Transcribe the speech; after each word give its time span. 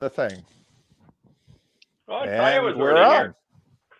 the 0.00 0.10
thing. 0.10 0.42
Oh, 2.08 2.22
And 2.22 2.76
we're 2.76 2.96
on. 2.96 3.12
here. 3.12 3.34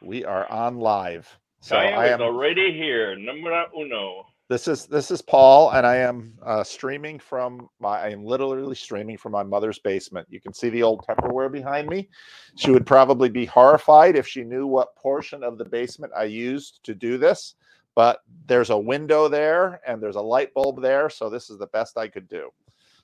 We 0.02 0.24
are 0.24 0.50
on 0.50 0.78
live. 0.78 1.28
So 1.60 1.76
Taya 1.76 1.96
I 1.96 2.08
am. 2.08 2.22
already 2.22 2.72
here. 2.72 3.14
Numero 3.16 3.66
uno. 3.78 4.24
This 4.48 4.66
is 4.66 4.86
this 4.86 5.12
is 5.12 5.22
Paul, 5.22 5.70
and 5.70 5.86
I 5.86 5.96
am 5.96 6.32
uh, 6.44 6.64
streaming 6.64 7.20
from 7.20 7.68
my. 7.78 8.00
I 8.00 8.08
am 8.08 8.24
literally 8.24 8.74
streaming 8.74 9.16
from 9.16 9.30
my 9.30 9.44
mother's 9.44 9.78
basement. 9.78 10.26
You 10.28 10.40
can 10.40 10.52
see 10.52 10.70
the 10.70 10.82
old 10.82 11.04
Tupperware 11.06 11.52
behind 11.52 11.86
me. 11.88 12.08
She 12.56 12.72
would 12.72 12.84
probably 12.84 13.28
be 13.28 13.44
horrified 13.44 14.16
if 14.16 14.26
she 14.26 14.42
knew 14.42 14.66
what 14.66 14.96
portion 14.96 15.44
of 15.44 15.56
the 15.56 15.66
basement 15.66 16.12
I 16.16 16.24
used 16.24 16.80
to 16.82 16.96
do 16.96 17.16
this. 17.16 17.54
But 17.94 18.20
there's 18.46 18.70
a 18.70 18.78
window 18.78 19.28
there, 19.28 19.80
and 19.86 20.02
there's 20.02 20.16
a 20.16 20.20
light 20.20 20.52
bulb 20.54 20.82
there, 20.82 21.10
so 21.10 21.30
this 21.30 21.48
is 21.50 21.58
the 21.58 21.66
best 21.68 21.96
I 21.96 22.08
could 22.08 22.26
do. 22.26 22.50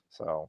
So, 0.09 0.49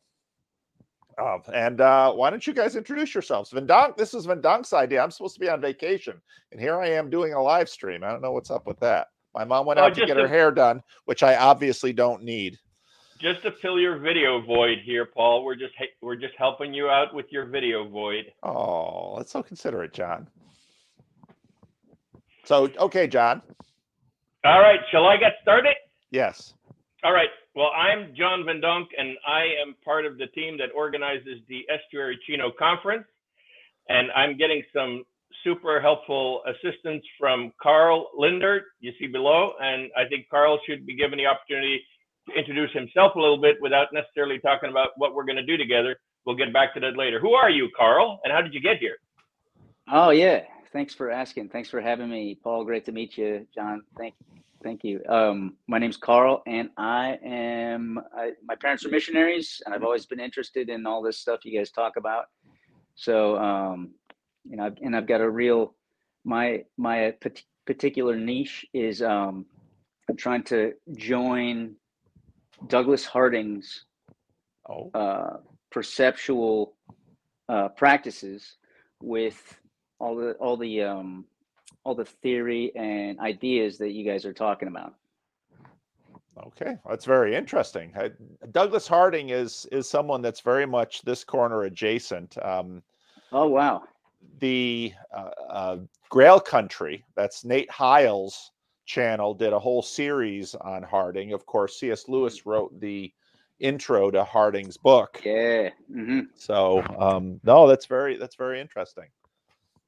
um, 1.18 1.42
and 1.54 1.82
uh, 1.82 2.12
why 2.14 2.30
don't 2.30 2.46
you 2.46 2.54
guys 2.54 2.76
introduce 2.76 3.14
yourselves? 3.14 3.52
Van 3.52 3.66
Donk, 3.66 3.98
this 3.98 4.14
is 4.14 4.26
Van 4.26 4.42
Donk's 4.42 4.74
idea. 4.74 5.02
I'm 5.02 5.12
supposed 5.12 5.34
to 5.36 5.40
be 5.40 5.50
on 5.50 5.62
vacation, 5.62 6.22
and 6.52 6.62
here 6.62 6.80
I 6.80 6.90
am 6.90 7.10
doing 7.10 7.34
a 7.34 7.42
live 7.42 7.70
stream. 7.70 8.04
I 8.04 8.10
don't 8.10 8.22
know 8.22 8.32
what's 8.32 8.52
up 8.52 8.68
with 8.68 8.80
that. 8.82 9.08
My 9.34 9.44
mom 9.44 9.66
went 9.66 9.80
Oh, 9.80 9.84
out 9.84 9.96
to 9.96 10.06
get 10.06 10.18
her 10.18 10.28
hair 10.28 10.52
done, 10.52 10.82
which 11.06 11.24
I 11.24 11.36
obviously 11.36 11.94
don't 11.94 12.24
need. 12.24 12.58
Just 13.20 13.42
to 13.44 13.52
fill 13.52 13.80
your 13.80 13.98
video 13.98 14.42
void 14.42 14.78
here, 14.84 15.06
Paul. 15.06 15.44
We're 15.44 15.56
just 15.56 15.74
we're 16.02 16.16
just 16.16 16.36
helping 16.38 16.74
you 16.74 16.88
out 16.90 17.14
with 17.16 17.26
your 17.32 17.46
video 17.48 17.88
void. 17.88 18.26
Oh, 18.44 19.16
that's 19.18 19.32
so 19.32 19.42
considerate, 19.42 19.94
John. 19.94 20.28
So, 22.46 22.70
okay, 22.80 23.08
John. 23.08 23.42
All 24.46 24.60
right, 24.62 24.80
shall 24.92 25.06
I 25.08 25.18
get 25.18 25.34
started? 25.42 25.76
Yes. 26.12 26.54
All 27.04 27.12
right. 27.12 27.30
Well, 27.58 27.72
I'm 27.76 28.14
John 28.16 28.46
Van 28.46 28.62
Donk, 28.62 28.90
and 28.96 29.18
I 29.28 29.46
am 29.66 29.74
part 29.84 30.06
of 30.06 30.20
the 30.20 30.28
team 30.28 30.60
that 30.60 30.70
organizes 30.76 31.42
the 31.50 31.66
Estuary 31.74 32.20
Chino 32.28 32.52
Conference. 32.52 33.06
And 33.90 34.12
I'm 34.12 34.38
getting 34.38 34.62
some 34.72 35.04
super 35.44 35.82
helpful 35.82 36.44
assistance 36.46 37.04
from 37.20 37.52
Carl 37.60 38.12
Linder, 38.16 38.66
you 38.80 38.92
see 39.00 39.08
below. 39.08 39.54
And 39.60 39.90
I 39.98 40.08
think 40.08 40.30
Carl 40.30 40.60
should 40.70 40.86
be 40.86 40.96
given 40.96 41.18
the 41.18 41.26
opportunity 41.26 41.82
to 42.30 42.38
introduce 42.38 42.72
himself 42.74 43.16
a 43.16 43.20
little 43.20 43.42
bit 43.42 43.56
without 43.60 43.88
necessarily 43.92 44.38
talking 44.38 44.70
about 44.70 44.90
what 44.98 45.16
we're 45.16 45.26
going 45.26 45.38
to 45.38 45.46
do 45.46 45.58
together. 45.58 45.96
We'll 46.28 46.36
get 46.36 46.54
back 46.54 46.76
to 46.76 46.80
that 46.82 46.96
later. 46.96 47.20
Who 47.20 47.34
are 47.34 47.50
you, 47.50 47.70
Carl? 47.76 48.20
And 48.24 48.32
how 48.32 48.42
did 48.42 48.54
you 48.54 48.62
get 48.62 48.78
here? 48.78 48.98
Oh 49.92 50.12
yeah, 50.12 50.44
thanks 50.72 50.94
for 50.94 51.10
asking. 51.10 51.50
Thanks 51.50 51.72
for 51.72 51.82
having 51.82 52.12
me, 52.12 52.38
Paul. 52.44 52.66
Great 52.66 52.86
to 52.86 52.92
meet 52.92 53.18
you, 53.18 53.48
John. 53.56 53.82
Thank, 53.98 54.14
thank 54.64 54.84
you. 54.84 55.02
Um, 55.08 55.58
my 55.68 55.80
name's 55.80 55.98
Carl, 55.98 56.44
and 56.48 56.70
I 56.78 57.18
am. 57.24 58.00
I, 58.16 58.32
my 58.44 58.56
parents 58.56 58.86
are 58.86 58.90
missionaries, 58.90 59.62
and 59.66 59.74
I've 59.74 59.84
always 59.84 60.06
been 60.06 60.20
interested 60.20 60.70
in 60.70 60.86
all 60.86 61.02
this 61.02 61.20
stuff 61.20 61.46
you 61.46 61.58
guys 61.58 61.72
talk 61.72 61.98
about. 61.98 62.26
So, 62.96 63.38
um, 63.38 63.92
you 64.50 64.58
know, 64.58 64.72
and 64.82 64.96
I've 64.96 65.08
got 65.08 65.22
a 65.22 65.30
real. 65.30 65.76
My 66.26 66.64
my 66.78 67.14
particular 67.66 68.16
niche 68.16 68.66
is 68.74 69.02
um, 69.02 69.46
I'm 70.10 70.18
trying 70.18 70.44
to 70.44 70.74
join 70.98 71.76
Douglas 72.68 73.06
Harding's 73.06 73.86
Oh, 74.70 74.92
uh, 74.94 75.38
perceptual 75.72 76.74
uh, 77.48 77.70
practices 77.70 78.58
with 79.02 79.58
all 80.00 80.16
the 80.18 80.34
all 80.34 80.58
the 80.58 80.82
um, 80.84 81.26
all 81.88 81.96
the 81.96 82.04
theory 82.04 82.76
and 82.76 83.18
ideas 83.22 83.78
that 83.78 83.92
you 83.94 84.04
guys 84.04 84.26
are 84.26 84.34
talking 84.34 84.68
about. 84.68 84.94
okay. 86.48 86.76
That's 86.88 87.06
very 87.06 87.34
interesting. 87.34 87.94
I, 87.96 88.12
Douglas 88.52 88.90
Harding 88.90 89.30
is 89.30 89.66
is 89.72 89.90
someone 89.90 90.22
that's 90.22 90.42
very 90.42 90.66
much 90.66 91.02
this 91.04 91.24
corner 91.24 91.64
adjacent. 91.64 92.38
Um, 92.44 92.84
Oh 93.32 93.48
wow! 93.48 93.84
the 94.40 94.94
uh, 95.16 95.30
uh, 95.50 95.78
Grail 96.10 96.42
Country, 96.42 97.06
that's 97.16 97.46
Nate 97.46 97.72
Hiles' 97.72 98.52
channel, 98.86 99.34
did 99.34 99.54
a 99.54 99.60
whole 99.60 99.82
series 99.82 100.56
on 100.56 100.84
Harding. 100.84 101.32
Of 101.32 101.46
course, 101.46 101.80
C.S. 101.80 102.10
Lewis 102.10 102.46
wrote 102.46 102.78
the 102.82 103.14
intro 103.62 104.12
to 104.12 104.26
Harding's 104.26 104.76
book. 104.76 105.22
Yeah. 105.24 105.70
hmm 105.90 106.22
So 106.36 106.84
um, 107.00 107.40
no, 107.46 107.66
that's 107.66 107.86
very 107.86 108.18
that's 108.18 108.36
very 108.36 108.60
interesting. 108.60 109.06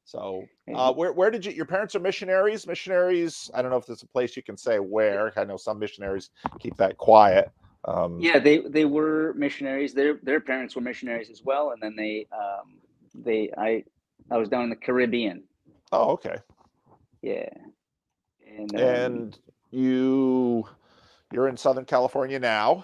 So 0.10 0.48
uh, 0.74 0.92
where 0.92 1.14
where 1.14 1.30
did 1.30 1.46
you 1.46 1.52
your 1.52 1.68
parents 1.68 1.96
are 1.96 2.00
missionaries? 2.00 2.66
Missionaries. 2.66 3.52
I 3.54 3.62
don't 3.62 3.70
know 3.70 3.78
if 3.78 3.86
there's 3.86 4.02
a 4.02 4.08
place 4.08 4.36
you 4.36 4.42
can 4.42 4.58
say 4.58 4.80
where. 4.80 5.32
I 5.38 5.44
know 5.44 5.56
some 5.56 5.78
missionaries 5.78 6.32
keep 6.60 6.76
that 6.78 6.98
quiet. 6.98 7.52
Um, 7.86 8.20
Yeah, 8.20 8.40
they 8.40 8.58
they 8.62 8.86
were 8.86 9.36
missionaries. 9.36 9.94
Their 9.94 10.16
their 10.24 10.40
parents 10.40 10.76
were 10.76 10.82
missionaries 10.82 11.30
as 11.30 11.44
well, 11.44 11.74
and 11.74 11.82
then 11.82 11.96
they 11.96 12.26
um, 12.32 12.80
they 13.14 13.52
I 13.56 13.84
I 14.32 14.38
was 14.38 14.50
down 14.50 14.64
in 14.64 14.72
the 14.72 14.76
Caribbean. 14.76 15.44
Oh, 15.92 16.14
okay. 16.14 16.38
Yeah. 17.22 17.50
And, 18.58 18.76
um, 18.76 18.82
And 18.82 19.40
you 19.70 20.68
you're 21.32 21.50
in 21.50 21.58
Southern 21.58 21.86
California 21.86 22.40
now. 22.40 22.84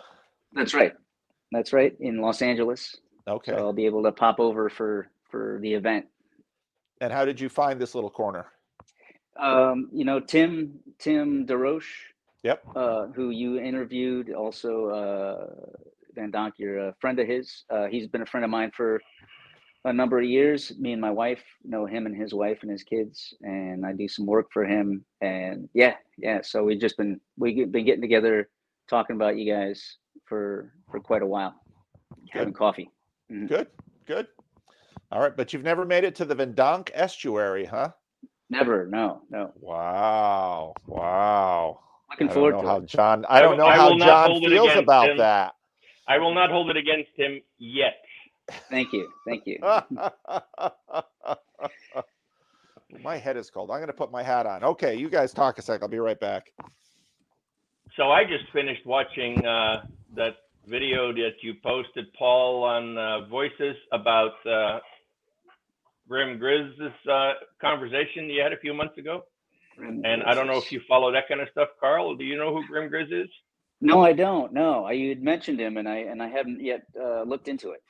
that's 0.53 0.75
right. 0.75 0.93
That's 1.51 1.73
right 1.73 1.95
in 1.99 2.21
Los 2.21 2.43
Angeles. 2.43 2.95
Okay. 3.27 3.53
So 3.53 3.57
I'll 3.57 3.73
be 3.73 3.87
able 3.87 4.03
to 4.03 4.11
pop 4.11 4.39
over 4.39 4.69
for 4.69 5.07
for 5.31 5.57
the 5.63 5.73
event. 5.73 6.05
And 7.01 7.11
how 7.11 7.25
did 7.25 7.39
you 7.39 7.49
find 7.49 7.79
this 7.79 7.95
little 7.95 8.09
corner? 8.09 8.47
Um, 9.37 9.89
you 9.91 10.05
know, 10.05 10.19
Tim 10.19 10.79
Tim 10.97 11.45
DeRoche, 11.45 11.83
Yep. 12.43 12.63
uh, 12.75 13.07
who 13.07 13.31
you 13.31 13.59
interviewed, 13.59 14.31
also 14.31 14.89
uh, 14.89 15.75
Van 16.13 16.31
Donk, 16.31 16.53
you're 16.57 16.89
a 16.89 16.95
friend 17.01 17.19
of 17.19 17.27
his. 17.27 17.65
Uh, 17.69 17.87
he's 17.87 18.07
been 18.07 18.21
a 18.21 18.25
friend 18.25 18.45
of 18.45 18.49
mine 18.49 18.71
for 18.75 19.01
a 19.83 19.91
number 19.91 20.19
of 20.19 20.25
years. 20.25 20.71
Me 20.79 20.93
and 20.93 21.01
my 21.01 21.11
wife 21.11 21.43
know 21.63 21.85
him 21.85 22.05
and 22.05 22.15
his 22.15 22.33
wife 22.33 22.59
and 22.61 22.71
his 22.71 22.83
kids, 22.83 23.33
and 23.41 23.85
I 23.85 23.91
do 23.93 24.07
some 24.07 24.25
work 24.25 24.47
for 24.53 24.65
him. 24.65 25.03
And 25.21 25.69
yeah, 25.73 25.95
yeah. 26.17 26.39
So 26.41 26.63
we've 26.63 26.79
just 26.79 26.95
been 26.97 27.19
we've 27.37 27.71
been 27.71 27.85
getting 27.85 28.01
together, 28.01 28.49
talking 28.89 29.15
about 29.17 29.37
you 29.37 29.51
guys 29.51 29.97
for 30.25 30.71
for 30.89 30.99
quite 31.01 31.21
a 31.23 31.27
while, 31.27 31.55
having 32.31 32.53
coffee. 32.53 32.89
Good. 33.29 33.67
Good. 34.05 34.27
All 35.11 35.21
right, 35.21 35.35
but 35.35 35.53
you've 35.53 35.63
never 35.63 35.85
made 35.85 36.03
it 36.03 36.15
to 36.15 36.25
the 36.25 36.35
Van 36.35 36.53
Donk 36.53 36.91
estuary, 36.93 37.65
huh? 37.65 37.91
Never, 38.49 38.87
no, 38.87 39.21
no. 39.29 39.51
Wow. 39.59 40.73
Wow. 40.87 41.79
Looking 42.11 42.29
forward 42.29 42.61
to 42.61 42.67
how 42.67 42.77
it. 42.77 42.85
John 42.85 43.25
I 43.27 43.39
I 43.39 43.41
don't 43.41 43.57
know 43.57 43.65
I 43.65 43.75
how 43.75 43.89
will 43.89 43.97
not 43.97 44.29
John 44.29 44.41
feels 44.41 44.75
about 44.75 45.09
him. 45.09 45.17
that. 45.17 45.55
I 46.07 46.17
will 46.17 46.33
not 46.33 46.51
hold 46.51 46.69
it 46.69 46.77
against 46.77 47.09
him 47.15 47.41
yet. 47.57 47.95
Thank 48.69 48.93
you, 48.93 49.11
thank 49.27 49.43
you. 49.47 49.57
my 53.01 53.17
head 53.17 53.37
is 53.37 53.49
cold. 53.49 53.71
I'm 53.71 53.77
going 53.77 53.87
to 53.87 53.93
put 53.93 54.11
my 54.11 54.21
hat 54.21 54.45
on. 54.45 54.63
Okay, 54.63 54.95
you 54.95 55.09
guys 55.09 55.33
talk 55.33 55.57
a 55.57 55.63
sec. 55.63 55.81
I'll 55.81 55.87
be 55.87 55.97
right 55.97 56.19
back. 56.19 56.51
So 57.97 58.11
I 58.11 58.23
just 58.23 58.45
finished 58.53 58.85
watching 58.85 59.43
uh, 59.45 59.85
that 60.15 60.35
video 60.67 61.11
that 61.13 61.33
you 61.41 61.55
posted, 61.63 62.13
Paul, 62.13 62.63
on 62.63 62.97
uh, 62.97 63.25
Voices 63.27 63.75
about 63.91 64.33
uh, 64.45 64.79
Grim 66.07 66.37
Grizz's 66.37 66.93
uh, 67.11 67.33
conversation 67.59 68.29
you 68.29 68.41
had 68.41 68.53
a 68.53 68.57
few 68.57 68.73
months 68.73 68.97
ago. 68.97 69.23
And 69.77 70.23
I 70.23 70.33
don't 70.33 70.47
know 70.47 70.57
if 70.57 70.71
you 70.71 70.81
follow 70.87 71.11
that 71.11 71.27
kind 71.27 71.41
of 71.41 71.49
stuff, 71.51 71.69
Carl. 71.79 72.15
Do 72.15 72.23
you 72.23 72.37
know 72.37 72.53
who 72.53 72.65
Grim 72.67 72.89
Grizz 72.89 73.23
is? 73.23 73.29
No, 73.81 74.01
I 74.01 74.13
don't. 74.13 74.53
No, 74.53 74.85
I, 74.85 74.93
you 74.93 75.09
had 75.09 75.21
mentioned 75.21 75.59
him, 75.59 75.77
and 75.77 75.87
I 75.87 75.97
and 75.97 76.23
I 76.23 76.29
haven't 76.29 76.63
yet 76.63 76.83
uh, 76.99 77.23
looked 77.23 77.49
into 77.49 77.71
it. 77.71 77.83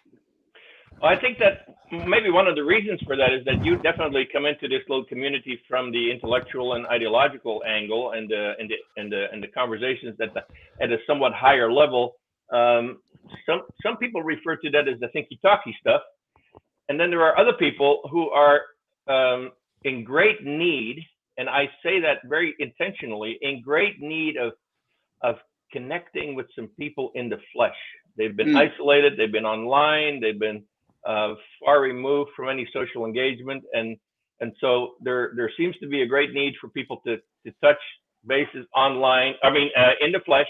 Well, 0.99 1.11
I 1.11 1.19
think 1.19 1.37
that 1.39 1.67
maybe 1.91 2.31
one 2.31 2.47
of 2.47 2.55
the 2.55 2.63
reasons 2.63 3.01
for 3.05 3.15
that 3.15 3.33
is 3.33 3.45
that 3.45 3.63
you 3.63 3.77
definitely 3.77 4.27
come 4.31 4.45
into 4.45 4.67
this 4.67 4.81
little 4.89 5.05
community 5.05 5.61
from 5.67 5.91
the 5.91 6.09
intellectual 6.09 6.73
and 6.73 6.87
ideological 6.87 7.61
angle, 7.67 8.13
and 8.13 8.29
the 8.29 8.53
and 8.59 8.69
the 8.69 8.75
and 8.97 9.11
the 9.11 9.25
and 9.31 9.43
the 9.43 9.47
conversations 9.49 10.15
that 10.17 10.33
the, 10.33 10.43
at 10.83 10.91
a 10.91 10.97
somewhat 11.05 11.33
higher 11.33 11.71
level. 11.71 12.15
Um, 12.51 12.99
some 13.45 13.61
some 13.83 13.97
people 13.97 14.23
refer 14.23 14.55
to 14.55 14.69
that 14.71 14.87
as 14.87 14.99
the 14.99 15.07
thinky 15.07 15.39
talky 15.41 15.75
stuff, 15.79 16.01
and 16.89 16.99
then 16.99 17.09
there 17.09 17.23
are 17.23 17.37
other 17.37 17.53
people 17.53 18.01
who 18.11 18.29
are 18.29 18.61
um, 19.07 19.51
in 19.83 20.03
great 20.03 20.43
need, 20.43 21.03
and 21.37 21.49
I 21.49 21.69
say 21.83 21.99
that 22.01 22.19
very 22.25 22.55
intentionally, 22.59 23.37
in 23.41 23.61
great 23.61 24.01
need 24.01 24.37
of 24.37 24.53
of 25.21 25.35
connecting 25.71 26.35
with 26.35 26.47
some 26.55 26.67
people 26.79 27.11
in 27.15 27.29
the 27.29 27.39
flesh. 27.53 27.75
They've 28.17 28.35
been 28.35 28.49
Mm. 28.53 28.69
isolated, 28.69 29.17
they've 29.17 29.31
been 29.31 29.45
online, 29.45 30.19
they've 30.19 30.39
been 30.39 30.63
uh, 31.05 31.35
far 31.63 31.81
removed 31.81 32.31
from 32.35 32.49
any 32.49 32.65
social 32.73 33.05
engagement, 33.05 33.63
and 33.73 33.97
and 34.41 34.53
so 34.59 34.95
there 35.01 35.31
there 35.35 35.51
seems 35.57 35.77
to 35.79 35.87
be 35.87 36.01
a 36.01 36.05
great 36.05 36.33
need 36.33 36.55
for 36.59 36.67
people 36.69 36.97
to 37.05 37.17
to 37.45 37.51
touch 37.61 37.81
bases 38.25 38.65
online. 38.75 39.35
I 39.43 39.49
mean, 39.51 39.69
uh, 39.75 39.93
in 40.01 40.11
the 40.11 40.19
flesh. 40.21 40.47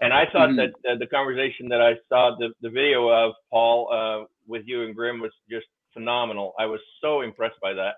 And 0.00 0.12
I 0.12 0.26
thought 0.26 0.50
Mhm. 0.50 0.56
that 0.60 0.72
uh, 0.88 0.94
the 0.96 1.08
conversation 1.08 1.68
that 1.70 1.82
I 1.82 1.98
saw 2.08 2.36
the 2.36 2.48
the 2.60 2.70
video 2.70 3.08
of 3.08 3.34
Paul 3.50 3.78
uh, 3.92 4.24
with 4.48 4.62
you 4.66 4.84
and 4.84 4.94
Grim 4.94 5.20
was 5.20 5.32
just 5.50 5.66
phenomenal. 5.92 6.54
I 6.58 6.66
was 6.66 6.80
so 7.00 7.20
impressed 7.20 7.60
by 7.60 7.72
that, 7.74 7.94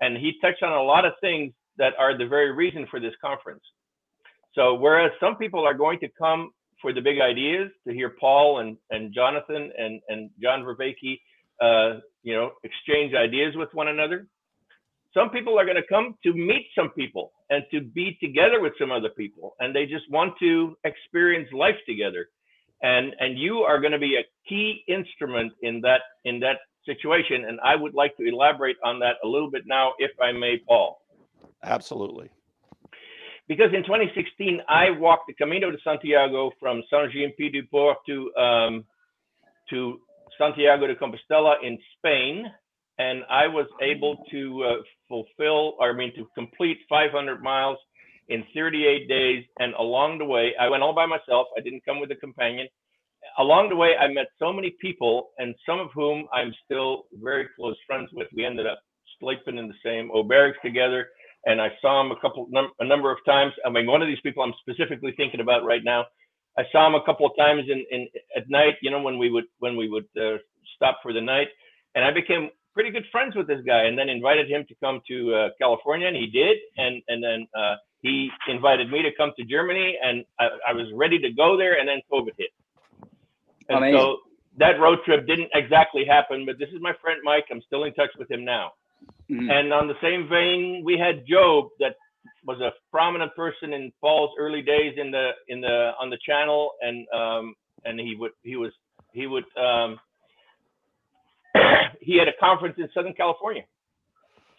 and 0.00 0.16
he 0.16 0.34
touched 0.40 0.62
on 0.62 0.72
a 0.72 0.82
lot 0.82 1.04
of 1.04 1.12
things 1.20 1.52
that 1.78 1.94
are 1.98 2.16
the 2.16 2.26
very 2.26 2.52
reason 2.52 2.86
for 2.90 3.00
this 3.00 3.14
conference. 3.20 3.62
So 4.54 4.74
whereas 4.74 5.10
some 5.18 5.36
people 5.36 5.66
are 5.66 5.74
going 5.74 5.98
to 6.00 6.08
come 6.16 6.50
for 6.80 6.92
the 6.92 7.00
big 7.00 7.20
ideas 7.20 7.70
to 7.86 7.94
hear 7.94 8.10
Paul 8.20 8.58
and, 8.58 8.76
and 8.90 9.12
Jonathan 9.12 9.72
and, 9.78 10.00
and 10.08 10.30
John 10.40 10.62
Vervaeke 10.62 11.18
uh, 11.60 12.00
you 12.22 12.34
know, 12.34 12.52
exchange 12.64 13.14
ideas 13.14 13.54
with 13.56 13.68
one 13.72 13.88
another. 13.88 14.26
Some 15.12 15.30
people 15.30 15.58
are 15.58 15.64
going 15.64 15.76
to 15.76 15.86
come 15.88 16.16
to 16.24 16.32
meet 16.32 16.66
some 16.76 16.90
people 16.90 17.32
and 17.50 17.62
to 17.70 17.80
be 17.80 18.18
together 18.20 18.60
with 18.60 18.72
some 18.78 18.90
other 18.90 19.10
people, 19.10 19.54
and 19.60 19.74
they 19.74 19.86
just 19.86 20.10
want 20.10 20.34
to 20.40 20.76
experience 20.84 21.48
life 21.52 21.76
together. 21.86 22.28
And 22.84 23.14
and 23.18 23.38
you 23.38 23.60
are 23.60 23.80
going 23.80 23.92
to 23.92 23.98
be 23.98 24.16
a 24.16 24.24
key 24.46 24.84
instrument 24.86 25.52
in 25.62 25.80
that 25.80 26.02
in 26.26 26.38
that 26.40 26.58
situation. 26.84 27.46
And 27.48 27.58
I 27.60 27.76
would 27.76 27.94
like 27.94 28.14
to 28.18 28.28
elaborate 28.28 28.76
on 28.84 28.98
that 29.00 29.16
a 29.24 29.26
little 29.26 29.50
bit 29.50 29.62
now, 29.66 29.92
if 29.98 30.10
I 30.20 30.32
may, 30.32 30.58
Paul. 30.68 31.00
Absolutely. 31.62 32.28
Because 33.48 33.70
in 33.74 33.82
2016, 33.84 34.60
I 34.68 34.90
walked 34.90 35.28
the 35.28 35.34
Camino 35.34 35.70
de 35.70 35.78
Santiago 35.82 36.50
from 36.60 36.82
Saint-Jean-Pied-du-Port 36.90 37.98
to 38.06 38.34
um, 38.36 38.84
to 39.70 40.00
Santiago 40.38 40.86
de 40.86 40.94
Compostela 40.94 41.54
in 41.62 41.78
Spain, 41.96 42.44
and 42.98 43.22
I 43.30 43.46
was 43.46 43.66
able 43.80 44.24
to 44.30 44.64
uh, 44.64 44.82
fulfill, 45.08 45.74
or 45.78 45.90
I 45.90 45.92
mean, 45.94 46.14
to 46.16 46.26
complete 46.34 46.78
500 46.88 47.42
miles 47.42 47.78
in 48.28 48.44
38 48.54 49.08
days. 49.08 49.44
And 49.58 49.74
along 49.74 50.18
the 50.18 50.24
way, 50.24 50.52
I 50.60 50.68
went 50.68 50.82
all 50.82 50.94
by 50.94 51.06
myself. 51.06 51.48
I 51.56 51.60
didn't 51.60 51.84
come 51.84 52.00
with 52.00 52.10
a 52.10 52.16
companion. 52.16 52.68
Along 53.38 53.68
the 53.68 53.76
way, 53.76 53.94
I 53.98 54.08
met 54.08 54.26
so 54.38 54.52
many 54.52 54.76
people, 54.80 55.30
and 55.38 55.54
some 55.66 55.80
of 55.80 55.88
whom 55.94 56.26
I'm 56.32 56.52
still 56.64 57.04
very 57.22 57.48
close 57.56 57.76
friends 57.86 58.10
with. 58.12 58.28
We 58.36 58.44
ended 58.44 58.66
up 58.66 58.78
sleeping 59.18 59.56
in 59.56 59.68
the 59.68 59.74
same 59.82 60.10
barracks 60.28 60.58
together, 60.62 61.08
and 61.46 61.60
I 61.60 61.68
saw 61.80 62.04
him 62.04 62.12
a 62.12 62.20
couple, 62.20 62.46
a 62.80 62.84
number 62.84 63.10
of 63.10 63.18
times. 63.24 63.52
I 63.64 63.70
mean, 63.70 63.86
one 63.86 64.02
of 64.02 64.08
these 64.08 64.20
people 64.22 64.42
I'm 64.42 64.52
specifically 64.60 65.14
thinking 65.16 65.40
about 65.40 65.64
right 65.64 65.82
now 65.82 66.04
I 66.56 66.62
saw 66.70 66.86
him 66.86 66.94
a 66.94 67.04
couple 67.04 67.26
of 67.26 67.32
times 67.36 67.64
in, 67.68 67.84
in 67.90 68.08
at 68.36 68.48
night, 68.48 68.74
you 68.80 68.90
know, 68.90 69.02
when 69.02 69.18
we 69.18 69.30
would 69.30 69.44
when 69.58 69.76
we 69.76 69.88
would 69.88 70.06
uh, 70.16 70.38
stop 70.76 70.98
for 71.02 71.12
the 71.12 71.20
night, 71.20 71.48
and 71.94 72.04
I 72.04 72.12
became 72.12 72.50
pretty 72.74 72.90
good 72.90 73.04
friends 73.10 73.34
with 73.34 73.46
this 73.46 73.60
guy, 73.66 73.84
and 73.84 73.98
then 73.98 74.08
invited 74.08 74.48
him 74.48 74.64
to 74.68 74.74
come 74.82 75.00
to 75.08 75.34
uh, 75.34 75.48
California, 75.60 76.06
and 76.06 76.16
he 76.16 76.26
did, 76.26 76.56
and 76.76 77.02
and 77.08 77.22
then 77.22 77.46
uh, 77.58 77.74
he 78.04 78.30
invited 78.48 78.90
me 78.90 79.02
to 79.02 79.10
come 79.16 79.32
to 79.38 79.44
Germany, 79.44 79.96
and 80.04 80.24
I, 80.38 80.48
I 80.68 80.72
was 80.74 80.86
ready 80.94 81.18
to 81.20 81.32
go 81.32 81.56
there, 81.56 81.78
and 81.80 81.88
then 81.88 82.00
COVID 82.12 82.34
hit, 82.36 82.50
and 83.70 83.78
Amazing. 83.78 83.98
so 83.98 84.18
that 84.58 84.78
road 84.78 84.98
trip 85.06 85.26
didn't 85.26 85.48
exactly 85.54 86.04
happen. 86.04 86.44
But 86.44 86.58
this 86.58 86.68
is 86.68 86.80
my 86.80 86.92
friend 87.00 87.18
Mike. 87.24 87.46
I'm 87.50 87.62
still 87.62 87.84
in 87.84 87.94
touch 87.94 88.10
with 88.18 88.30
him 88.30 88.44
now. 88.44 88.72
Mhm. 89.30 89.50
And 89.50 89.72
on 89.72 89.88
the 89.88 89.96
same 90.02 90.28
vein, 90.28 90.82
we 90.84 90.98
had 90.98 91.26
Job 91.26 91.70
that 91.80 91.96
was 92.44 92.60
a 92.60 92.72
prominent 92.90 93.34
person 93.34 93.72
in 93.72 93.90
Paul's 94.02 94.32
early 94.38 94.60
days 94.60 94.94
in 94.98 95.10
the 95.10 95.30
in 95.48 95.62
the 95.62 95.92
on 95.98 96.10
the 96.10 96.18
channel, 96.18 96.72
and 96.82 97.08
um, 97.08 97.54
and 97.86 97.98
he 97.98 98.16
would 98.16 98.32
he 98.42 98.56
was 98.56 98.72
he 99.12 99.26
would 99.26 99.44
um, 99.56 99.98
he 102.02 102.18
had 102.18 102.28
a 102.28 102.34
conference 102.38 102.76
in 102.76 102.86
Southern 102.92 103.14
California 103.14 103.64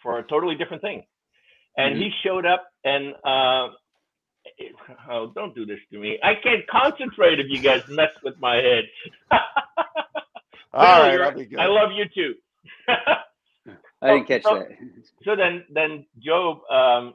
for 0.02 0.18
a 0.18 0.24
totally 0.24 0.56
different 0.56 0.82
thing, 0.82 1.04
and 1.76 1.96
he 1.96 2.10
showed 2.24 2.46
up 2.46 2.66
and. 2.84 3.14
Uh, 3.24 3.68
Oh, 5.10 5.32
don't 5.34 5.54
do 5.54 5.66
this 5.66 5.78
to 5.92 5.98
me. 5.98 6.18
I 6.22 6.34
can't 6.42 6.66
concentrate 6.68 7.40
if 7.40 7.46
you 7.48 7.60
guys 7.60 7.82
mess 7.88 8.10
with 8.22 8.38
my 8.40 8.56
head. 8.56 8.84
All 10.72 11.02
right, 11.02 11.16
that'll 11.16 11.38
be 11.38 11.46
good. 11.46 11.58
I 11.58 11.66
love 11.66 11.90
you 11.92 12.04
too. 12.14 12.34
I 14.02 14.08
didn't 14.08 14.28
catch 14.28 14.42
so- 14.42 14.58
that. 14.58 14.68
so 15.24 15.36
then 15.36 15.64
then 15.72 16.06
Job 16.22 16.58
um 16.70 17.14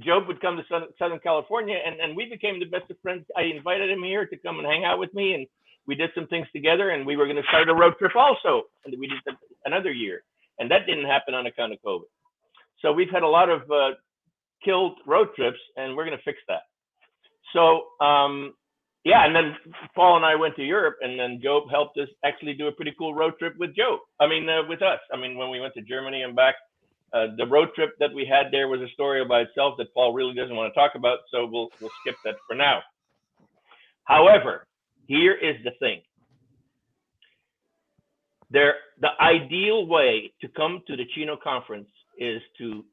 Job 0.00 0.28
would 0.28 0.40
come 0.40 0.56
to 0.56 0.62
Southern, 0.70 0.88
Southern 0.98 1.18
California 1.20 1.76
and, 1.84 1.98
and 1.98 2.16
we 2.16 2.28
became 2.28 2.60
the 2.60 2.66
best 2.66 2.90
of 2.90 2.98
friends. 3.00 3.24
I 3.36 3.42
invited 3.42 3.90
him 3.90 4.02
here 4.02 4.26
to 4.26 4.36
come 4.36 4.58
and 4.58 4.66
hang 4.66 4.84
out 4.84 4.98
with 4.98 5.12
me 5.14 5.34
and 5.34 5.46
we 5.86 5.94
did 5.94 6.10
some 6.14 6.26
things 6.26 6.46
together 6.54 6.90
and 6.90 7.06
we 7.06 7.16
were 7.16 7.24
going 7.24 7.36
to 7.42 7.48
start 7.48 7.68
a 7.68 7.74
road 7.74 7.94
trip 7.98 8.14
also 8.14 8.64
and 8.84 8.94
we 8.98 9.06
did 9.08 9.18
another 9.64 9.90
year 9.90 10.22
and 10.58 10.70
that 10.70 10.86
didn't 10.86 11.06
happen 11.06 11.34
on 11.34 11.46
account 11.46 11.72
of 11.72 11.78
COVID. 11.84 12.02
So 12.80 12.92
we've 12.92 13.10
had 13.10 13.22
a 13.22 13.28
lot 13.28 13.48
of 13.48 13.62
uh, 13.70 13.90
killed 14.64 14.98
road 15.06 15.28
trips 15.36 15.58
and 15.76 15.96
we're 15.96 16.04
going 16.04 16.16
to 16.16 16.24
fix 16.24 16.38
that. 16.48 16.62
So 17.52 18.04
um 18.04 18.54
yeah, 19.04 19.24
and 19.24 19.34
then 19.34 19.56
Paul 19.94 20.16
and 20.16 20.26
I 20.26 20.34
went 20.34 20.56
to 20.56 20.62
Europe, 20.62 20.96
and 21.00 21.18
then 21.18 21.40
Job 21.42 21.70
helped 21.70 21.96
us 21.98 22.08
actually 22.24 22.54
do 22.54 22.66
a 22.66 22.72
pretty 22.72 22.92
cool 22.98 23.14
road 23.14 23.34
trip 23.38 23.54
with 23.58 23.74
Joe. 23.74 24.00
I 24.20 24.26
mean, 24.26 24.46
uh, 24.48 24.68
with 24.68 24.82
us. 24.82 24.98
I 25.12 25.16
mean, 25.16 25.38
when 25.38 25.50
we 25.50 25.60
went 25.60 25.72
to 25.74 25.82
Germany 25.82 26.22
and 26.22 26.36
back, 26.36 26.56
uh, 27.14 27.28
the 27.38 27.46
road 27.46 27.68
trip 27.74 27.90
that 28.00 28.12
we 28.14 28.26
had 28.26 28.52
there 28.52 28.68
was 28.68 28.80
a 28.82 28.92
story 28.92 29.24
by 29.24 29.40
itself 29.40 29.76
that 29.78 29.94
Paul 29.94 30.12
really 30.12 30.34
doesn't 30.34 30.54
want 30.54 30.72
to 30.72 30.78
talk 30.78 30.92
about, 30.94 31.20
so 31.30 31.46
we'll 31.46 31.68
we'll 31.80 31.90
skip 32.02 32.16
that 32.24 32.34
for 32.46 32.54
now. 32.54 32.80
However, 34.04 34.66
here 35.06 35.32
is 35.32 35.56
the 35.64 35.70
thing. 35.78 36.02
There, 38.50 38.74
the 39.00 39.10
ideal 39.20 39.86
way 39.86 40.32
to 40.42 40.48
come 40.48 40.82
to 40.86 40.96
the 40.96 41.04
Chino 41.14 41.38
conference 41.42 41.88
is 42.18 42.42
to 42.58 42.84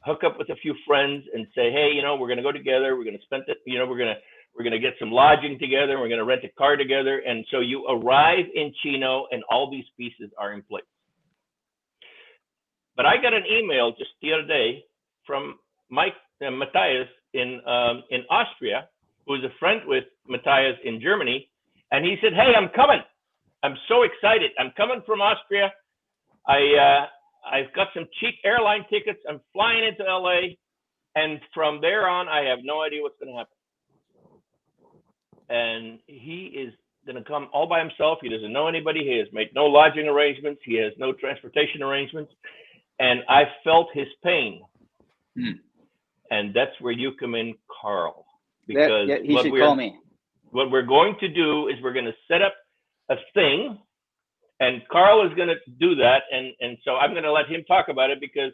hook 0.00 0.22
up 0.24 0.38
with 0.38 0.48
a 0.50 0.56
few 0.56 0.74
friends 0.86 1.24
and 1.34 1.46
say, 1.54 1.70
hey, 1.70 1.90
you 1.94 2.02
know, 2.02 2.16
we're 2.16 2.28
going 2.28 2.38
to 2.38 2.42
go 2.42 2.52
together. 2.52 2.96
We're 2.96 3.04
going 3.04 3.18
to 3.18 3.24
spend 3.24 3.44
it. 3.48 3.58
You 3.66 3.78
know, 3.78 3.86
we're 3.86 3.98
going 3.98 4.14
to 4.14 4.20
we're 4.56 4.64
going 4.64 4.80
to 4.80 4.80
get 4.80 4.94
some 4.98 5.12
lodging 5.12 5.58
together. 5.58 6.00
We're 6.00 6.08
going 6.08 6.18
to 6.18 6.24
rent 6.24 6.42
a 6.44 6.48
car 6.58 6.76
together, 6.76 7.22
and 7.24 7.44
so 7.50 7.60
you 7.60 7.86
arrive 7.86 8.44
in 8.54 8.74
Chino, 8.82 9.26
and 9.30 9.44
all 9.50 9.70
these 9.70 9.84
pieces 9.96 10.32
are 10.36 10.52
in 10.52 10.62
place. 10.62 10.84
But 12.96 13.06
I 13.06 13.22
got 13.22 13.34
an 13.34 13.44
email 13.46 13.92
just 13.96 14.10
the 14.20 14.32
other 14.32 14.46
day 14.46 14.84
from 15.24 15.60
Mike 15.90 16.14
uh, 16.44 16.50
Matthias 16.50 17.06
in 17.34 17.60
um, 17.66 18.02
in 18.10 18.22
Austria, 18.30 18.88
who 19.26 19.36
is 19.36 19.44
a 19.44 19.54
friend 19.60 19.82
with 19.86 20.04
Matthias 20.26 20.76
in 20.84 21.00
Germany, 21.00 21.48
and 21.92 22.04
he 22.04 22.16
said, 22.20 22.32
"Hey, 22.32 22.52
I'm 22.56 22.70
coming. 22.74 23.00
I'm 23.62 23.76
so 23.88 24.02
excited. 24.02 24.50
I'm 24.58 24.72
coming 24.76 25.02
from 25.06 25.20
Austria. 25.20 25.72
I 26.48 26.58
uh, 26.74 27.06
I've 27.50 27.72
got 27.74 27.88
some 27.94 28.06
cheap 28.20 28.34
airline 28.44 28.84
tickets. 28.90 29.20
I'm 29.28 29.40
flying 29.52 29.84
into 29.84 30.04
LA, 30.04 30.56
and 31.14 31.40
from 31.54 31.80
there 31.80 32.08
on, 32.08 32.28
I 32.28 32.44
have 32.48 32.60
no 32.62 32.82
idea 32.82 33.02
what's 33.02 33.18
going 33.18 33.32
to 33.32 33.38
happen." 33.38 33.54
And 35.50 35.98
he 36.06 36.46
is 36.46 36.74
going 37.06 37.16
to 37.16 37.28
come 37.28 37.48
all 37.52 37.66
by 37.66 37.78
himself. 37.78 38.18
He 38.20 38.28
doesn't 38.28 38.52
know 38.52 38.68
anybody. 38.68 39.00
He 39.00 39.16
has 39.18 39.28
made 39.32 39.48
no 39.54 39.64
lodging 39.64 40.08
arrangements. 40.08 40.60
He 40.64 40.74
has 40.76 40.92
no 40.98 41.12
transportation 41.12 41.82
arrangements 41.82 42.32
and 42.98 43.20
I 43.28 43.44
felt 43.64 43.88
his 43.94 44.06
pain. 44.24 44.62
Hmm. 45.36 45.52
And 46.30 46.54
that's 46.54 46.78
where 46.80 46.92
you 46.92 47.12
come 47.18 47.34
in, 47.34 47.54
Carl. 47.80 48.26
That, 48.66 48.74
Because 48.74 49.08
yeah, 49.08 49.16
he 49.22 49.32
what 49.32 49.44
should 49.44 49.58
call 49.58 49.76
me. 49.76 49.96
what 50.50 50.70
we're 50.70 50.82
going 50.82 51.16
to 51.20 51.28
do 51.28 51.68
is 51.68 51.76
we're 51.82 51.92
going 51.92 52.04
to 52.04 52.14
set 52.28 52.42
up 52.42 52.54
a 53.10 53.16
thing, 53.32 53.78
and 54.60 54.82
Carl 54.90 55.26
is 55.26 55.34
going 55.34 55.48
to 55.48 55.56
do 55.78 55.94
that, 55.96 56.22
and 56.32 56.52
and 56.60 56.78
so 56.84 56.96
I'm 56.96 57.10
going 57.12 57.24
to 57.24 57.32
let 57.32 57.46
him 57.46 57.64
talk 57.64 57.88
about 57.88 58.10
it 58.10 58.20
because 58.20 58.52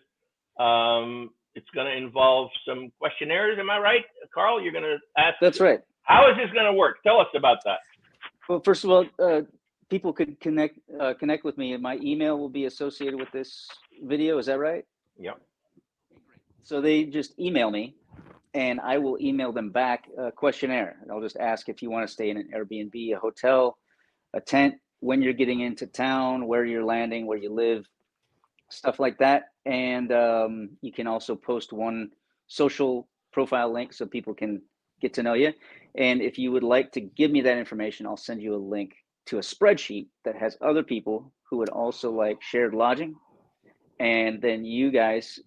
um, 0.58 1.30
it's 1.54 1.68
going 1.74 1.86
to 1.86 1.96
involve 1.96 2.50
some 2.66 2.90
questionnaires. 2.98 3.58
Am 3.58 3.70
I 3.70 3.78
right, 3.78 4.04
Carl? 4.32 4.62
You're 4.62 4.72
going 4.72 4.84
to 4.84 4.98
ask. 5.16 5.36
That's 5.40 5.60
right. 5.60 5.80
How 6.02 6.30
is 6.30 6.36
this 6.36 6.52
going 6.52 6.66
to 6.66 6.74
work? 6.74 7.02
Tell 7.02 7.20
us 7.20 7.28
about 7.34 7.58
that. 7.64 7.78
Well, 8.48 8.60
first 8.60 8.84
of 8.84 8.90
all, 8.90 9.06
uh, 9.18 9.42
people 9.88 10.12
could 10.12 10.38
connect 10.40 10.78
uh, 11.00 11.14
connect 11.14 11.44
with 11.44 11.56
me. 11.56 11.76
My 11.76 11.96
email 12.02 12.38
will 12.38 12.50
be 12.50 12.66
associated 12.66 13.18
with 13.18 13.30
this 13.32 13.68
video. 14.02 14.38
Is 14.38 14.46
that 14.46 14.58
right? 14.58 14.84
Yep. 15.18 15.40
So 16.62 16.80
they 16.80 17.04
just 17.04 17.38
email 17.38 17.70
me, 17.70 17.94
and 18.52 18.80
I 18.80 18.98
will 18.98 19.18
email 19.20 19.52
them 19.52 19.70
back 19.70 20.04
a 20.18 20.32
questionnaire. 20.32 20.96
And 21.00 21.10
I'll 21.10 21.20
just 21.20 21.36
ask 21.36 21.68
if 21.68 21.82
you 21.82 21.90
want 21.90 22.06
to 22.06 22.12
stay 22.12 22.30
in 22.30 22.36
an 22.36 22.50
Airbnb, 22.54 23.14
a 23.14 23.18
hotel, 23.18 23.78
a 24.34 24.40
tent, 24.40 24.74
when 25.04 25.20
you're 25.20 25.34
getting 25.34 25.60
into 25.60 25.86
town, 25.86 26.46
where 26.46 26.64
you're 26.64 26.82
landing, 26.82 27.26
where 27.26 27.36
you 27.36 27.52
live, 27.52 27.86
stuff 28.70 28.98
like 28.98 29.18
that. 29.18 29.50
And 29.66 30.10
um, 30.12 30.70
you 30.80 30.92
can 30.92 31.06
also 31.06 31.36
post 31.36 31.74
one 31.74 32.08
social 32.46 33.06
profile 33.30 33.70
link 33.70 33.92
so 33.92 34.06
people 34.06 34.32
can 34.32 34.62
get 35.02 35.12
to 35.12 35.22
know 35.22 35.34
you. 35.34 35.52
And 35.94 36.22
if 36.22 36.38
you 36.38 36.52
would 36.52 36.62
like 36.62 36.90
to 36.92 37.02
give 37.02 37.30
me 37.30 37.42
that 37.42 37.58
information, 37.58 38.06
I'll 38.06 38.16
send 38.16 38.40
you 38.40 38.54
a 38.54 38.66
link 38.76 38.94
to 39.26 39.36
a 39.36 39.42
spreadsheet 39.42 40.06
that 40.24 40.36
has 40.36 40.56
other 40.62 40.82
people 40.82 41.30
who 41.50 41.58
would 41.58 41.68
also 41.68 42.10
like 42.10 42.40
shared 42.40 42.74
lodging. 42.74 43.14
And 44.00 44.40
then 44.40 44.64
you 44.64 44.90
guys 44.90 45.38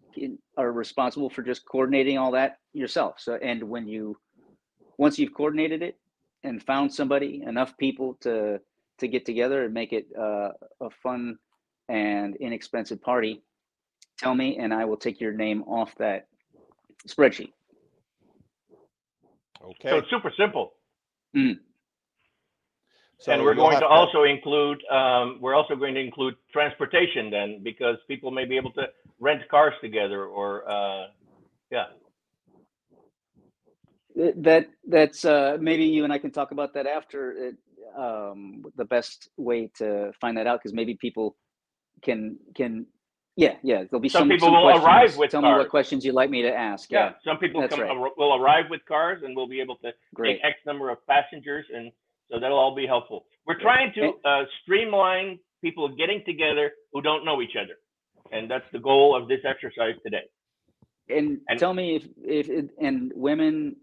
are 0.55 0.71
responsible 0.71 1.31
for 1.31 1.41
just 1.41 1.65
coordinating 1.65 2.19
all 2.19 2.33
that 2.33 2.59
yourself. 2.73 3.15
So, 3.17 3.39
and 3.41 3.63
when 3.63 3.87
you, 3.87 4.17
once 4.99 5.17
you've 5.17 5.33
coordinated 5.33 5.81
it 5.81 5.97
and 6.43 6.61
found 6.61 6.93
somebody, 6.93 7.41
enough 7.43 7.75
people 7.79 8.19
to 8.21 8.59
to 8.99 9.07
get 9.07 9.25
together 9.25 9.63
and 9.65 9.73
make 9.73 9.93
it 9.93 10.07
uh, 10.17 10.49
a 10.81 10.89
fun 11.03 11.37
and 11.89 12.35
inexpensive 12.37 13.01
party, 13.01 13.41
tell 14.17 14.35
me, 14.35 14.57
and 14.57 14.73
I 14.73 14.85
will 14.85 14.97
take 14.97 15.21
your 15.21 15.33
name 15.33 15.63
off 15.63 15.95
that 15.95 16.27
spreadsheet. 17.07 17.53
Okay. 19.63 19.89
So 19.89 19.97
it's 19.97 20.09
super 20.09 20.31
simple. 20.37 20.73
So 23.19 23.31
and 23.31 23.41
we're 23.43 23.55
going 23.55 23.71
have 23.71 23.81
to 23.81 23.87
also 23.87 24.23
include 24.23 24.83
um, 24.91 25.39
we're 25.41 25.55
also 25.55 25.75
going 25.75 25.95
to 25.95 26.01
include 26.01 26.35
transportation 26.53 27.31
then 27.31 27.61
because 27.63 27.97
people 28.07 28.29
may 28.31 28.45
be 28.45 28.57
able 28.57 28.71
to 28.73 28.87
rent 29.19 29.41
cars 29.49 29.73
together 29.81 30.25
or 30.25 30.69
uh, 30.69 31.07
yeah 31.71 31.85
That 34.15 34.67
that's 34.87 35.25
uh, 35.25 35.57
maybe 35.59 35.85
you 35.85 36.03
and 36.03 36.13
I 36.13 36.19
can 36.19 36.31
talk 36.31 36.51
about 36.51 36.73
that 36.75 36.85
after. 36.85 37.53
Um, 37.95 38.63
the 38.75 38.85
best 38.85 39.29
way 39.37 39.69
to 39.77 40.11
find 40.19 40.37
that 40.37 40.47
out 40.47 40.59
because 40.59 40.73
maybe 40.73 40.95
people 40.95 41.35
can 42.03 42.37
can 42.55 42.85
yeah 43.35 43.55
yeah 43.63 43.83
there'll 43.89 43.99
be 43.99 44.09
Some 44.09 44.21
some, 44.21 44.29
people 44.29 44.47
some 44.47 44.53
will 44.55 44.63
questions. 44.63 44.85
arrive 44.85 45.17
with 45.17 45.31
tell 45.31 45.41
me 45.41 45.49
what 45.49 45.69
questions 45.69 46.05
you'd 46.05 46.15
like 46.15 46.29
me 46.29 46.41
to 46.43 46.53
ask 46.53 46.91
Yeah, 46.91 47.05
yeah, 47.05 47.11
some 47.23 47.37
people 47.37 47.67
come, 47.67 47.79
right. 47.81 48.11
will 48.17 48.35
arrive 48.41 48.65
with 48.69 48.81
cars 48.87 49.23
and 49.23 49.35
we'll 49.35 49.47
be 49.47 49.61
able 49.61 49.77
to 49.77 49.91
great 50.13 50.35
take 50.41 50.45
X 50.45 50.55
number 50.65 50.89
of 50.89 50.97
passengers, 51.07 51.65
and 51.73 51.91
so 52.29 52.39
that'll 52.39 52.57
all 52.57 52.75
be 52.75 52.85
helpful. 52.85 53.25
We're 53.45 53.59
trying 53.59 53.93
to 53.93 54.11
uh, 54.29 54.43
streamline 54.61 55.39
people 55.63 55.87
getting 55.95 56.21
together 56.25 56.71
who 56.93 57.01
don't 57.01 57.23
know 57.25 57.41
each 57.41 57.55
other, 57.61 57.75
and 58.31 58.49
that's 58.51 58.65
the 58.71 58.79
goal 58.79 59.15
of 59.15 59.27
this 59.27 59.39
exercise 59.45 59.95
today. 60.03 60.25
and, 61.09 61.39
and- 61.47 61.57
tell 61.59 61.73
me 61.73 61.95
if 61.97 62.03
if 62.23 62.49
it, 62.49 62.69
and 62.81 63.11
women 63.15 63.75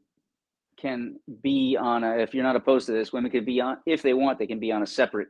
can 0.76 1.18
be 1.42 1.76
on 1.80 2.04
a 2.04 2.16
if 2.18 2.34
you're 2.34 2.42
not 2.44 2.56
opposed 2.56 2.86
to 2.86 2.92
this 2.92 3.12
women 3.12 3.30
could 3.30 3.46
be 3.46 3.60
on 3.60 3.78
if 3.86 4.02
they 4.02 4.14
want 4.14 4.38
they 4.38 4.46
can 4.46 4.60
be 4.60 4.72
on 4.72 4.82
a 4.82 4.86
separate 4.86 5.28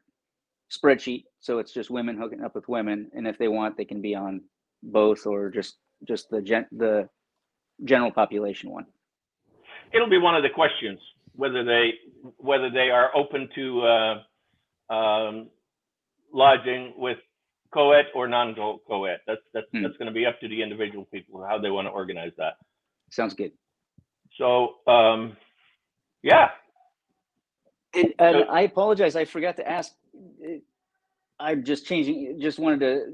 spreadsheet 0.71 1.25
so 1.41 1.59
it's 1.59 1.73
just 1.73 1.91
women 1.91 2.17
hooking 2.17 2.43
up 2.43 2.55
with 2.55 2.69
women 2.69 3.11
and 3.15 3.27
if 3.27 3.39
they 3.39 3.49
want 3.49 3.77
they 3.77 3.85
can 3.85 4.01
be 4.01 4.15
on 4.15 4.41
both 4.83 5.27
or 5.27 5.51
just 5.51 5.77
just 6.07 6.29
the 6.31 6.41
gen 6.43 6.67
the 6.73 7.09
general 7.85 8.11
population 8.11 8.71
one 8.71 8.87
It'll 9.93 10.11
be 10.11 10.19
one 10.19 10.35
of 10.35 10.43
the 10.43 10.51
questions 10.51 10.99
whether 11.37 11.65
they 11.65 11.95
whether 12.39 12.71
they 12.71 12.91
are 12.91 13.11
open 13.17 13.49
to 13.55 13.81
uh, 13.83 14.93
um, 14.93 15.49
lodging 16.33 16.95
with 16.97 17.19
co-ed 17.73 18.07
or 18.15 18.29
non-co-ed. 18.29 19.19
That's 19.27 19.41
that's 19.53 19.67
Hmm. 19.73 19.83
that's 19.83 19.97
going 19.97 20.07
to 20.07 20.13
be 20.13 20.27
up 20.27 20.41
to 20.41 20.49
the 20.49 20.63
individual 20.63 21.07
people 21.13 21.45
how 21.49 21.59
they 21.59 21.71
want 21.71 21.87
to 21.87 21.91
organize 21.91 22.33
that. 22.39 22.55
sounds 23.11 23.35
good 23.35 23.53
So 24.39 24.75
um, 24.87 25.37
yeah, 26.23 26.49
And, 27.95 28.13
and 28.19 28.37
So- 28.47 28.53
I 28.53 28.63
apologize, 28.63 29.17
I 29.17 29.25
forgot 29.25 29.57
to 29.57 29.69
ask. 29.69 29.93
uh, 30.45 30.59
I'm 31.41 31.65
just 31.65 31.87
changing, 31.87 32.39
just 32.41 32.59
wanted 32.59 32.81
to 32.81 33.07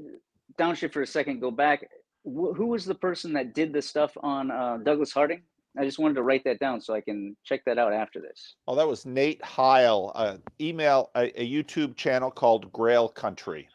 downshift 0.59 0.93
for 0.93 1.01
a 1.01 1.07
second, 1.07 1.39
go 1.39 1.51
back. 1.51 1.87
Who 2.23 2.67
was 2.67 2.85
the 2.85 2.93
person 2.95 3.33
that 3.33 3.55
did 3.55 3.73
the 3.73 3.81
stuff 3.81 4.15
on 4.21 4.51
uh, 4.51 4.77
Douglas 4.83 5.11
Harding? 5.11 5.41
I 5.79 5.85
just 5.85 5.97
wanted 5.97 6.15
to 6.15 6.21
write 6.21 6.43
that 6.43 6.59
down 6.59 6.81
so 6.81 6.93
I 6.93 7.01
can 7.01 7.35
check 7.45 7.63
that 7.65 7.77
out 7.79 7.93
after 7.93 8.19
this. 8.19 8.55
Oh, 8.67 8.75
that 8.75 8.87
was 8.87 9.05
Nate 9.05 9.43
Heil. 9.43 10.11
Uh, 10.13 10.37
email 10.59 11.09
a, 11.15 11.31
a 11.41 11.49
YouTube 11.49 11.95
channel 11.95 12.29
called 12.29 12.71
Grail 12.73 13.07
Country. 13.09 13.67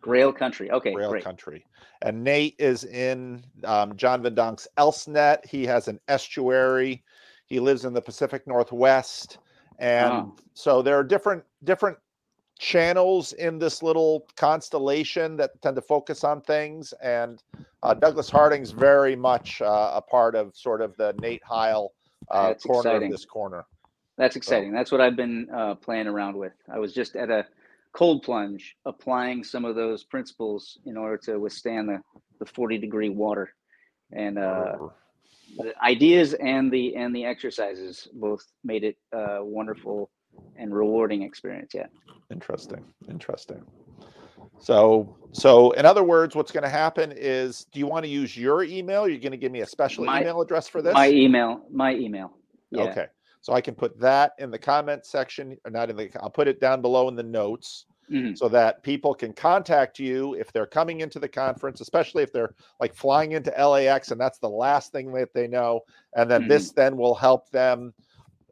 Grail 0.00 0.32
Country. 0.32 0.70
Okay, 0.70 0.92
Grail 0.92 1.10
great. 1.10 1.24
Country. 1.24 1.64
And 2.02 2.24
Nate 2.24 2.56
is 2.58 2.84
in 2.84 3.44
um, 3.64 3.96
John 3.96 4.22
Van 4.22 4.34
Donk's 4.34 4.66
Elsnet. 4.78 5.46
He 5.46 5.64
has 5.66 5.88
an 5.88 6.00
estuary. 6.08 7.04
He 7.46 7.60
lives 7.60 7.84
in 7.84 7.92
the 7.92 8.00
Pacific 8.02 8.46
Northwest, 8.46 9.38
and 9.78 10.12
Oh. 10.12 10.34
so 10.54 10.82
there 10.82 10.96
are 10.96 11.04
different 11.04 11.44
different 11.64 11.98
channels 12.58 13.32
in 13.34 13.58
this 13.58 13.82
little 13.82 14.26
constellation 14.36 15.36
that 15.36 15.50
tend 15.62 15.74
to 15.76 15.82
focus 15.82 16.22
on 16.24 16.40
things. 16.42 16.94
And 17.02 17.42
uh, 17.82 17.94
Douglas 17.94 18.30
Harding's 18.30 18.70
very 18.70 19.16
much 19.16 19.60
uh, 19.60 19.90
a 19.94 20.00
part 20.00 20.34
of 20.36 20.56
sort 20.56 20.80
of 20.80 20.96
the 20.96 21.12
Nate 21.20 21.42
Heil 21.44 21.92
uh, 22.30 22.54
corner 22.54 22.80
exciting. 22.90 23.06
of 23.08 23.10
this 23.12 23.24
corner. 23.24 23.64
That's 24.16 24.36
exciting. 24.36 24.72
That's 24.72 24.92
what 24.92 25.00
I've 25.00 25.16
been 25.16 25.48
uh, 25.52 25.74
playing 25.74 26.06
around 26.06 26.36
with. 26.36 26.52
I 26.72 26.78
was 26.78 26.92
just 26.94 27.16
at 27.16 27.30
a 27.30 27.44
cold 27.92 28.22
plunge, 28.22 28.76
applying 28.84 29.44
some 29.44 29.64
of 29.64 29.74
those 29.74 30.04
principles 30.04 30.78
in 30.86 30.96
order 30.96 31.16
to 31.16 31.38
withstand 31.38 31.88
the, 31.88 32.00
the 32.38 32.46
40 32.46 32.78
degree 32.78 33.10
water. 33.10 33.54
And 34.12 34.38
uh, 34.38 34.76
the 35.56 35.72
ideas 35.82 36.34
and 36.34 36.70
the 36.70 36.94
and 36.96 37.14
the 37.14 37.24
exercises 37.24 38.08
both 38.12 38.44
made 38.64 38.84
it 38.84 38.96
a 39.12 39.42
wonderful 39.42 40.10
and 40.56 40.74
rewarding 40.74 41.22
experience. 41.22 41.72
Yeah. 41.74 41.86
Interesting. 42.30 42.84
Interesting. 43.10 43.62
So, 44.58 45.16
so 45.32 45.72
in 45.72 45.86
other 45.86 46.04
words, 46.04 46.34
what's 46.34 46.52
going 46.52 46.62
to 46.62 46.70
happen 46.70 47.12
is, 47.14 47.66
do 47.72 47.78
you 47.78 47.86
want 47.86 48.04
to 48.04 48.10
use 48.10 48.36
your 48.36 48.62
email? 48.62 49.08
You're 49.08 49.18
going 49.18 49.32
to 49.32 49.38
give 49.38 49.52
me 49.52 49.60
a 49.60 49.66
special 49.66 50.04
My- 50.04 50.20
email 50.20 50.40
address 50.40 50.68
for 50.68 50.82
this? 50.82 50.94
My 50.94 51.10
email. 51.10 51.62
My 51.70 51.94
email. 51.94 52.32
Yeah. 52.70 52.84
Okay. 52.84 53.06
So 53.42 53.52
I 53.52 53.60
can 53.60 53.74
put 53.74 53.98
that 54.00 54.32
in 54.38 54.50
the 54.50 54.58
comment 54.58 55.04
section, 55.04 55.56
or 55.64 55.70
not 55.70 55.90
in 55.90 55.96
the, 55.96 56.10
I'll 56.20 56.30
put 56.30 56.48
it 56.48 56.60
down 56.60 56.80
below 56.80 57.08
in 57.08 57.16
the 57.16 57.22
notes 57.24 57.86
Mhm. 58.10 58.36
so 58.36 58.48
that 58.48 58.82
people 58.82 59.14
can 59.14 59.32
contact 59.32 59.98
you 59.98 60.34
if 60.34 60.52
they're 60.52 60.66
coming 60.66 61.00
into 61.00 61.18
the 61.18 61.28
conference, 61.28 61.80
especially 61.80 62.22
if 62.22 62.32
they're 62.32 62.54
like 62.80 62.94
flying 62.94 63.32
into 63.32 63.50
LAX 63.50 64.10
and 64.10 64.20
that's 64.20 64.38
the 64.38 64.48
last 64.48 64.92
thing 64.92 65.12
that 65.12 65.32
they 65.34 65.48
know. 65.48 65.80
And 66.14 66.30
then 66.30 66.46
this 66.46 66.72
then 66.72 66.96
will 66.96 67.14
help 67.14 67.50
them 67.50 67.94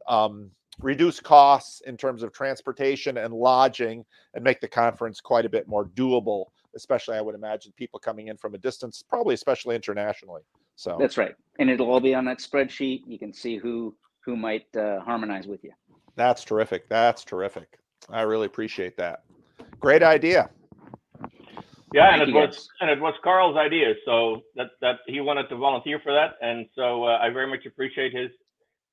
um, 0.07 0.51
reduce 0.79 1.19
costs 1.19 1.81
in 1.81 1.95
terms 1.95 2.23
of 2.23 2.33
transportation 2.33 3.17
and 3.17 3.33
lodging 3.33 4.03
and 4.33 4.43
make 4.43 4.59
the 4.61 4.67
conference 4.67 5.21
quite 5.21 5.45
a 5.45 5.49
bit 5.49 5.67
more 5.67 5.85
doable, 5.85 6.47
especially 6.75 7.17
I 7.17 7.21
would 7.21 7.35
imagine 7.35 7.71
people 7.77 7.99
coming 7.99 8.27
in 8.27 8.37
from 8.37 8.55
a 8.55 8.57
distance, 8.57 9.03
probably 9.07 9.35
especially 9.35 9.75
internationally. 9.75 10.41
So 10.75 10.97
That's 10.99 11.17
right. 11.17 11.35
And 11.59 11.69
it'll 11.69 11.91
all 11.91 11.99
be 11.99 12.15
on 12.15 12.25
that 12.25 12.39
spreadsheet. 12.39 13.03
You 13.05 13.19
can 13.19 13.31
see 13.33 13.57
who 13.57 13.95
who 14.25 14.35
might 14.35 14.65
uh, 14.75 14.99
harmonize 15.01 15.47
with 15.47 15.63
you. 15.63 15.71
That's 16.15 16.43
terrific. 16.43 16.87
That's 16.89 17.23
terrific. 17.23 17.77
I 18.09 18.21
really 18.21 18.45
appreciate 18.47 18.97
that. 18.97 19.23
Great 19.79 20.03
idea. 20.03 20.49
yeah, 21.93 22.09
Thank 22.11 22.21
and 22.23 22.29
it 22.29 22.33
was 22.35 22.55
guys. 22.55 22.67
and 22.81 22.89
it 22.89 22.99
was 22.99 23.13
Carl's 23.23 23.57
idea, 23.57 23.93
so 24.05 24.41
that 24.55 24.67
that 24.81 24.97
he 25.07 25.21
wanted 25.21 25.47
to 25.49 25.55
volunteer 25.55 25.99
for 26.03 26.13
that, 26.13 26.31
and 26.41 26.65
so 26.75 27.03
uh, 27.05 27.17
I 27.21 27.29
very 27.29 27.47
much 27.47 27.65
appreciate 27.65 28.13
his 28.13 28.29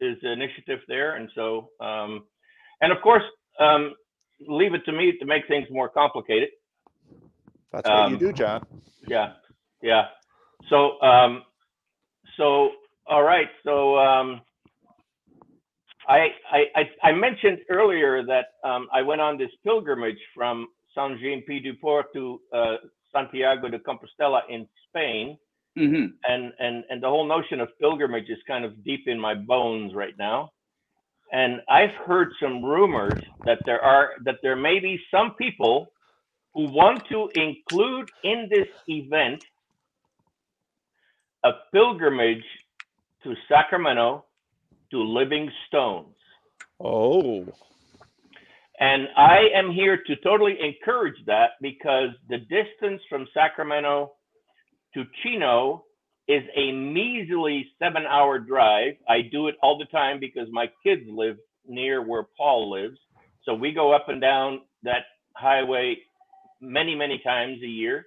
his 0.00 0.16
initiative 0.22 0.80
there, 0.88 1.16
and 1.16 1.28
so 1.34 1.70
um, 1.80 2.24
and 2.80 2.92
of 2.92 2.98
course 3.02 3.22
um, 3.60 3.94
leave 4.46 4.74
it 4.74 4.84
to 4.84 4.92
me 4.92 5.12
to 5.18 5.26
make 5.26 5.46
things 5.48 5.66
more 5.70 5.88
complicated. 5.88 6.50
That's 7.72 7.88
what 7.88 8.08
you 8.10 8.16
Um, 8.16 8.18
do, 8.18 8.32
John. 8.32 8.64
Yeah, 9.06 9.32
yeah. 9.82 10.04
So, 10.70 11.00
um, 11.02 11.42
so 12.36 12.70
all 13.06 13.22
right. 13.22 13.48
So, 13.64 13.98
um, 13.98 14.40
I, 16.08 16.28
I 16.52 16.60
I 17.04 17.12
mentioned 17.12 17.60
earlier 17.70 18.24
that 18.26 18.46
um, 18.64 18.88
I 18.92 19.02
went 19.02 19.20
on 19.20 19.38
this 19.38 19.50
pilgrimage 19.64 20.18
from 20.34 20.68
San 20.94 21.18
Jean 21.20 21.42
Pied 21.46 21.64
du 21.64 21.74
Port 21.74 22.06
to 22.14 22.40
uh, 22.54 22.76
Santiago 23.12 23.68
de 23.68 23.78
Compostela 23.80 24.42
in 24.50 24.68
Spain, 24.88 25.38
hmm 25.76 26.06
and 26.26 26.52
and 26.58 26.84
and 26.90 27.02
the 27.02 27.08
whole 27.08 27.26
notion 27.26 27.60
of 27.60 27.68
pilgrimage 27.80 28.28
is 28.30 28.38
kind 28.48 28.64
of 28.64 28.84
deep 28.84 29.08
in 29.08 29.20
my 29.20 29.34
bones 29.34 29.94
right 29.94 30.14
now. 30.18 30.50
And 31.32 31.62
I've 31.68 31.94
heard 32.06 32.30
some 32.42 32.64
rumors 32.64 33.20
that 33.46 33.60
there 33.66 33.82
are 33.82 34.12
that 34.24 34.36
there 34.42 34.56
may 34.56 34.80
be 34.80 35.00
some 35.10 35.34
people 35.36 35.92
who 36.54 36.64
want 36.66 37.02
to 37.10 37.30
include 37.34 38.08
in 38.24 38.48
this 38.50 38.68
event 38.88 39.42
a 41.44 41.52
pilgrimage 41.72 42.44
to 43.24 43.34
Sacramento 43.48 44.26
to 44.90 45.02
Living 45.02 45.50
Stones. 45.68 46.14
Oh, 46.80 47.46
And 48.80 49.08
I 49.16 49.48
am 49.54 49.72
here 49.72 49.98
to 50.06 50.16
totally 50.16 50.56
encourage 50.60 51.16
that 51.26 51.52
because 51.60 52.10
the 52.28 52.38
distance 52.38 53.02
from 53.08 53.26
Sacramento 53.34 54.12
to 54.94 55.04
Chino 55.22 55.84
is 56.28 56.42
a 56.56 56.72
measly 56.72 57.66
seven 57.78 58.04
hour 58.06 58.38
drive. 58.38 58.94
I 59.08 59.22
do 59.22 59.48
it 59.48 59.56
all 59.62 59.78
the 59.78 59.86
time 59.86 60.20
because 60.20 60.48
my 60.52 60.70
kids 60.84 61.02
live 61.08 61.36
near 61.66 62.06
where 62.06 62.26
Paul 62.36 62.70
lives. 62.70 62.98
So 63.44 63.54
we 63.54 63.72
go 63.72 63.92
up 63.92 64.08
and 64.08 64.20
down 64.20 64.60
that 64.84 65.04
highway 65.34 65.96
many, 66.60 66.94
many 66.94 67.20
times 67.24 67.62
a 67.62 67.66
year. 67.66 68.06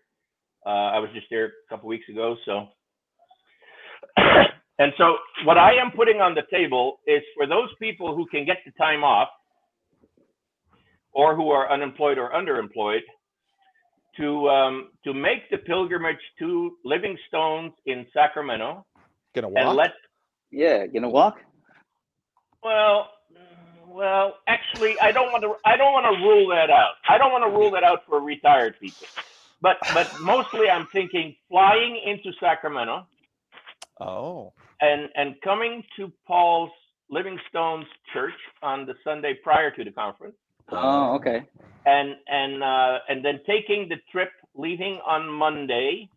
Uh, 0.66 0.70
I 0.70 1.00
was 1.00 1.10
just 1.14 1.28
there 1.30 1.46
a 1.46 1.70
couple 1.70 1.90
weeks 1.90 2.08
ago. 2.10 2.36
So, 2.46 2.68
and 4.82 4.94
so 4.98 5.16
what 5.46 5.60
I 5.60 5.74
am 5.74 5.92
putting 5.92 6.22
on 6.22 6.34
the 6.34 6.42
table 6.50 7.02
is 7.06 7.22
for 7.38 7.46
those 7.46 7.70
people 7.80 8.16
who 8.16 8.26
can 8.26 8.46
get 8.46 8.58
the 8.66 8.72
time 8.72 9.04
off 9.04 9.30
or 11.14 11.36
who 11.36 11.52
are 11.52 11.72
unemployed 11.72 12.18
or 12.18 12.32
underemployed 12.32 13.06
to 14.18 14.50
um, 14.50 14.90
to 15.04 15.14
make 15.14 15.48
the 15.52 15.60
pilgrimage 15.60 16.24
to 16.40 16.78
Living 16.84 17.16
Stones 17.28 17.74
in 17.86 18.08
Sacramento 18.12 18.84
gonna 19.36 19.48
and 19.50 19.68
walk. 19.68 19.78
let 19.78 19.92
Yeah. 20.52 20.88
Gonna 20.88 21.10
walk? 21.10 21.38
well 22.64 23.10
well 23.88 24.38
actually 24.48 25.00
I 25.00 25.12
don't 25.12 25.32
want 25.32 25.44
to 25.44 25.54
I 25.64 25.78
don't 25.78 25.94
want 25.94 26.08
to 26.12 26.24
rule 26.26 26.50
that 26.50 26.72
out. 26.72 26.94
I 27.08 27.20
don't 27.20 27.32
want 27.32 27.44
to 27.44 27.52
rule 27.56 27.70
that 27.72 27.84
out 27.84 28.00
for 28.08 28.20
retired 28.20 28.80
people. 28.80 29.06
But 29.62 29.78
but 29.94 30.12
mostly 30.22 30.72
I'm 30.72 30.88
thinking 30.88 31.36
flying 31.50 32.02
into 32.04 32.32
Sacramento 32.40 33.06
oh, 34.02 34.54
and 34.82 35.10
and 35.16 35.36
coming 35.44 35.84
to 35.98 36.12
Paul's 36.28 36.72
Living 37.10 37.38
Stones 37.50 37.86
Church 38.14 38.34
on 38.64 38.86
the 38.86 38.94
Sunday 39.04 39.34
prior 39.44 39.72
to 39.72 39.84
the 39.84 39.92
conference 39.92 40.36
Oh, 40.72 41.16
okay. 41.16 41.44
and 41.86 42.16
and 42.28 42.64
uh, 42.64 43.00
and 43.10 43.24
then 43.26 43.40
taking 43.48 43.88
the 43.90 43.98
trip, 44.12 44.30
leaving 44.56 45.00
on 45.06 45.28
Monday 45.30 46.10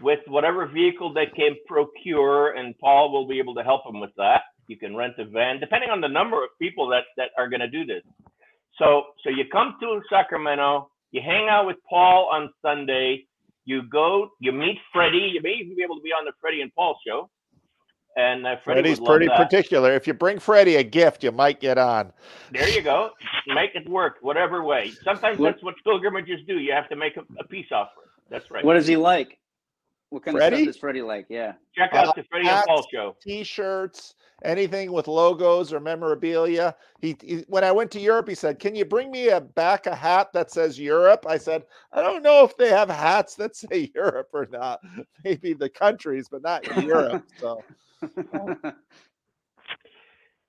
with 0.00 0.20
whatever 0.26 0.66
vehicle 0.66 1.12
they 1.12 1.26
can 1.26 1.54
procure, 1.66 2.52
and 2.56 2.76
Paul 2.78 3.12
will 3.12 3.26
be 3.28 3.38
able 3.38 3.54
to 3.54 3.62
help 3.62 3.84
them 3.84 4.00
with 4.00 4.10
that. 4.16 4.42
You 4.66 4.76
can 4.78 4.96
rent 4.96 5.14
a 5.18 5.24
van, 5.26 5.60
depending 5.60 5.90
on 5.90 6.00
the 6.00 6.08
number 6.08 6.42
of 6.42 6.50
people 6.60 6.88
that 6.88 7.04
that 7.16 7.30
are 7.36 7.48
going 7.48 7.60
to 7.60 7.68
do 7.68 7.84
this. 7.84 8.02
So 8.78 9.04
so 9.22 9.28
you 9.30 9.44
come 9.52 9.76
to 9.80 10.00
Sacramento, 10.10 10.90
You 11.10 11.20
hang 11.24 11.48
out 11.50 11.66
with 11.66 11.76
Paul 11.88 12.30
on 12.32 12.50
Sunday. 12.62 13.26
You 13.64 13.82
go, 13.82 14.30
you 14.40 14.50
meet 14.50 14.78
Freddie. 14.92 15.30
You 15.34 15.40
may 15.42 15.54
even 15.60 15.76
be 15.76 15.82
able 15.84 15.96
to 15.96 16.02
be 16.02 16.10
on 16.10 16.24
the 16.24 16.32
Freddie 16.40 16.62
and 16.62 16.74
Paul 16.74 16.98
show. 17.06 17.30
And 18.16 18.46
uh, 18.46 18.56
Freddie 18.62 18.80
Freddie's 18.82 19.00
would 19.00 19.08
love 19.08 19.16
pretty 19.16 19.26
that. 19.28 19.36
particular. 19.36 19.94
If 19.94 20.06
you 20.06 20.12
bring 20.14 20.38
Freddie 20.38 20.76
a 20.76 20.82
gift, 20.82 21.24
you 21.24 21.32
might 21.32 21.60
get 21.60 21.78
on. 21.78 22.12
There 22.52 22.68
you 22.68 22.82
go. 22.82 23.10
Make 23.46 23.74
it 23.74 23.88
work, 23.88 24.16
whatever 24.20 24.62
way. 24.62 24.92
Sometimes 25.02 25.38
What- 25.38 25.52
that's 25.52 25.62
what 25.64 25.74
pilgrimages 25.84 26.40
do. 26.46 26.58
You 26.58 26.72
have 26.72 26.88
to 26.90 26.96
make 26.96 27.16
a, 27.16 27.22
a 27.38 27.44
peace 27.44 27.68
offering. 27.72 28.08
That's 28.28 28.50
right. 28.50 28.64
What 28.64 28.76
is 28.76 28.86
he 28.86 28.96
like? 28.96 29.38
What 30.12 30.24
kind 30.24 30.36
of 30.36 30.40
Freddie? 30.42 30.64
stuff 30.64 30.74
is 30.74 30.76
Freddie 30.76 31.00
like? 31.00 31.24
Yeah. 31.30 31.54
Check 31.74 31.94
out 31.94 32.08
Uh, 32.08 32.12
the 32.16 32.22
Freddie 32.24 32.46
and 32.46 32.56
hats. 32.56 32.66
Paul 32.66 32.86
show. 32.92 33.16
T-shirts, 33.22 34.14
anything 34.44 34.92
with 34.92 35.08
logos 35.08 35.72
or 35.72 35.80
memorabilia. 35.80 36.76
He, 37.00 37.16
he 37.22 37.44
when 37.48 37.64
I 37.64 37.72
went 37.72 37.90
to 37.92 37.98
Europe, 38.00 38.28
he 38.28 38.34
said, 38.34 38.58
"Can 38.58 38.74
you 38.74 38.84
bring 38.84 39.10
me 39.10 39.30
a 39.30 39.40
back 39.40 39.86
a 39.86 39.94
hat 39.94 40.28
that 40.34 40.50
says 40.50 40.78
Europe?" 40.78 41.24
I 41.26 41.38
said, 41.38 41.64
"I 41.94 42.02
don't 42.02 42.22
know 42.22 42.44
if 42.44 42.54
they 42.58 42.68
have 42.68 42.90
hats 42.90 43.36
that 43.36 43.56
say 43.56 43.90
Europe 43.94 44.28
or 44.34 44.46
not. 44.52 44.80
Maybe 45.24 45.54
the 45.54 45.70
countries, 45.70 46.28
but 46.30 46.42
not 46.42 46.84
Europe." 46.84 47.24
So 47.40 47.62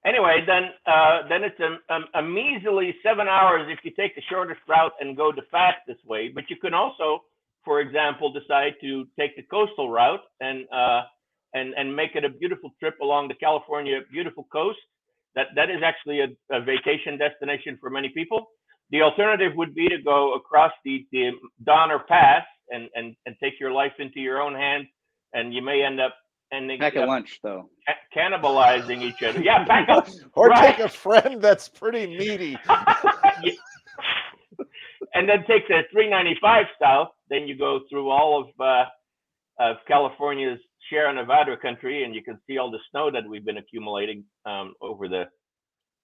Anyway, 0.05 0.43
then 0.45 0.63
uh, 0.85 1.21
then 1.29 1.43
it's 1.45 1.59
a, 1.61 1.77
a, 1.93 2.19
a 2.19 2.21
measly 2.21 2.93
seven 3.01 3.29
hours 3.29 3.69
if 3.71 3.79
you 3.85 3.91
take 3.91 4.13
the 4.15 4.21
shortest 4.29 4.59
route 4.67 4.91
and 4.99 5.15
go 5.15 5.31
the 5.31 5.43
fastest 5.49 6.05
way. 6.05 6.27
But 6.27 6.49
you 6.49 6.57
can 6.57 6.73
also, 6.73 7.23
for 7.65 7.79
example, 7.81 8.31
decide 8.31 8.73
to 8.81 9.05
take 9.19 9.35
the 9.35 9.43
coastal 9.43 9.89
route 9.89 10.21
and 10.41 10.65
uh, 10.71 11.01
and 11.53 11.73
and 11.75 11.95
make 11.95 12.11
it 12.15 12.23
a 12.25 12.29
beautiful 12.29 12.71
trip 12.79 12.95
along 13.01 13.27
the 13.27 13.35
California 13.35 13.99
beautiful 14.11 14.47
coast. 14.51 14.79
That 15.35 15.47
that 15.55 15.69
is 15.69 15.81
actually 15.83 16.19
a, 16.21 16.27
a 16.55 16.61
vacation 16.61 17.17
destination 17.17 17.77
for 17.81 17.89
many 17.89 18.09
people. 18.09 18.47
The 18.91 19.01
alternative 19.01 19.53
would 19.55 19.73
be 19.73 19.87
to 19.89 19.97
go 20.03 20.33
across 20.35 20.71
the, 20.85 21.05
the 21.11 21.31
Donner 21.65 21.99
Pass 22.07 22.43
and, 22.69 22.89
and, 22.93 23.15
and 23.25 23.35
take 23.41 23.53
your 23.59 23.71
life 23.71 23.93
into 23.97 24.19
your 24.19 24.39
own 24.39 24.53
hands, 24.53 24.85
and 25.33 25.51
you 25.53 25.63
may 25.63 25.81
end 25.83 25.99
up 25.99 26.13
ending 26.53 26.79
Pack 26.79 26.95
a 26.97 26.99
lunch 26.99 27.39
though. 27.41 27.69
ca- 27.87 27.95
cannibalizing 28.15 29.01
each 29.01 29.23
other. 29.23 29.41
Yeah, 29.41 29.65
back 29.65 29.89
up. 29.89 30.07
or 30.35 30.49
Right. 30.49 30.75
take 30.75 30.85
a 30.85 30.89
friend 30.89 31.41
that's 31.41 31.67
pretty 31.67 32.05
meaty. 32.05 32.55
And 35.13 35.29
then 35.29 35.39
take 35.47 35.67
the 35.67 35.81
395 35.91 36.65
south. 36.81 37.09
Then 37.29 37.47
you 37.47 37.57
go 37.57 37.81
through 37.89 38.09
all 38.09 38.41
of 38.41 38.47
uh, 38.59 38.85
of 39.59 39.77
California's 39.87 40.59
Sierra 40.89 41.13
Nevada 41.13 41.55
country, 41.57 42.03
and 42.03 42.15
you 42.15 42.23
can 42.23 42.39
see 42.47 42.57
all 42.57 42.71
the 42.71 42.79
snow 42.91 43.11
that 43.11 43.23
we've 43.27 43.45
been 43.45 43.57
accumulating 43.57 44.23
um, 44.45 44.73
over 44.81 45.07
the. 45.07 45.25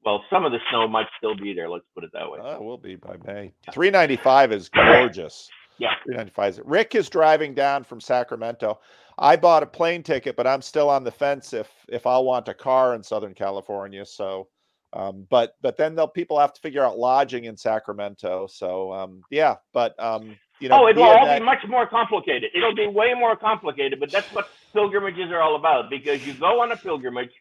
Well, 0.05 0.23
some 0.29 0.45
of 0.45 0.51
the 0.53 0.59
snow 0.69 0.87
might 0.87 1.07
still 1.17 1.35
be 1.35 1.53
there. 1.53 1.69
Let's 1.69 1.85
put 1.93 2.05
it 2.05 2.11
that 2.13 2.29
way. 2.29 2.39
Oh, 2.41 2.55
it 2.55 2.61
will 2.61 2.77
be 2.77 2.95
by 2.95 3.17
May. 3.25 3.53
395 3.73 4.53
is 4.53 4.69
gorgeous. 4.69 5.49
Yeah. 5.77 5.89
395 6.05 6.53
is. 6.53 6.61
Rick 6.63 6.95
is 6.95 7.09
driving 7.09 7.53
down 7.53 7.83
from 7.83 7.99
Sacramento. 7.99 8.79
I 9.17 9.35
bought 9.35 9.63
a 9.63 9.67
plane 9.67 10.01
ticket, 10.03 10.37
but 10.37 10.47
I'm 10.47 10.61
still 10.61 10.89
on 10.89 11.03
the 11.03 11.11
fence 11.11 11.53
if 11.53 11.69
if 11.89 12.07
I'll 12.07 12.23
want 12.23 12.47
a 12.47 12.53
car 12.53 12.95
in 12.95 13.03
Southern 13.03 13.33
California. 13.33 14.05
So, 14.05 14.47
um, 14.93 15.27
but 15.29 15.55
but 15.61 15.77
then 15.77 15.95
they'll 15.95 16.07
people 16.07 16.39
have 16.39 16.53
to 16.53 16.61
figure 16.61 16.83
out 16.83 16.97
lodging 16.97 17.45
in 17.45 17.57
Sacramento. 17.57 18.47
So 18.47 18.91
um, 18.93 19.21
yeah, 19.29 19.55
but 19.73 19.93
um, 19.99 20.35
you 20.59 20.69
know, 20.69 20.83
oh, 20.83 20.87
it 20.87 20.95
will 20.95 21.03
all 21.03 21.25
that- 21.25 21.39
be 21.39 21.45
much 21.45 21.63
more 21.67 21.87
complicated. 21.87 22.51
It'll 22.55 22.75
be 22.75 22.87
way 22.87 23.13
more 23.13 23.35
complicated, 23.35 23.99
but 23.99 24.09
that's 24.11 24.31
what 24.33 24.45
pilgrimages 24.73 25.31
are 25.31 25.41
all 25.41 25.55
about 25.55 25.89
because 25.89 26.21
you 26.23 26.33
go 26.39 26.61
on 26.61 26.71
a 26.71 26.77
pilgrimage 26.77 27.31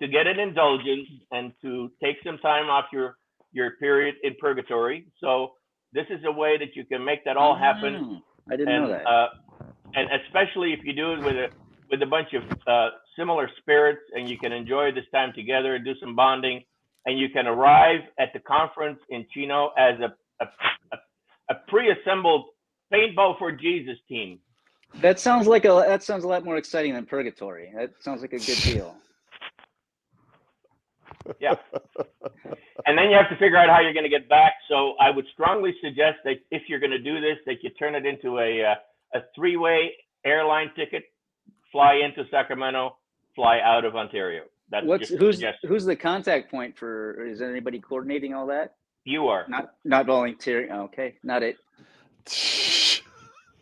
to 0.00 0.08
get 0.08 0.26
an 0.26 0.38
indulgence 0.38 1.08
and 1.32 1.52
to 1.62 1.90
take 2.02 2.16
some 2.24 2.38
time 2.38 2.68
off 2.68 2.86
your 2.92 3.16
your 3.52 3.72
period 3.72 4.16
in 4.22 4.34
purgatory. 4.40 5.06
So 5.20 5.52
this 5.92 6.06
is 6.10 6.20
a 6.26 6.32
way 6.32 6.58
that 6.58 6.76
you 6.76 6.84
can 6.84 7.04
make 7.04 7.24
that 7.24 7.36
all 7.36 7.56
happen. 7.56 7.94
Mm, 7.94 8.22
I 8.52 8.56
didn't 8.56 8.82
know 8.82 8.88
that. 8.88 9.06
uh, 9.06 9.28
and 9.94 10.08
especially 10.26 10.72
if 10.72 10.80
you 10.84 10.92
do 10.92 11.14
it 11.14 11.20
with 11.20 11.36
a 11.36 11.48
with 11.90 12.02
a 12.02 12.06
bunch 12.06 12.34
of 12.34 12.42
uh, 12.66 12.90
similar 13.18 13.48
spirits, 13.60 14.02
and 14.14 14.28
you 14.28 14.38
can 14.38 14.52
enjoy 14.52 14.92
this 14.92 15.06
time 15.12 15.32
together 15.34 15.74
and 15.74 15.84
do 15.84 15.94
some 16.00 16.14
bonding, 16.14 16.62
and 17.08 17.18
you 17.18 17.30
can 17.30 17.46
arrive 17.46 18.00
at 18.20 18.28
the 18.34 18.38
conference 18.40 19.00
in 19.08 19.26
Chino 19.32 19.70
as 19.78 19.98
a 19.98 20.14
a, 20.40 20.46
a, 21.50 21.54
pre-assembled 21.66 22.44
paintball 22.92 23.36
for 23.38 23.50
Jesus 23.50 23.96
team. 24.08 24.38
that 25.00 25.18
sounds 25.18 25.48
like 25.48 25.64
a 25.64 25.84
that 25.88 26.02
sounds 26.04 26.22
a 26.22 26.28
lot 26.28 26.44
more 26.44 26.58
exciting 26.58 26.92
than 26.92 27.06
purgatory. 27.06 27.72
That 27.74 27.90
sounds 28.00 28.20
like 28.20 28.34
a 28.34 28.38
good 28.38 28.58
deal. 28.58 28.94
Yeah. 31.40 31.56
and 32.86 32.96
then 32.96 33.10
you 33.10 33.16
have 33.16 33.28
to 33.28 33.36
figure 33.36 33.58
out 33.58 33.68
how 33.68 33.80
you're 33.80 33.92
going 33.92 34.04
to 34.04 34.08
get 34.08 34.30
back. 34.30 34.54
So 34.66 34.94
I 34.98 35.10
would 35.10 35.26
strongly 35.34 35.74
suggest 35.82 36.16
that 36.24 36.36
if 36.50 36.62
you're 36.68 36.80
going 36.80 36.92
to 36.92 36.98
do 36.98 37.20
this, 37.20 37.36
that 37.44 37.56
you 37.62 37.68
turn 37.70 37.94
it 37.94 38.06
into 38.06 38.38
a 38.38 38.64
uh, 38.64 39.18
a 39.18 39.24
three-way 39.34 39.92
airline 40.24 40.70
ticket, 40.74 41.04
fly 41.70 42.00
into 42.02 42.26
Sacramento, 42.30 42.96
fly 43.34 43.60
out 43.62 43.84
of 43.84 43.94
Ontario. 43.94 44.44
That's 44.70 44.86
What's 44.86 45.08
just 45.08 45.20
who's 45.20 45.36
suggestion. 45.36 45.68
who's 45.68 45.84
the 45.84 45.96
contact 45.96 46.50
point 46.50 46.76
for? 46.76 47.24
Is 47.26 47.40
anybody 47.40 47.78
coordinating 47.80 48.34
all 48.34 48.46
that? 48.48 48.74
You 49.04 49.28
are. 49.28 49.46
Not 49.48 49.72
not 49.84 50.06
volunteering. 50.06 50.70
Okay, 50.70 51.14
not 51.22 51.42
it. 51.42 51.56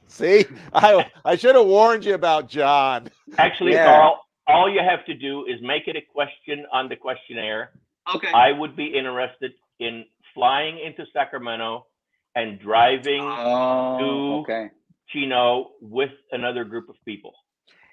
See, 0.09 0.47
I 0.73 1.07
I 1.25 1.37
should 1.37 1.55
have 1.55 1.67
warned 1.67 2.05
you 2.05 2.15
about 2.15 2.49
John. 2.49 3.09
Actually, 3.39 3.73
Yeah. 3.73 3.85
Carl, 3.87 4.21
all 4.47 4.71
you 4.71 4.81
have 4.81 5.05
to 5.07 5.15
do 5.15 5.45
is 5.47 5.61
make 5.63 5.89
it 5.89 5.97
a 5.97 6.01
question 6.01 6.65
on 6.73 6.89
the 6.89 6.97
questionnaire. 6.97 7.71
Okay. 8.15 8.31
I 8.33 8.53
would 8.53 8.77
be 8.77 8.87
interested 8.87 9.53
in 9.81 10.05
flying 10.35 10.79
into 10.79 11.05
Sacramento 11.13 11.87
and 12.35 12.59
driving 12.59 13.23
Oh, 13.23 13.99
to- 13.99 14.53
okay. 14.53 14.71
Chino 15.09 15.71
with 15.81 16.11
another 16.33 16.65
group 16.65 16.89
of 16.89 16.97
people. 17.05 17.33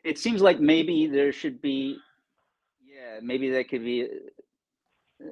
It 0.04 0.18
seems 0.18 0.42
like 0.42 0.60
maybe 0.60 1.08
there 1.08 1.32
should 1.32 1.62
be, 1.62 1.98
yeah, 3.04 3.20
maybe 3.22 3.50
that 3.52 3.70
could 3.70 3.84
be. 3.84 4.08
Uh, 5.22 5.28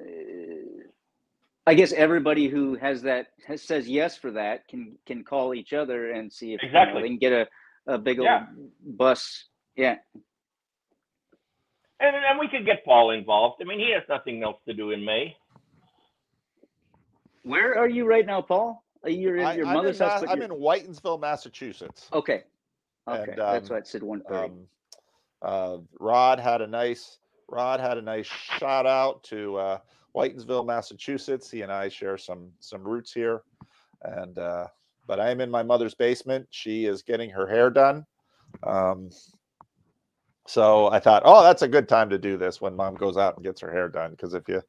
I 1.66 1.74
guess 1.74 1.92
everybody 1.92 2.48
who 2.48 2.74
has 2.74 3.02
that 3.02 3.28
has, 3.46 3.62
says 3.62 3.88
yes 3.88 4.16
for 4.16 4.32
that 4.32 4.66
can 4.68 4.96
can 5.06 5.22
call 5.24 5.54
each 5.54 5.72
other 5.72 6.10
and 6.10 6.32
see 6.32 6.54
if 6.54 6.62
you 6.62 6.70
know, 6.70 6.80
Exactly. 6.80 7.02
they 7.02 7.08
can 7.08 7.18
get 7.18 7.32
a 7.32 7.46
a 7.86 7.98
big 7.98 8.18
old 8.18 8.26
Yeah. 8.26 8.46
bus. 8.84 9.44
Yeah. 9.76 9.96
And, 12.00 12.16
and 12.16 12.38
we 12.40 12.48
could 12.48 12.66
get 12.66 12.84
Paul 12.84 13.12
involved. 13.12 13.62
I 13.62 13.64
mean, 13.64 13.78
he 13.78 13.92
has 13.92 14.02
nothing 14.08 14.42
else 14.42 14.56
to 14.66 14.74
do 14.74 14.90
in 14.90 15.04
May. 15.04 15.36
Where 17.44 17.78
are 17.78 17.88
you 17.88 18.06
right 18.06 18.26
now, 18.26 18.42
Paul? 18.42 18.82
You're 19.04 19.36
you 19.36 19.40
in 19.42 19.46
I, 19.46 19.54
your 19.56 19.66
am 19.66 19.74
mother's 19.74 20.00
in, 20.00 20.08
house? 20.08 20.24
I'm 20.28 20.40
you're- 20.40 20.44
in 20.54 20.60
Whitinsville, 20.60 21.20
Massachusetts. 21.20 22.08
Okay. 22.12 22.42
Okay. 23.08 23.30
And, 23.32 23.38
That's 23.38 23.70
um, 23.70 23.74
why 23.74 23.78
it 23.78 23.86
said 23.86 24.02
one 24.02 24.22
thirty. 24.28 24.52
Um, 24.52 24.66
uh, 25.42 25.78
Rod 25.98 26.38
had 26.40 26.60
a 26.60 26.66
nice 26.66 27.18
Rod 27.52 27.80
had 27.80 27.98
a 27.98 28.02
nice 28.02 28.26
shout 28.26 28.86
out 28.86 29.22
to 29.24 29.56
uh, 29.56 29.78
Whitinsville, 30.16 30.66
Massachusetts. 30.66 31.50
He 31.50 31.62
and 31.62 31.70
I 31.70 31.88
share 31.88 32.16
some 32.16 32.50
some 32.60 32.82
roots 32.82 33.12
here, 33.12 33.42
and 34.02 34.38
uh, 34.38 34.66
but 35.06 35.20
I 35.20 35.30
am 35.30 35.40
in 35.42 35.50
my 35.50 35.62
mother's 35.62 35.94
basement. 35.94 36.46
She 36.50 36.86
is 36.86 37.02
getting 37.02 37.30
her 37.30 37.46
hair 37.46 37.70
done. 37.70 38.06
Um, 38.66 39.10
so 40.48 40.88
I 40.88 40.98
thought, 40.98 41.22
oh, 41.24 41.42
that's 41.42 41.62
a 41.62 41.68
good 41.68 41.88
time 41.88 42.10
to 42.10 42.18
do 42.18 42.36
this 42.36 42.60
when 42.60 42.74
mom 42.74 42.94
goes 42.94 43.16
out 43.16 43.36
and 43.36 43.44
gets 43.44 43.60
her 43.60 43.70
hair 43.70 43.88
done. 43.88 44.12
Because 44.12 44.34
if 44.34 44.48
you 44.48 44.62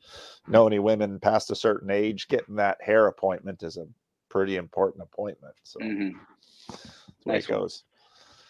know 0.48 0.68
any 0.68 0.80
women 0.80 1.20
past 1.20 1.52
a 1.52 1.56
certain 1.56 1.90
age, 1.90 2.28
getting 2.28 2.56
that 2.58 2.78
hair 2.82 3.08
appointment 3.08 3.64
is 3.64 3.78
a 3.78 3.86
pretty 4.30 4.58
important 4.58 5.04
appointment. 5.04 5.56
So 5.64 5.80
hmm 5.80 6.10
that's 7.26 7.28
Nice 7.28 7.50
it 7.50 7.52
one. 7.52 7.62
goes. 7.62 7.84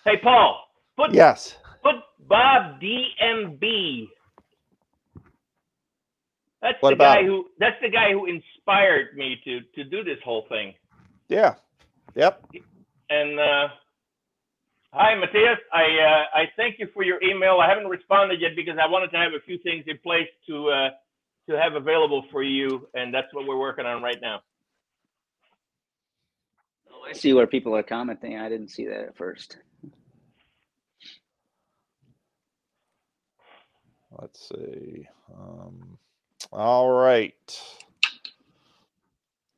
Hey, 0.05 0.17
Paul, 0.21 0.59
put 0.97 1.11
Yes. 1.13 1.55
put 1.83 1.95
Bob 2.27 2.81
DMB. 2.81 4.07
That's 6.63 6.77
What 6.81 6.91
the 6.91 6.95
about 6.95 7.15
guy 7.17 7.21
him? 7.21 7.27
who. 7.27 7.45
That's 7.59 7.75
the 7.81 7.89
guy 7.89 8.13
who 8.13 8.25
inspired 8.25 9.17
me 9.17 9.35
to 9.43 9.59
to 9.75 9.83
do 9.83 10.03
this 10.03 10.17
whole 10.23 10.45
thing. 10.49 10.73
Yeah. 11.27 11.55
Yep. 12.15 12.41
And 13.09 13.37
uh, 13.39 13.67
hi, 14.93 15.13
Matthias. 15.15 15.59
I 15.73 15.83
uh, 15.83 16.39
I 16.39 16.43
thank 16.55 16.79
you 16.79 16.87
for 16.93 17.03
your 17.03 17.21
email. 17.21 17.59
I 17.59 17.67
haven't 17.69 17.87
responded 17.89 18.39
yet 18.41 18.51
because 18.55 18.77
I 18.81 18.89
wanted 18.89 19.11
to 19.11 19.17
have 19.17 19.33
a 19.33 19.41
few 19.45 19.57
things 19.59 19.83
in 19.87 19.97
place 19.99 20.29
to 20.47 20.69
uh, 20.69 20.89
to 21.49 21.59
have 21.59 21.73
available 21.73 22.23
for 22.31 22.43
you, 22.43 22.87
and 22.93 23.13
that's 23.13 23.27
what 23.33 23.45
we're 23.45 23.59
working 23.59 23.85
on 23.85 24.01
right 24.01 24.19
now. 24.21 24.41
Oh, 26.89 27.03
I 27.09 27.11
see 27.11 27.33
where 27.33 27.47
people 27.47 27.75
are 27.75 27.83
commenting. 27.83 28.37
I 28.39 28.47
didn't 28.47 28.69
see 28.69 28.85
that 28.85 29.01
at 29.01 29.17
first. 29.17 29.57
Let's 34.21 34.47
see. 34.47 35.05
Um, 35.37 35.97
all 36.53 36.91
right. 36.91 37.35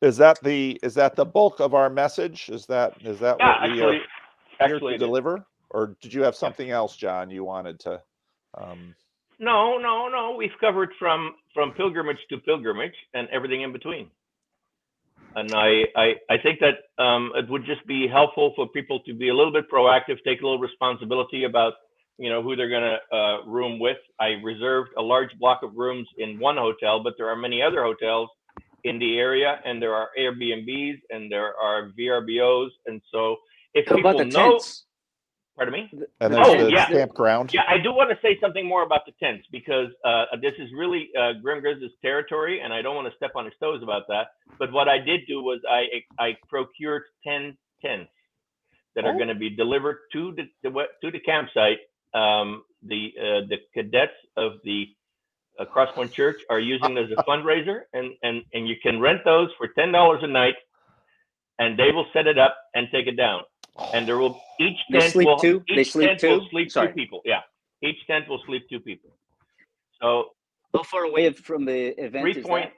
Is 0.01 0.17
that 0.17 0.41
the 0.43 0.79
is 0.83 0.95
that 0.95 1.15
the 1.15 1.25
bulk 1.25 1.59
of 1.59 1.73
our 1.73 1.89
message? 1.89 2.49
Is 2.49 2.67
that 2.67 2.95
is 3.03 3.19
that 3.19 3.39
Yeah, 3.39 3.43
what 3.43 3.61
we 3.61 3.81
actually, 3.81 3.81
are 3.81 3.99
here 4.59 4.79
actually, 4.79 4.93
to 4.93 4.95
deliver? 4.95 5.45
Or 5.71 5.97
did 6.01 6.13
you 6.13 6.23
have 6.23 6.35
something 6.35 6.71
else, 6.71 6.95
John? 6.97 7.31
You 7.31 7.43
wanted 7.45 7.79
to? 7.81 8.01
Um, 8.57 8.95
no, 9.39 9.77
no, 9.79 10.09
no. 10.09 10.35
We've 10.37 10.51
covered 10.61 10.91
from 10.99 11.35
from 11.53 11.73
pilgrimage 11.73 12.19
to 12.29 12.39
pilgrimage 12.39 12.95
and 13.13 13.27
everything 13.31 13.61
in 13.63 13.73
between. 13.73 14.09
and 15.35 15.53
I, 15.55 15.83
I, 15.95 16.05
I 16.29 16.37
think 16.43 16.59
that 16.61 17.03
um, 17.03 17.31
it 17.35 17.49
would 17.49 17.65
just 17.65 17.87
be 17.87 18.07
helpful 18.11 18.53
for 18.57 18.67
people 18.69 19.01
to 19.01 19.15
be 19.15 19.29
a 19.29 19.35
little 19.35 19.53
bit 19.53 19.71
proactive, 19.71 20.17
take 20.25 20.41
a 20.41 20.45
little 20.45 20.59
responsibility 20.59 21.45
about, 21.45 21.75
you 22.17 22.29
know, 22.29 22.41
who 22.41 22.55
they're 22.55 22.69
going 22.69 22.89
to 23.11 23.15
uh, 23.17 23.43
room 23.45 23.79
with. 23.79 23.97
I 24.19 24.29
reserved 24.43 24.91
a 24.97 25.01
large 25.01 25.31
block 25.39 25.63
of 25.63 25.75
rooms 25.75 26.07
in 26.17 26.39
one 26.39 26.57
hotel, 26.57 27.03
but 27.03 27.13
there 27.17 27.27
are 27.29 27.35
many 27.35 27.61
other 27.61 27.83
hotels 27.83 28.29
in 28.83 28.99
the 28.99 29.17
area, 29.17 29.59
and 29.65 29.81
there 29.81 29.95
are 29.95 30.09
Airbnbs 30.17 30.99
and 31.09 31.31
there 31.31 31.53
are 31.61 31.91
VRBOs, 31.97 32.69
and 32.85 33.01
so 33.11 33.37
if 33.73 33.87
How 33.87 33.95
people 33.95 34.11
about 34.11 34.19
the 34.19 34.25
know, 34.31 34.51
tents? 34.51 34.85
pardon 35.57 35.73
me. 35.73 35.89
And 36.21 36.33
there's 36.33 36.47
Oh, 36.47 36.65
the 36.65 36.71
yeah. 36.71 36.87
campground. 36.87 37.53
Yeah, 37.53 37.63
I 37.67 37.77
do 37.79 37.91
want 37.91 38.11
to 38.11 38.17
say 38.21 38.37
something 38.39 38.65
more 38.65 38.83
about 38.83 39.01
the 39.05 39.11
tents 39.21 39.45
because 39.51 39.87
uh, 40.05 40.25
this 40.41 40.53
is 40.59 40.69
really 40.77 41.09
uh, 41.19 41.33
Grim 41.41 41.61
Grizz's 41.61 41.91
territory, 42.01 42.61
and 42.61 42.71
I 42.71 42.81
don't 42.81 42.95
want 42.95 43.09
to 43.09 43.15
step 43.17 43.31
on 43.35 43.45
his 43.45 43.53
toes 43.59 43.81
about 43.83 44.03
that. 44.09 44.27
But 44.59 44.71
what 44.71 44.87
I 44.87 44.99
did 44.99 45.21
do 45.27 45.41
was 45.41 45.59
I 45.69 45.81
I 46.19 46.37
procured 46.47 47.03
ten 47.25 47.57
tents 47.83 48.11
that 48.95 49.03
are 49.05 49.13
Oh. 49.13 49.17
going 49.17 49.27
to 49.29 49.35
be 49.35 49.49
delivered 49.49 49.97
to 50.13 50.31
the, 50.37 50.43
the 50.63 50.69
to 51.01 51.11
the 51.11 51.19
campsite. 51.19 51.79
Um, 52.15 52.63
the 52.83 53.13
uh, 53.19 53.41
the 53.49 53.57
cadets 53.75 54.13
of 54.37 54.53
the 54.65 54.87
uh, 55.59 55.65
Crosspoint 55.65 56.13
Church 56.13 56.41
are 56.49 56.59
using 56.59 56.97
it 56.97 57.05
as 57.05 57.11
a 57.11 57.29
fundraiser, 57.29 57.81
and 57.93 58.13
and 58.23 58.43
and 58.53 58.67
you 58.69 58.75
can 58.83 59.01
rent 59.01 59.21
those 59.25 59.49
for 59.57 59.69
ten 59.69 59.91
dollars 59.91 60.21
a 60.23 60.27
night, 60.27 60.55
and 61.59 61.79
they 61.79 61.91
will 61.93 62.07
set 62.13 62.27
it 62.27 62.39
up 62.39 62.57
and 62.75 62.87
take 62.93 63.07
it 63.07 63.17
down 63.17 63.41
and 63.93 64.07
there 64.07 64.17
will 64.17 64.45
each 64.59 64.77
They 64.89 64.99
tent 64.99 65.13
sleep 65.13 65.27
will 65.27 65.37
two? 65.37 65.63
each 65.69 65.75
They 65.75 65.83
sleep 65.85 66.07
tent 66.07 66.21
will 66.25 66.41
two? 66.41 66.49
sleep 66.51 66.69
Sorry. 66.71 66.89
two 66.89 66.93
people. 66.95 67.21
Yeah, 67.25 67.41
each 67.83 67.97
tent 68.07 68.29
will 68.29 68.41
sleep 68.47 68.63
two 68.69 68.79
people. 68.81 69.11
So 70.01 70.25
How 70.73 70.83
far 70.83 71.03
away 71.05 71.31
from 71.33 71.65
the 71.65 71.99
event 72.03 72.23
three 72.23 72.33
is 72.37 72.47
that? 72.47 72.73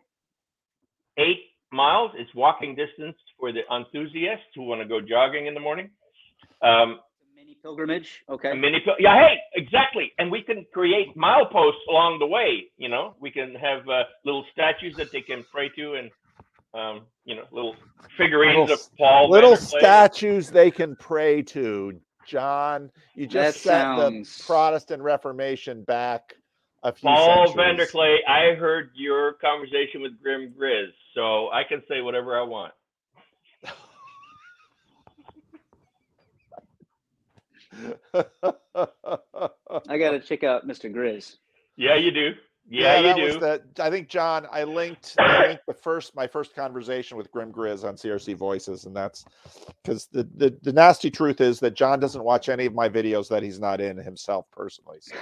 eight 1.17 1.41
miles 1.71 2.11
It's 2.17 2.33
walking 2.35 2.75
distance 2.75 3.17
for 3.39 3.51
the 3.51 3.61
enthusiasts 3.73 4.45
who 4.55 4.63
want 4.63 4.81
to 4.81 4.87
go 4.87 5.01
jogging 5.01 5.47
in 5.47 5.53
the 5.55 5.59
morning. 5.59 5.89
Um, 6.63 6.89
Mini 6.91 7.06
pilgrimage. 7.67 8.23
Okay. 8.29 8.51
a 8.51 8.55
mini, 8.55 8.79
pil- 8.83 8.95
yeah, 8.99 9.15
hey, 9.19 9.35
exactly, 9.55 10.11
and 10.17 10.31
we 10.31 10.41
can 10.41 10.65
create 10.73 11.07
mileposts 11.17 11.83
along 11.89 12.19
the 12.19 12.25
way. 12.25 12.65
You 12.77 12.87
know, 12.89 13.15
we 13.19 13.29
can 13.29 13.55
have 13.55 13.87
uh, 13.89 14.03
little 14.25 14.45
statues 14.53 14.95
that 14.95 15.11
they 15.11 15.21
can 15.21 15.45
pray 15.51 15.69
to, 15.75 15.95
and 15.95 16.09
um, 16.73 17.01
you 17.25 17.35
know, 17.35 17.43
little 17.51 17.75
figurines 18.17 18.69
Little- 18.69 18.75
of 18.75 18.97
Paul. 18.97 19.29
Little 19.29 19.55
statues 19.57 20.49
they 20.49 20.71
can 20.71 20.95
pray 20.95 21.41
to. 21.43 21.99
John, 22.25 22.91
you 23.15 23.25
just 23.25 23.63
That 23.63 23.69
set 23.69 23.81
sounds- 23.81 24.37
the 24.37 24.43
Protestant 24.45 25.01
Reformation 25.01 25.83
back 25.83 26.33
a 26.83 26.91
few 26.93 27.09
Paul 27.09 27.47
centuries. 27.47 27.89
VanderKlay, 27.91 28.17
I 28.27 28.55
heard 28.55 28.91
your 28.95 29.33
conversation 29.33 30.01
with 30.01 30.21
Grim 30.21 30.53
Grizz, 30.57 30.89
so 31.15 31.49
I 31.51 31.63
can 31.67 31.81
say 31.89 32.01
whatever 32.01 32.37
I 32.39 32.43
want. 32.43 32.73
I 39.89 39.97
got 39.97 40.11
to 40.11 40.19
check 40.19 40.43
out 40.43 40.67
Mr. 40.67 40.93
Grizz. 40.93 41.37
Yeah, 41.75 41.95
you 41.95 42.11
do. 42.11 42.31
Yeah, 42.69 43.01
that 43.01 43.17
you 43.17 43.23
was 43.23 43.35
do. 43.35 43.39
the. 43.39 43.63
I 43.79 43.89
think 43.89 44.09
John. 44.09 44.45
I 44.51 44.63
linked. 44.63 45.15
I 45.19 45.47
linked 45.47 45.65
the 45.67 45.73
first 45.73 46.15
my 46.15 46.27
first 46.27 46.53
conversation 46.53 47.17
with 47.17 47.31
Grim 47.31 47.51
Grizz 47.51 47.87
on 47.87 47.95
CRC 47.95 48.35
Voices, 48.35 48.85
and 48.85 48.95
that's 48.95 49.23
because 49.83 50.07
the, 50.07 50.27
the 50.35 50.57
the 50.63 50.73
nasty 50.73 51.09
truth 51.09 51.39
is 51.39 51.59
that 51.61 51.75
John 51.75 51.99
doesn't 51.99 52.23
watch 52.23 52.49
any 52.49 52.65
of 52.65 52.73
my 52.73 52.89
videos 52.89 53.29
that 53.29 53.41
he's 53.41 53.59
not 53.59 53.79
in 53.79 53.95
himself 53.97 54.47
personally. 54.51 54.99
So, 55.01 55.15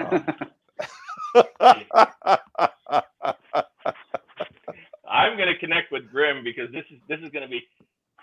um, 0.00 0.24
I'm 5.08 5.36
going 5.36 5.48
to 5.52 5.58
connect 5.58 5.92
with 5.92 6.10
Grim 6.10 6.42
because 6.44 6.72
this 6.72 6.84
is 6.90 6.98
this 7.08 7.20
is 7.20 7.30
going 7.30 7.42
to 7.44 7.48
be. 7.50 7.62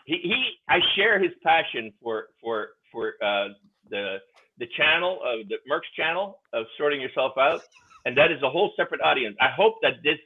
He, 0.07 0.19
he 0.23 0.51
I 0.69 0.79
share 0.95 1.21
his 1.21 1.31
passion 1.43 1.91
for 2.01 2.27
for 2.41 2.69
for 2.91 3.13
uh, 3.21 3.49
the 3.89 4.17
the 4.57 4.67
channel 4.77 5.19
of 5.23 5.47
the 5.49 5.55
Merck's 5.69 5.91
channel 5.95 6.39
of 6.53 6.65
sorting 6.77 7.01
yourself 7.01 7.33
out, 7.37 7.61
and 8.05 8.17
that 8.17 8.31
is 8.31 8.41
a 8.41 8.49
whole 8.49 8.71
separate 8.77 9.01
audience. 9.01 9.35
I 9.41 9.49
hope 9.55 9.75
that 9.81 9.95
this 10.03 10.17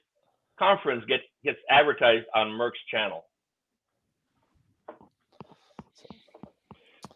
conference 0.59 1.03
gets 1.07 1.23
gets 1.43 1.57
advertised 1.69 2.27
on 2.35 2.49
Merck's 2.49 2.79
channel. 2.91 3.25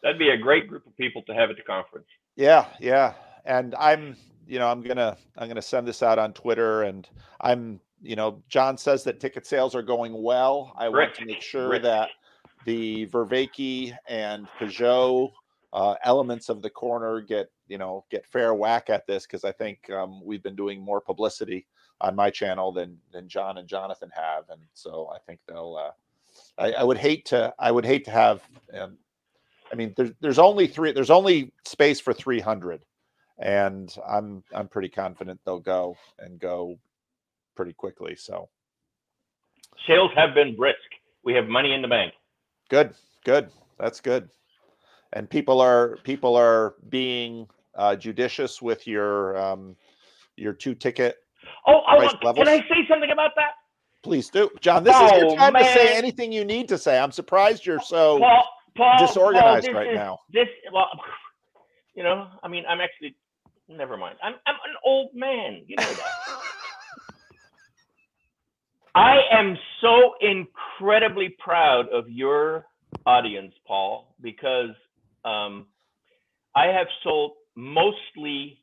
That'd 0.02 0.18
be 0.18 0.30
a 0.30 0.38
great 0.38 0.68
group 0.68 0.88
of 0.88 0.98
people 0.98 1.22
to 1.24 1.36
have 1.36 1.52
at 1.52 1.58
the 1.58 1.64
conference. 1.64 2.08
Yeah, 2.36 2.66
yeah. 2.80 3.14
And 3.46 3.76
I'm, 3.76 4.16
you 4.48 4.58
know, 4.58 4.68
I'm 4.68 4.82
gonna 4.82 5.18
I'm 5.38 5.48
gonna 5.48 5.62
send 5.62 5.88
this 5.88 6.02
out 6.02 6.18
on 6.18 6.34
Twitter 6.34 6.82
and 6.82 7.08
I'm, 7.42 7.80
you 8.02 8.16
know, 8.16 8.42
John 8.50 8.76
says 8.80 9.04
that 9.04 9.20
ticket 9.20 9.46
sales 9.46 9.76
are 9.76 9.84
going 9.84 10.20
well. 10.20 10.74
I 10.78 10.90
want 10.90 11.14
to 11.16 11.26
make 11.26 11.42
sure 11.42 11.70
brisk. 11.70 11.84
that 11.84 12.10
the 12.66 13.08
Vervaeke 13.08 13.96
and 14.08 14.48
Pageau 14.60 15.32
uh, 15.74 15.96
elements 16.04 16.50
of 16.50 16.62
the 16.62 16.70
corner 16.70 17.22
get, 17.22 17.52
you 17.68 17.78
know, 17.78 18.06
get 18.10 18.26
fair 18.26 18.54
whack 18.54 18.90
at 18.90 19.06
this 19.08 19.26
because 19.26 19.44
I 19.44 19.52
think 19.52 19.90
um, 19.90 20.24
we've 20.24 20.44
been 20.44 20.56
doing 20.56 20.82
more 20.82 21.02
publicity 21.02 21.68
on 22.02 22.16
my 22.16 22.30
channel 22.30 22.72
than 22.72 22.98
than 23.12 23.28
John 23.30 23.58
and 23.58 23.68
Jonathan 23.68 24.10
have, 24.14 24.50
and 24.50 24.62
so 24.74 25.10
I 25.14 25.20
think 25.20 25.40
they'll. 25.48 25.76
Uh, 25.76 25.92
I, 26.58 26.72
I 26.74 26.84
would 26.84 26.98
hate 26.98 27.26
to. 27.28 27.54
I 27.58 27.72
would 27.72 27.86
hate 27.86 28.06
to 28.06 28.12
have. 28.12 28.42
Um, 28.74 28.98
I 29.72 29.76
mean, 29.76 29.94
there's 29.96 30.12
there's 30.20 30.40
only 30.40 30.68
three. 30.68 30.92
There's 30.92 31.10
only 31.10 31.54
space 31.66 32.00
for 32.00 32.14
300, 32.14 32.84
and 33.40 33.96
I'm 34.08 34.44
I'm 34.54 34.68
pretty 34.68 34.90
confident 34.90 35.40
they'll 35.46 35.60
go 35.60 35.96
and 36.20 36.40
go 36.40 36.78
pretty 37.56 37.74
quickly. 37.74 38.16
So 38.16 38.50
Sales 39.88 40.12
have 40.16 40.34
been 40.34 40.56
brisk. 40.56 40.78
We 41.24 41.34
have 41.34 41.48
money 41.48 41.74
in 41.74 41.82
the 41.82 41.88
bank. 41.88 42.14
Good, 42.70 42.94
good. 43.24 43.50
That's 43.80 44.02
good. 44.02 44.30
And 45.14 45.30
people 45.30 45.62
are 45.62 45.98
people 46.04 46.36
are 46.36 46.76
being 46.90 47.48
uh, 47.76 47.96
judicious 47.96 48.62
with 48.62 48.86
your 48.88 49.38
um, 49.38 49.76
your 50.36 50.54
two 50.54 50.76
ticket. 50.76 51.18
Oh, 51.68 51.80
I 51.88 51.98
Price 51.98 52.14
want, 52.14 52.24
levels? 52.24 52.48
can 52.48 52.54
I 52.54 52.60
say 52.68 52.88
something 52.90 53.12
about 53.12 53.32
that? 53.36 53.52
Please 54.04 54.30
do, 54.30 54.50
John. 54.62 54.84
This 54.84 54.96
is 54.96 55.12
your 55.14 55.32
Oh, 55.32 55.36
time 55.36 55.54
to 55.54 55.64
say 55.64 55.96
anything 55.96 56.32
you 56.32 56.46
need 56.46 56.68
to 56.70 56.78
say. 56.78 57.00
I'm 57.00 57.12
surprised 57.12 57.66
you're 57.66 57.80
so 57.80 58.20
Paul, 58.20 58.44
Paul, 58.78 58.98
Paul, 58.98 59.08
disorganized 59.08 59.66
this 59.68 59.74
right 59.76 59.88
is- 59.90 59.96
now. 59.96 60.20
This, 60.32 60.48
well, 60.72 60.88
you 61.96 62.04
know, 62.04 62.28
I 62.44 62.48
mean, 62.48 62.64
I'm 62.70 62.82
actually, 62.82 63.16
never 63.68 63.98
mind. 63.98 64.18
I'm, 64.22 64.34
I'm 64.46 64.56
an 64.56 64.76
old 64.84 65.10
man. 65.16 65.64
You 65.68 65.76
know 65.78 65.84
that. 65.86 66.40
I 68.96 69.18
am 69.30 69.58
so 69.82 70.14
incredibly 70.22 71.36
proud 71.38 71.90
of 71.90 72.10
your 72.10 72.66
audience, 73.06 73.54
Paul, 73.68 74.16
because 74.22 74.70
um, 75.26 75.68
I 76.56 76.68
have 76.68 76.88
sold 77.04 77.34
mostly 77.56 78.58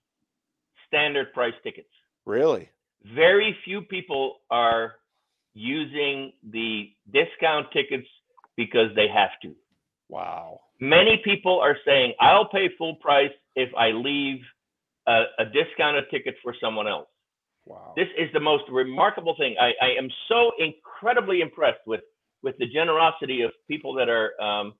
standard 0.88 1.34
price 1.34 1.52
tickets. 1.62 1.88
Really? 2.24 2.70
Very 3.14 3.54
few 3.62 3.82
people 3.82 4.38
are 4.50 4.94
using 5.52 6.32
the 6.50 6.90
discount 7.12 7.66
tickets 7.72 8.08
because 8.56 8.88
they 8.96 9.08
have 9.08 9.30
to. 9.42 9.54
Wow. 10.08 10.60
Many 10.80 11.20
people 11.22 11.60
are 11.60 11.76
saying, 11.84 12.14
I'll 12.20 12.48
pay 12.48 12.70
full 12.78 12.96
price 12.96 13.30
if 13.54 13.68
I 13.74 13.88
leave 13.88 14.40
a, 15.06 15.24
a 15.38 15.44
discounted 15.44 16.04
ticket 16.10 16.36
for 16.42 16.54
someone 16.58 16.88
else. 16.88 17.08
Wow. 17.64 17.94
This 17.96 18.08
is 18.18 18.28
the 18.32 18.40
most 18.40 18.64
remarkable 18.70 19.34
thing. 19.38 19.54
I, 19.60 19.72
I 19.84 19.98
am 19.98 20.08
so 20.28 20.52
incredibly 20.58 21.40
impressed 21.40 21.80
with 21.86 22.00
with 22.42 22.56
the 22.58 22.66
generosity 22.66 23.42
of 23.42 23.52
people 23.68 23.94
that 23.94 24.08
are 24.08 24.40
um, 24.40 24.74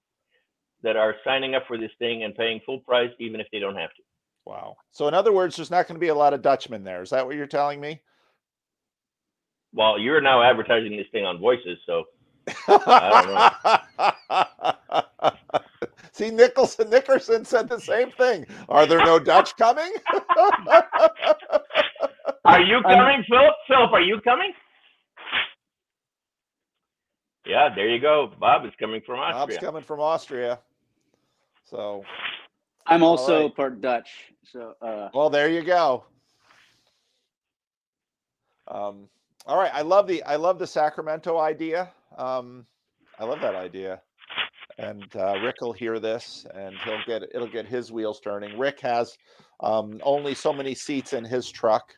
that 0.83 0.97
are 0.97 1.15
signing 1.25 1.55
up 1.55 1.63
for 1.69 1.79
this 1.79 1.93
thing 1.99 2.25
and 2.25 2.35
paying 2.35 2.61
full 2.67 2.81
price, 2.81 3.11
even 3.21 3.41
if 3.41 3.47
they 3.53 3.61
don't 3.61 3.77
have 3.77 3.91
to. 3.91 4.03
Wow. 4.45 4.77
So 4.91 5.07
in 5.07 5.15
other 5.15 5.33
words, 5.33 5.57
there's 5.57 5.71
not 5.71 5.87
going 5.87 5.95
to 5.95 6.01
be 6.01 6.09
a 6.09 6.15
lot 6.15 6.35
of 6.35 6.43
Dutchmen 6.43 6.83
there. 6.83 7.03
Is 7.03 7.11
that 7.11 7.25
what 7.25 7.37
you're 7.37 7.47
telling 7.47 7.81
me? 7.81 8.01
Well, 9.73 9.99
you're 9.99 10.21
now 10.21 10.43
advertising 10.43 10.97
this 10.97 11.07
thing 11.13 11.25
on 11.25 11.39
Voices, 11.39 11.79
so 11.87 12.05
See, 16.13 16.31
Nicholson 16.31 16.91
Nickerson 16.91 17.45
said 17.45 17.69
the 17.69 17.81
same 17.81 18.11
thing. 18.11 18.47
Are 18.69 18.87
there 18.87 19.05
no 19.05 19.19
Dutch 19.19 19.57
coming? 19.57 19.91
are 22.45 22.61
you 22.61 22.83
coming, 22.83 23.25
Philip? 23.29 23.55
Philip, 23.69 23.93
are 23.93 24.01
you 24.01 24.21
coming? 24.23 24.53
Yeah, 27.47 27.69
there 27.75 27.89
you 27.89 28.01
go. 28.01 28.33
Bob 28.39 28.65
is 28.65 28.73
coming 28.79 29.01
from 29.05 29.19
Austria. 29.19 29.47
Bob's 29.47 29.59
coming 29.59 29.83
from 29.83 30.01
Austria. 30.01 30.61
So, 31.69 32.05
I'm 32.87 33.03
also 33.03 33.45
right. 33.45 33.57
part 33.57 33.81
Dutch. 33.81 34.33
So, 34.45 34.75
uh, 34.81 35.09
well, 35.15 35.31
there 35.31 35.49
you 35.49 35.63
go. 35.63 36.05
Um, 38.69 39.09
all 39.47 39.59
right, 39.59 39.73
I 39.75 39.83
love 39.83 40.07
the 40.07 40.23
I 40.23 40.37
love 40.37 40.59
the 40.59 40.67
Sacramento 40.67 41.39
idea. 41.39 41.91
Um, 42.17 42.65
I 43.19 43.25
love 43.25 43.41
that 43.41 43.55
idea. 43.55 44.01
And 44.79 45.05
uh, 45.17 45.35
Rick 45.43 45.57
will 45.61 45.73
hear 45.73 45.99
this, 45.99 46.47
and 46.55 46.75
he'll 46.85 47.03
get 47.07 47.23
it'll 47.35 47.51
get 47.51 47.67
his 47.67 47.91
wheels 47.91 48.21
turning. 48.21 48.59
Rick 48.59 48.81
has 48.81 49.17
um, 49.61 50.01
only 50.03 50.35
so 50.35 50.53
many 50.53 50.75
seats 50.75 51.13
in 51.13 51.25
his 51.25 51.51
truck, 51.51 51.93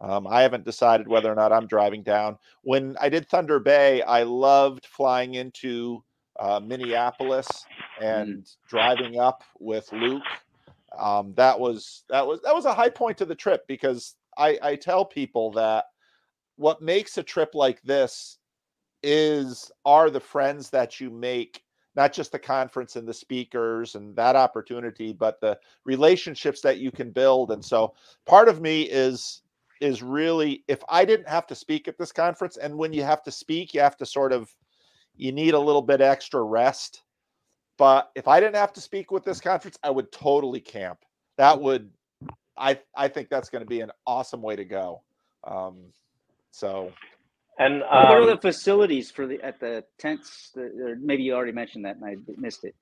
Um, 0.00 0.26
I 0.26 0.42
haven't 0.42 0.64
decided 0.64 1.08
whether 1.08 1.30
or 1.30 1.34
not 1.34 1.52
I'm 1.52 1.66
driving 1.66 2.02
down. 2.02 2.38
When 2.62 2.96
I 3.00 3.08
did 3.08 3.28
Thunder 3.28 3.58
Bay, 3.58 4.02
I 4.02 4.22
loved 4.22 4.86
flying 4.86 5.34
into 5.34 6.04
uh, 6.38 6.60
Minneapolis 6.60 7.48
and 8.00 8.38
mm. 8.38 8.56
driving 8.68 9.18
up 9.18 9.42
with 9.58 9.92
Luke. 9.92 10.22
Um, 10.96 11.34
that 11.36 11.58
was 11.58 12.04
that 12.08 12.26
was 12.26 12.40
that 12.42 12.54
was 12.54 12.64
a 12.64 12.74
high 12.74 12.88
point 12.88 13.18
to 13.18 13.24
the 13.24 13.34
trip 13.34 13.66
because 13.66 14.14
I, 14.36 14.58
I 14.62 14.76
tell 14.76 15.04
people 15.04 15.50
that 15.52 15.86
what 16.56 16.80
makes 16.80 17.18
a 17.18 17.22
trip 17.22 17.54
like 17.54 17.82
this 17.82 18.38
is 19.02 19.70
are 19.84 20.10
the 20.10 20.20
friends 20.20 20.70
that 20.70 21.00
you 21.00 21.10
make 21.10 21.62
not 21.94 22.12
just 22.12 22.32
the 22.32 22.38
conference 22.38 22.96
and 22.96 23.06
the 23.06 23.14
speakers 23.14 23.94
and 23.94 24.14
that 24.16 24.34
opportunity 24.34 25.12
but 25.12 25.40
the 25.40 25.56
relationships 25.84 26.60
that 26.60 26.78
you 26.78 26.90
can 26.90 27.12
build 27.12 27.52
and 27.52 27.64
so 27.64 27.94
part 28.26 28.48
of 28.48 28.60
me 28.60 28.82
is 28.82 29.42
is 29.80 30.02
really 30.02 30.64
if 30.68 30.82
i 30.88 31.04
didn't 31.04 31.28
have 31.28 31.46
to 31.46 31.54
speak 31.54 31.88
at 31.88 31.98
this 31.98 32.12
conference 32.12 32.56
and 32.56 32.76
when 32.76 32.92
you 32.92 33.02
have 33.02 33.22
to 33.22 33.30
speak 33.30 33.74
you 33.74 33.80
have 33.80 33.96
to 33.96 34.06
sort 34.06 34.32
of 34.32 34.50
you 35.16 35.32
need 35.32 35.54
a 35.54 35.58
little 35.58 35.82
bit 35.82 36.00
extra 36.00 36.42
rest 36.42 37.02
but 37.76 38.10
if 38.14 38.28
i 38.28 38.40
didn't 38.40 38.56
have 38.56 38.72
to 38.72 38.80
speak 38.80 39.10
with 39.10 39.24
this 39.24 39.40
conference 39.40 39.78
i 39.82 39.90
would 39.90 40.10
totally 40.12 40.60
camp 40.60 40.98
that 41.36 41.60
would 41.60 41.90
i 42.56 42.78
i 42.96 43.08
think 43.08 43.28
that's 43.28 43.48
going 43.48 43.62
to 43.62 43.68
be 43.68 43.80
an 43.80 43.90
awesome 44.06 44.42
way 44.42 44.56
to 44.56 44.64
go 44.64 45.02
um 45.44 45.76
so 46.50 46.92
and 47.58 47.82
um, 47.82 47.88
what 47.90 48.18
are 48.18 48.26
the 48.26 48.32
um, 48.32 48.38
facilities 48.38 49.10
for 49.10 49.26
the 49.26 49.42
at 49.42 49.58
the 49.58 49.84
tents? 49.98 50.52
Or 50.56 50.96
maybe 51.00 51.24
you 51.24 51.34
already 51.34 51.52
mentioned 51.52 51.84
that 51.84 51.96
and 51.96 52.04
I 52.04 52.16
missed 52.36 52.64
it. 52.64 52.74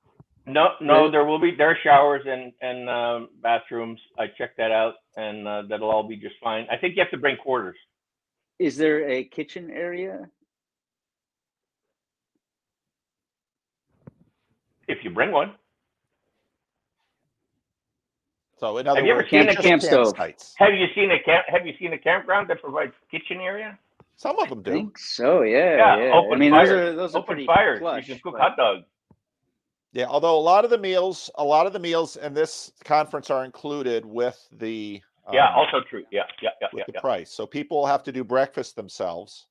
No, 0.46 0.68
no, 0.80 1.10
there 1.10 1.24
will 1.24 1.40
be 1.40 1.52
there 1.56 1.70
are 1.70 1.78
showers 1.82 2.22
and 2.24 2.52
and 2.60 2.88
um, 2.88 3.28
bathrooms. 3.42 3.98
I 4.16 4.26
checked 4.38 4.56
that 4.58 4.70
out, 4.70 4.94
and 5.16 5.46
uh, 5.46 5.62
that'll 5.68 5.90
all 5.90 6.06
be 6.06 6.16
just 6.16 6.36
fine. 6.42 6.66
I 6.70 6.76
think 6.76 6.94
you 6.96 7.02
have 7.02 7.10
to 7.10 7.16
bring 7.16 7.36
quarters. 7.36 7.76
Is 8.60 8.76
there 8.76 9.08
a 9.08 9.24
kitchen 9.24 9.70
area? 9.70 10.28
If 14.86 14.98
you 15.02 15.10
bring 15.10 15.32
one. 15.32 15.52
So 18.58 18.78
in 18.78 18.86
other 18.86 19.00
have 19.00 19.06
you 19.06 19.14
words, 19.14 19.28
ever 19.32 19.44
seen 19.44 19.48
a 19.50 19.60
camp 19.60 19.82
stove? 19.82 20.16
Have 20.16 20.74
you 20.74 20.86
seen 20.94 21.10
a 21.10 21.22
camp? 21.22 21.44
Have 21.48 21.66
you 21.66 21.74
seen 21.78 21.92
a 21.92 21.98
campground 21.98 22.48
that 22.50 22.62
provides 22.62 22.92
kitchen 23.10 23.38
area? 23.40 23.76
Some 24.14 24.38
of 24.38 24.48
them 24.48 24.62
do. 24.62 24.70
I 24.70 24.74
think 24.74 24.96
so. 24.96 25.42
Yeah. 25.42 25.76
Yeah. 25.76 25.96
yeah. 25.98 26.12
Open 26.14 26.34
I 26.34 26.36
mean, 26.36 26.52
fires. 26.52 26.68
those 26.68 26.78
are 26.78 26.94
those 26.94 27.14
are 27.14 27.18
open 27.18 27.26
pretty 27.26 27.46
fires. 27.46 27.80
Plush, 27.80 28.08
you 28.08 28.14
can 28.14 28.22
cook 28.22 28.34
but... 28.34 28.40
hot 28.40 28.56
dogs. 28.56 28.84
Yeah, 29.96 30.04
although 30.08 30.36
a 30.36 30.38
lot 30.38 30.66
of 30.66 30.70
the 30.70 30.76
meals, 30.76 31.30
a 31.36 31.44
lot 31.44 31.66
of 31.66 31.72
the 31.72 31.78
meals 31.78 32.16
in 32.16 32.34
this 32.34 32.70
conference 32.84 33.30
are 33.30 33.46
included 33.46 34.04
with 34.04 34.46
the. 34.52 35.00
Um, 35.26 35.34
yeah, 35.34 35.54
also 35.54 35.78
true. 35.88 36.04
Yeah, 36.12 36.24
yeah, 36.42 36.50
yeah, 36.60 36.68
with 36.70 36.80
yeah, 36.80 36.84
the 36.86 36.92
yeah. 36.96 37.00
price. 37.00 37.32
So 37.32 37.46
people 37.46 37.86
have 37.86 38.02
to 38.02 38.12
do 38.12 38.22
breakfast 38.22 38.76
themselves. 38.76 39.46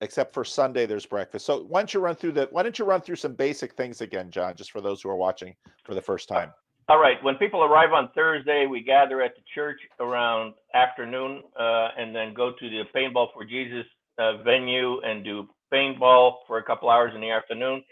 Except 0.00 0.32
for 0.32 0.44
Sunday, 0.44 0.86
there's 0.86 1.06
breakfast. 1.06 1.44
So 1.44 1.64
why 1.64 1.80
don't 1.80 1.92
you 1.92 1.98
run 1.98 2.14
through 2.14 2.32
the? 2.32 2.46
Why 2.52 2.62
don't 2.62 2.78
you 2.78 2.84
run 2.84 3.00
through 3.00 3.16
some 3.16 3.34
basic 3.34 3.74
things 3.74 4.00
again, 4.00 4.30
John, 4.30 4.54
just 4.54 4.70
for 4.70 4.80
those 4.80 5.02
who 5.02 5.08
are 5.08 5.16
watching 5.16 5.56
for 5.82 5.94
the 5.94 6.02
first 6.02 6.28
time? 6.28 6.52
All 6.88 7.00
right. 7.00 7.20
When 7.24 7.34
people 7.34 7.64
arrive 7.64 7.92
on 7.92 8.10
Thursday, 8.14 8.66
we 8.66 8.80
gather 8.80 9.22
at 9.22 9.34
the 9.34 9.42
church 9.56 9.80
around 9.98 10.54
afternoon 10.72 11.42
uh, 11.58 11.88
and 11.98 12.14
then 12.14 12.32
go 12.32 12.52
to 12.52 12.70
the 12.70 12.84
Paintball 12.94 13.32
for 13.34 13.44
Jesus 13.44 13.86
uh, 14.18 14.36
venue 14.44 15.00
and 15.00 15.24
do 15.24 15.48
paintball 15.72 16.36
for 16.46 16.58
a 16.58 16.62
couple 16.62 16.88
hours 16.88 17.12
in 17.16 17.20
the 17.20 17.30
afternoon. 17.30 17.82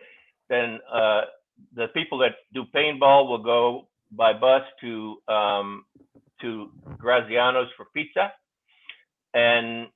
Then 0.48 0.78
uh, 0.92 1.22
the 1.74 1.86
people 1.94 2.18
that 2.18 2.32
do 2.52 2.64
paintball 2.74 3.28
will 3.28 3.42
go 3.42 3.88
by 4.10 4.32
bus 4.32 4.62
to 4.80 5.16
um, 5.28 5.84
to 6.40 6.70
Graziano's 6.98 7.70
for 7.76 7.86
pizza. 7.94 8.32
And 9.34 9.86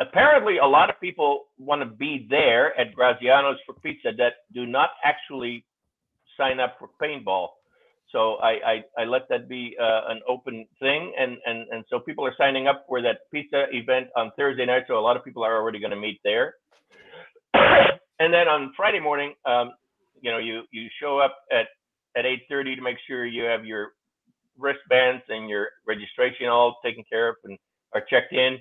apparently, 0.00 0.58
a 0.58 0.66
lot 0.66 0.88
of 0.88 1.00
people 1.00 1.44
want 1.58 1.82
to 1.82 1.86
be 1.86 2.26
there 2.30 2.78
at 2.78 2.94
Graziano's 2.94 3.58
for 3.66 3.74
pizza 3.82 4.10
that 4.16 4.34
do 4.54 4.64
not 4.66 4.90
actually 5.04 5.64
sign 6.36 6.60
up 6.60 6.76
for 6.78 6.88
paintball. 7.02 7.48
So 8.10 8.34
I, 8.36 8.82
I, 8.98 9.02
I 9.02 9.04
let 9.04 9.22
that 9.30 9.48
be 9.48 9.74
uh, 9.80 10.02
an 10.08 10.20
open 10.28 10.66
thing. 10.78 11.12
And, 11.18 11.38
and, 11.46 11.66
and 11.70 11.84
so 11.88 11.98
people 11.98 12.26
are 12.26 12.34
signing 12.36 12.66
up 12.68 12.84
for 12.86 13.00
that 13.00 13.20
pizza 13.32 13.64
event 13.72 14.08
on 14.16 14.30
Thursday 14.36 14.66
night. 14.66 14.84
So 14.86 14.98
a 14.98 15.00
lot 15.00 15.16
of 15.16 15.24
people 15.24 15.42
are 15.42 15.56
already 15.56 15.80
going 15.80 15.92
to 15.92 15.96
meet 15.96 16.20
there. 16.22 16.54
And 18.22 18.32
then 18.32 18.46
on 18.48 18.72
Friday 18.76 19.00
morning, 19.00 19.34
um, 19.46 19.72
you 20.20 20.30
know, 20.30 20.38
you, 20.38 20.62
you 20.70 20.88
show 21.00 21.18
up 21.18 21.36
at, 21.50 21.66
at 22.16 22.24
8.30 22.24 22.76
to 22.76 22.82
make 22.82 22.96
sure 23.06 23.26
you 23.26 23.42
have 23.44 23.64
your 23.64 23.88
wristbands 24.56 25.24
and 25.28 25.48
your 25.48 25.70
registration 25.86 26.46
all 26.46 26.78
taken 26.84 27.02
care 27.10 27.30
of 27.30 27.36
and 27.44 27.58
are 27.94 28.02
checked 28.08 28.32
in. 28.32 28.58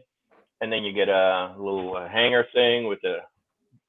And 0.62 0.72
then 0.72 0.84
you 0.84 0.94
get 0.94 1.10
a 1.10 1.54
little 1.58 1.96
uh, 1.96 2.08
hanger 2.10 2.46
thing 2.54 2.88
with 2.88 3.00
a 3.04 3.18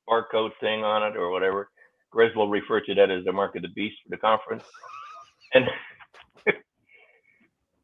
barcode 0.09 0.51
thing 0.61 0.85
on 0.85 1.11
it 1.11 1.17
or 1.17 1.31
whatever. 1.31 1.71
Grizz 2.15 2.37
will 2.37 2.49
refer 2.49 2.81
to 2.83 2.95
that 2.95 3.11
as 3.11 3.25
the 3.25 3.33
mark 3.33 3.57
of 3.57 3.63
the 3.63 3.69
beast 3.69 3.97
for 4.03 4.11
the 4.11 4.19
conference 4.19 4.65
and 5.55 5.65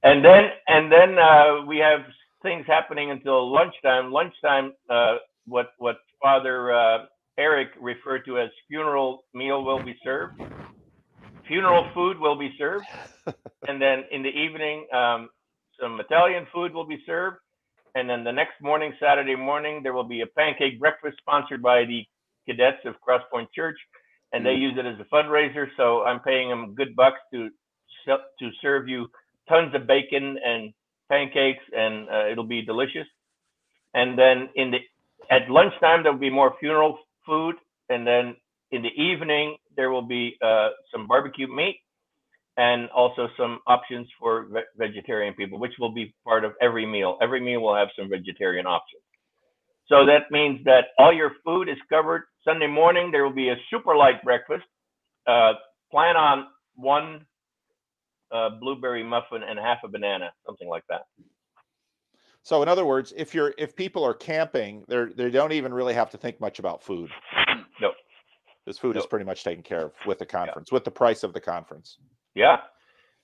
and 0.03 0.25
then 0.25 0.51
and 0.67 0.93
then 0.93 1.19
uh, 1.19 1.65
we 1.67 1.79
have 1.79 2.01
things 2.43 2.67
happening 2.67 3.11
until 3.11 3.51
lunchtime. 3.51 4.13
Lunchtime, 4.13 4.73
uh, 4.91 5.17
what 5.47 5.73
what 5.79 5.97
Father 6.23 6.73
uh, 6.73 6.99
Eric 7.39 7.69
referred 7.81 8.25
to 8.27 8.39
as 8.39 8.51
funeral 8.69 9.25
meal 9.33 9.65
will 9.65 9.83
be 9.83 9.97
served. 10.03 10.41
Funeral 11.47 11.89
food 11.95 12.19
will 12.19 12.39
be 12.39 12.53
served, 12.59 12.85
and 13.69 13.81
then 13.81 14.05
in 14.11 14.23
the 14.23 14.29
evening, 14.29 14.87
um, 14.93 15.31
some 15.81 15.99
Italian 16.01 16.47
food 16.53 16.75
will 16.75 16.87
be 16.87 17.03
served, 17.07 17.39
and 17.95 18.11
then 18.11 18.23
the 18.25 18.33
next 18.33 18.61
morning, 18.61 18.93
Saturday 19.01 19.37
morning, 19.37 19.81
there 19.83 19.95
will 19.95 20.05
be 20.05 20.21
a 20.21 20.27
pancake 20.27 20.79
breakfast 20.79 21.17
sponsored 21.19 21.63
by 21.63 21.85
the 21.85 22.05
cadets 22.47 22.85
of 22.85 22.95
Crosspoint 23.07 23.47
Church 23.55 23.79
and 24.33 24.45
they 24.45 24.51
mm. 24.55 24.63
use 24.63 24.75
it 24.79 24.87
as 24.87 24.99
a 25.01 25.15
fundraiser. 25.15 25.67
So 25.77 26.03
I'm 26.05 26.21
paying 26.21 26.49
them 26.49 26.75
good 26.75 26.95
bucks 26.97 27.19
to 27.33 27.49
to 28.07 28.51
serve 28.63 28.89
you 28.89 29.07
tons 29.49 29.75
of 29.75 29.87
bacon 29.87 30.39
and 30.43 30.73
pancakes, 31.11 31.63
and 31.77 32.09
uh, 32.09 32.27
it'll 32.31 32.47
be 32.47 32.63
delicious. 32.63 33.07
And 33.95 34.19
then 34.19 34.49
in 34.55 34.71
the 34.71 34.79
at 35.31 35.51
lunchtime 35.51 36.03
there'll 36.03 36.19
be 36.19 36.31
more 36.31 36.55
funeral 36.59 36.99
food, 37.29 37.57
and 37.91 38.07
then 38.07 38.35
in 38.73 38.83
the 38.83 38.95
evening 39.01 39.57
there 39.77 39.91
will 39.91 40.09
be 40.19 40.37
uh, 40.43 40.71
some 40.93 41.07
barbecue 41.07 41.47
meat 41.47 41.77
and 42.57 42.91
also 42.91 43.29
some 43.39 43.61
options 43.67 44.09
for 44.19 44.47
ve- 44.53 44.71
vegetarian 44.77 45.35
people, 45.35 45.61
which 45.61 45.75
will 45.79 45.93
be 45.93 46.15
part 46.25 46.45
of 46.45 46.53
every 46.61 46.87
meal. 46.87 47.19
Every 47.23 47.41
meal 47.41 47.61
will 47.61 47.77
have 47.77 47.89
some 47.97 48.11
vegetarian 48.11 48.67
options. 48.67 49.03
So 49.89 50.05
that 50.07 50.31
means 50.31 50.65
that 50.65 50.87
all 50.99 51.13
your 51.13 51.33
food 51.45 51.69
is 51.69 51.79
covered. 51.89 52.25
Sunday 52.45 52.67
morning, 52.67 53.11
there 53.13 53.25
will 53.25 53.35
be 53.35 53.51
a 53.51 53.57
super 53.71 53.97
light 53.97 54.23
breakfast. 54.25 54.65
Uh, 55.27 55.53
plan 55.91 56.17
on 56.17 56.47
one 56.75 57.25
uh, 58.33 58.51
blueberry 58.61 59.05
muffin 59.05 59.43
and 59.49 59.59
half 59.59 59.79
a 59.85 59.89
banana, 59.89 60.31
something 60.47 60.69
like 60.69 60.85
that. 60.89 61.03
So, 62.43 62.63
in 62.63 62.69
other 62.69 62.87
words, 62.87 63.13
if 63.17 63.35
you're 63.35 63.55
if 63.59 63.77
people 63.77 64.05
are 64.05 64.15
camping, 64.15 64.85
they 64.89 65.05
they 65.17 65.31
don't 65.31 65.53
even 65.53 65.73
really 65.73 65.95
have 65.95 66.11
to 66.11 66.19
think 66.19 66.41
much 66.41 66.59
about 66.59 66.83
food. 66.83 67.11
No, 67.81 67.91
this 68.67 68.79
food 68.79 68.95
nope. 68.95 69.05
is 69.05 69.07
pretty 69.07 69.25
much 69.25 69.45
taken 69.45 69.63
care 69.63 69.87
of 69.87 69.93
with 70.07 70.19
the 70.19 70.27
conference, 70.27 70.69
yeah. 70.71 70.77
with 70.77 70.85
the 70.85 70.91
price 70.91 71.23
of 71.23 71.33
the 71.33 71.41
conference. 71.41 71.99
Yeah, 72.35 72.57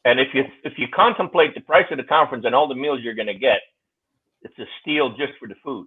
and 0.04 0.20
if 0.20 0.28
you 0.34 0.44
if 0.64 0.74
you 0.76 0.86
contemplate 0.94 1.54
the 1.54 1.60
price 1.60 1.86
of 1.90 1.96
the 1.96 2.04
conference 2.04 2.44
and 2.44 2.54
all 2.54 2.68
the 2.68 2.74
meals 2.74 3.00
you're 3.02 3.14
going 3.14 3.28
to 3.28 3.38
get, 3.38 3.60
it's 4.42 4.58
a 4.58 4.66
steal 4.80 5.10
just 5.10 5.32
for 5.38 5.48
the 5.48 5.54
food. 5.64 5.86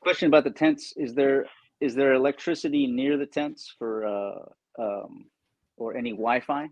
Question 0.00 0.28
about 0.28 0.44
the 0.44 0.50
tents: 0.50 0.94
Is 0.96 1.14
there 1.14 1.46
is 1.80 1.94
there 1.94 2.14
electricity 2.14 2.86
near 2.86 3.16
the 3.16 3.26
tents 3.26 3.74
for 3.78 4.06
uh, 4.06 4.82
um, 4.82 5.26
or 5.76 5.96
any 5.96 6.10
Wi-Fi? 6.10 6.68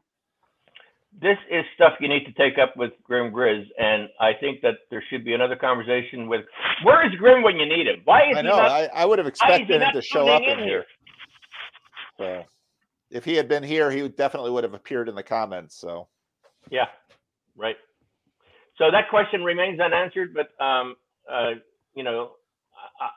This 1.20 1.38
is 1.50 1.64
stuff 1.74 1.94
you 2.00 2.08
need 2.08 2.24
to 2.26 2.32
take 2.32 2.58
up 2.58 2.76
with 2.76 2.92
Grim 3.02 3.32
Grizz, 3.32 3.64
and 3.78 4.08
I 4.20 4.32
think 4.38 4.60
that 4.60 4.74
there 4.90 5.02
should 5.10 5.24
be 5.24 5.34
another 5.34 5.56
conversation 5.56 6.28
with. 6.28 6.42
Where 6.84 7.04
is 7.06 7.14
Grim 7.18 7.42
when 7.42 7.56
you 7.56 7.66
need 7.66 7.86
him? 7.86 8.02
Why 8.04 8.30
is 8.30 8.36
I 8.36 8.42
know. 8.42 8.56
Not, 8.56 8.70
I, 8.70 8.86
I 8.94 9.04
would 9.04 9.18
have 9.18 9.26
expected 9.26 9.82
him 9.82 9.92
to 9.92 10.02
show 10.02 10.28
up 10.28 10.42
in, 10.42 10.50
in 10.50 10.58
here. 10.58 10.84
here. 12.18 12.44
So, 12.44 12.44
if 13.10 13.24
he 13.24 13.34
had 13.34 13.48
been 13.48 13.62
here, 13.62 13.90
he 13.90 14.06
definitely 14.08 14.50
would 14.50 14.64
have 14.64 14.74
appeared 14.74 15.08
in 15.08 15.14
the 15.14 15.22
comments. 15.22 15.80
So, 15.80 16.08
yeah, 16.70 16.86
right. 17.56 17.76
So 18.76 18.90
that 18.92 19.08
question 19.10 19.42
remains 19.42 19.80
unanswered, 19.80 20.34
but 20.34 20.64
um, 20.64 20.94
uh, 21.30 21.52
you 21.94 22.04
know, 22.04 22.32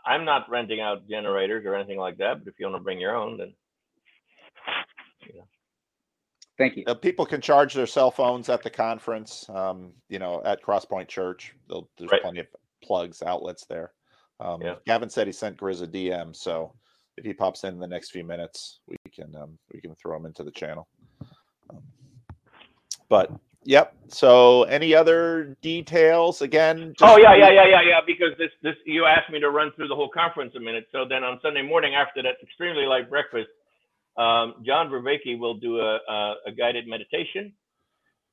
I, 0.06 0.16
am 0.16 0.26
not 0.26 0.50
renting 0.50 0.82
out 0.82 1.08
generators 1.08 1.66
or 1.66 1.76
anything 1.76 2.00
like 2.00 2.18
that, 2.18 2.40
but 2.40 2.48
if 2.48 2.56
you 2.60 2.66
want 2.66 2.80
to 2.80 2.84
bring 2.84 3.00
your 3.00 3.16
own, 3.16 3.38
then 3.38 3.54
you 5.28 5.36
know. 5.36 5.48
Thank 6.62 6.78
you. 6.78 6.84
Uh, 6.86 6.94
people 6.94 7.26
can 7.26 7.42
charge 7.42 7.74
their 7.74 7.88
cell 7.88 8.12
phones 8.12 8.48
at 8.48 8.62
the 8.62 8.70
conference. 8.70 9.50
Um, 9.50 9.94
you 10.10 10.20
know, 10.20 10.44
at 10.46 10.62
Crosspoint 10.62 11.08
Church, 11.08 11.56
They'll, 11.68 11.90
there's 11.98 12.12
right. 12.12 12.22
plenty 12.22 12.40
of 12.40 12.48
plugs, 12.84 13.24
outlets 13.24 13.66
there. 13.66 13.94
Um, 14.40 14.62
yeah. 14.62 14.76
Gavin 14.86 15.10
said 15.10 15.26
he 15.26 15.34
sent 15.34 15.58
Grizz 15.58 15.82
a 15.82 15.88
DM, 15.88 16.36
so 16.36 16.74
if 17.18 17.26
he 17.26 17.34
pops 17.34 17.64
in, 17.64 17.74
in 17.74 17.80
the 17.80 17.88
next 17.88 18.12
few 18.12 18.24
minutes, 18.24 18.80
we 18.88 18.96
can 19.12 19.36
um, 19.36 19.58
we 19.74 19.82
can 19.82 19.96
throw 19.96 20.16
him 20.16 20.28
into 20.28 20.44
the 20.44 20.52
channel. 20.52 20.88
Um, 21.70 21.82
but 23.10 23.32
Yep. 23.64 23.96
So, 24.08 24.64
any 24.64 24.96
other 24.96 25.56
details? 25.62 26.42
Again. 26.42 26.96
oh 27.02 27.18
yeah, 27.18 27.36
yeah, 27.36 27.52
yeah, 27.52 27.68
yeah, 27.68 27.82
yeah. 27.82 28.00
Because 28.06 28.32
this, 28.40 28.50
this, 28.64 28.76
you 28.86 29.06
asked 29.06 29.30
me 29.32 29.40
to 29.40 29.52
run 29.52 29.72
through 29.76 29.88
the 29.88 29.96
whole 29.96 30.10
conference 30.10 30.56
a 30.56 30.60
minute. 30.60 30.88
So 30.92 31.06
then 31.08 31.24
on 31.24 31.40
Sunday 31.44 31.62
morning 31.62 31.94
after 31.94 32.24
that 32.24 32.38
extremely 32.42 32.86
light 32.86 33.08
breakfast, 33.08 33.50
um, 34.18 34.56
John 34.66 34.90
Vervaeke 34.90 35.40
will 35.40 35.56
do 35.56 35.80
a, 35.80 36.00
a, 36.08 36.36
a 36.48 36.52
guided 36.52 36.88
meditation, 36.88 37.54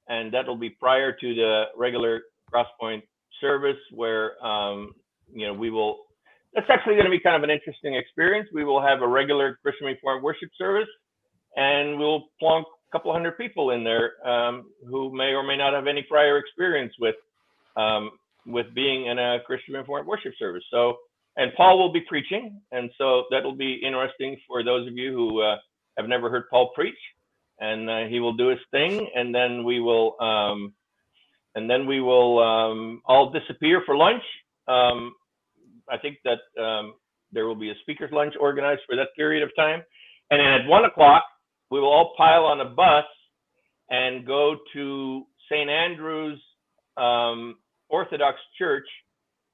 and 0.08 0.32
that 0.32 0.46
will 0.46 0.56
be 0.56 0.70
prior 0.70 1.12
to 1.12 1.34
the 1.34 1.64
regular 1.76 2.22
Crosspoint 2.52 3.02
service, 3.40 3.76
where 3.92 4.44
um, 4.44 4.92
you 5.32 5.46
know 5.46 5.54
we 5.54 5.70
will. 5.70 5.98
That's 6.54 6.66
actually 6.70 6.94
going 6.94 7.04
to 7.04 7.10
be 7.10 7.20
kind 7.20 7.36
of 7.36 7.42
an 7.42 7.50
interesting 7.50 7.94
experience. 7.94 8.48
We 8.52 8.64
will 8.64 8.80
have 8.80 9.02
a 9.02 9.06
regular 9.06 9.58
Christian 9.62 9.86
Reformed 9.86 10.22
worship 10.24 10.48
service, 10.56 10.88
and 11.56 11.98
we'll 11.98 12.24
plunk 12.40 12.66
a 12.66 12.96
couple 12.96 13.12
hundred 13.12 13.36
people 13.36 13.70
in 13.72 13.84
there 13.84 14.26
um, 14.26 14.70
who 14.88 15.14
may 15.14 15.34
or 15.34 15.42
may 15.42 15.56
not 15.56 15.74
have 15.74 15.86
any 15.86 16.02
prior 16.02 16.38
experience 16.38 16.92
with 16.98 17.16
um, 17.76 18.10
with 18.46 18.66
being 18.74 19.06
in 19.06 19.18
a 19.18 19.38
Christian 19.46 19.74
Reformed 19.74 20.08
worship 20.08 20.32
service. 20.38 20.64
So, 20.70 20.96
and 21.36 21.52
Paul 21.54 21.78
will 21.78 21.92
be 21.92 22.00
preaching, 22.08 22.60
and 22.72 22.90
so 22.98 23.24
that'll 23.30 23.54
be 23.54 23.74
interesting 23.84 24.36
for 24.48 24.64
those 24.64 24.88
of 24.88 24.96
you 24.96 25.12
who 25.12 25.42
uh, 25.42 25.56
have 25.98 26.08
never 26.08 26.30
heard 26.30 26.48
Paul 26.48 26.70
preach. 26.74 26.98
And 27.60 27.90
uh, 27.90 28.04
he 28.08 28.20
will 28.20 28.34
do 28.34 28.48
his 28.48 28.60
thing, 28.70 29.10
and 29.16 29.34
then 29.34 29.64
we 29.64 29.80
will, 29.80 30.16
um, 30.20 30.72
and 31.56 31.68
then 31.68 31.86
we 31.86 32.00
will 32.00 32.38
um, 32.38 33.02
all 33.04 33.32
disappear 33.32 33.82
for 33.84 33.96
lunch. 33.96 34.22
Um, 34.68 35.12
I 35.90 35.98
think 35.98 36.18
that 36.24 36.62
um, 36.62 36.94
there 37.32 37.46
will 37.46 37.56
be 37.56 37.70
a 37.70 37.74
speakers 37.82 38.10
lunch 38.12 38.34
organized 38.40 38.82
for 38.86 38.94
that 38.94 39.08
period 39.16 39.42
of 39.42 39.50
time, 39.56 39.82
and 40.30 40.38
then 40.38 40.46
at 40.46 40.68
one 40.68 40.84
o'clock 40.84 41.24
we 41.70 41.80
will 41.80 41.88
all 41.88 42.14
pile 42.16 42.44
on 42.44 42.60
a 42.60 42.64
bus 42.64 43.04
and 43.90 44.24
go 44.24 44.56
to 44.74 45.24
St. 45.50 45.68
Andrew's 45.68 46.40
um, 46.96 47.56
Orthodox 47.88 48.38
Church, 48.56 48.86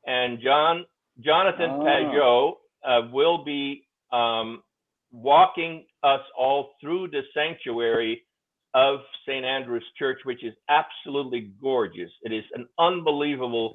and 0.07 0.40
John 0.42 0.85
Jonathan 1.20 1.70
Oh. 1.70 1.85
Pageau 1.85 2.52
uh, 2.85 3.09
will 3.12 3.44
be 3.44 3.87
um, 4.12 4.62
walking 5.14 5.85
us 6.03 6.20
all 6.37 6.72
through 6.81 7.09
the 7.09 7.22
sanctuary 7.33 8.22
of 8.74 8.98
St. 9.27 9.44
Andrew's 9.44 9.85
Church, 9.98 10.18
which 10.24 10.42
is 10.42 10.53
absolutely 10.68 11.53
gorgeous. 11.62 12.11
It 12.22 12.33
is 12.33 12.44
an 12.55 12.66
unbelievable. 12.79 13.72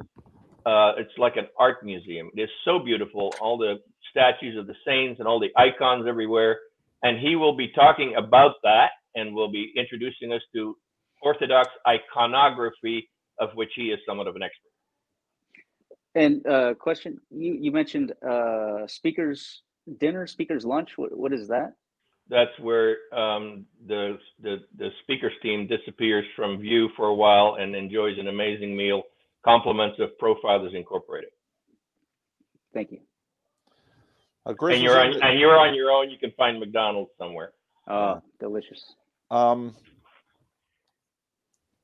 Uh, 0.66 0.94
it's 0.98 1.18
like 1.18 1.38
an 1.38 1.48
art 1.58 1.78
museum. 1.84 2.30
It 2.36 2.42
is 2.42 2.50
so 2.66 2.80
beautiful. 2.80 3.34
All 3.42 3.58
the 3.58 3.76
statues 4.12 4.58
of 4.58 4.68
the 4.68 4.76
saints 4.86 5.20
and 5.20 5.28
all 5.28 5.40
the 5.40 5.52
icons 5.58 6.06
everywhere 6.08 6.58
and 7.04 7.20
he 7.20 7.36
will 7.36 7.56
be 7.56 7.70
talking 7.70 8.16
about 8.18 8.56
that 8.64 8.92
and 9.16 9.34
will 9.34 9.52
be 9.52 9.72
introducing 9.76 10.32
us 10.34 10.42
to 10.54 10.76
Orthodox 11.22 11.70
iconography, 11.88 13.10
of 13.40 13.50
which 13.56 13.70
he 13.76 13.92
is 13.92 14.00
somewhat 14.08 14.28
of 14.28 14.36
an 14.36 14.44
expert. 14.44 14.70
And 16.16 16.46
uh, 16.48 16.74
question: 16.76 17.20
You 17.30 17.54
you 17.54 17.72
mentioned 17.72 18.14
uh, 18.28 18.88
speakers 18.88 19.62
dinner, 20.00 20.28
speakers 20.28 20.66
lunch. 20.66 20.92
What 20.96 21.18
what 21.18 21.34
is 21.34 21.48
that? 21.48 21.74
That's 22.30 22.52
where 22.60 22.98
um, 23.12 23.66
the, 23.88 24.20
the 24.42 24.58
the 24.78 24.90
speakers 25.04 25.34
team 25.42 25.68
disappears 25.68 26.26
from 26.36 26.60
view 26.60 26.90
for 26.96 27.08
a 27.08 27.16
while 27.16 27.58
and 27.60 27.76
enjoys 27.76 28.20
an 28.20 28.28
amazing 28.28 28.76
meal, 28.78 29.04
compliments 29.44 30.00
of 30.00 30.10
Profilers 30.22 30.76
Incorporated. 30.76 31.32
Thank 32.74 32.92
you. 32.92 33.00
Uh, 34.46 34.54
Grizz 34.54 34.76
And 34.76 34.84
you're 34.84 35.00
on 35.00 35.22
and 35.22 35.40
you're 35.40 35.58
on 35.58 35.74
your 35.74 35.92
own. 35.92 36.10
You 36.10 36.18
can 36.18 36.32
find 36.38 36.60
McDonald's 36.60 37.12
somewhere. 37.18 37.54
Oh, 37.88 38.22
delicious. 38.40 38.94
Um, 39.32 39.76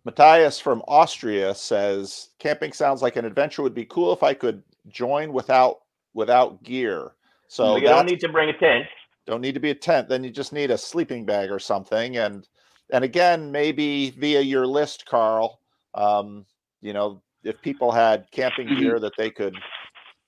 Matthias 0.03 0.59
from 0.59 0.83
Austria 0.87 1.55
says 1.55 2.29
camping 2.37 2.71
sounds 2.71 3.01
like 3.01 3.15
an 3.15 3.25
adventure 3.25 3.63
would 3.63 3.73
be 3.73 3.85
cool 3.85 4.13
if 4.13 4.21
I 4.21 4.35
could 4.35 4.61
join 4.87 5.33
without 5.33 5.79
without 6.13 6.63
gear. 6.63 7.11
So 7.47 7.75
you 7.75 7.81
don't 7.83 8.05
need 8.05 8.19
to 8.21 8.29
bring 8.29 8.49
a 8.49 8.57
tent. 8.57 8.85
don't 9.25 9.41
need 9.41 9.53
to 9.55 9.59
be 9.59 9.71
a 9.71 9.75
tent. 9.75 10.07
Then 10.09 10.23
you 10.23 10.29
just 10.29 10.53
need 10.53 10.71
a 10.71 10.77
sleeping 10.77 11.25
bag 11.25 11.51
or 11.51 11.59
something. 11.59 12.17
And 12.17 12.47
and 12.91 13.03
again, 13.03 13.51
maybe 13.51 14.11
via 14.11 14.41
your 14.41 14.67
list, 14.67 15.05
Carl. 15.07 15.59
Um, 15.95 16.45
you 16.81 16.93
know, 16.93 17.23
if 17.43 17.59
people 17.61 17.91
had 17.91 18.29
camping 18.31 18.69
Mhm. 18.69 18.79
gear 18.79 18.99
that 18.99 19.17
they 19.17 19.31
could 19.31 19.55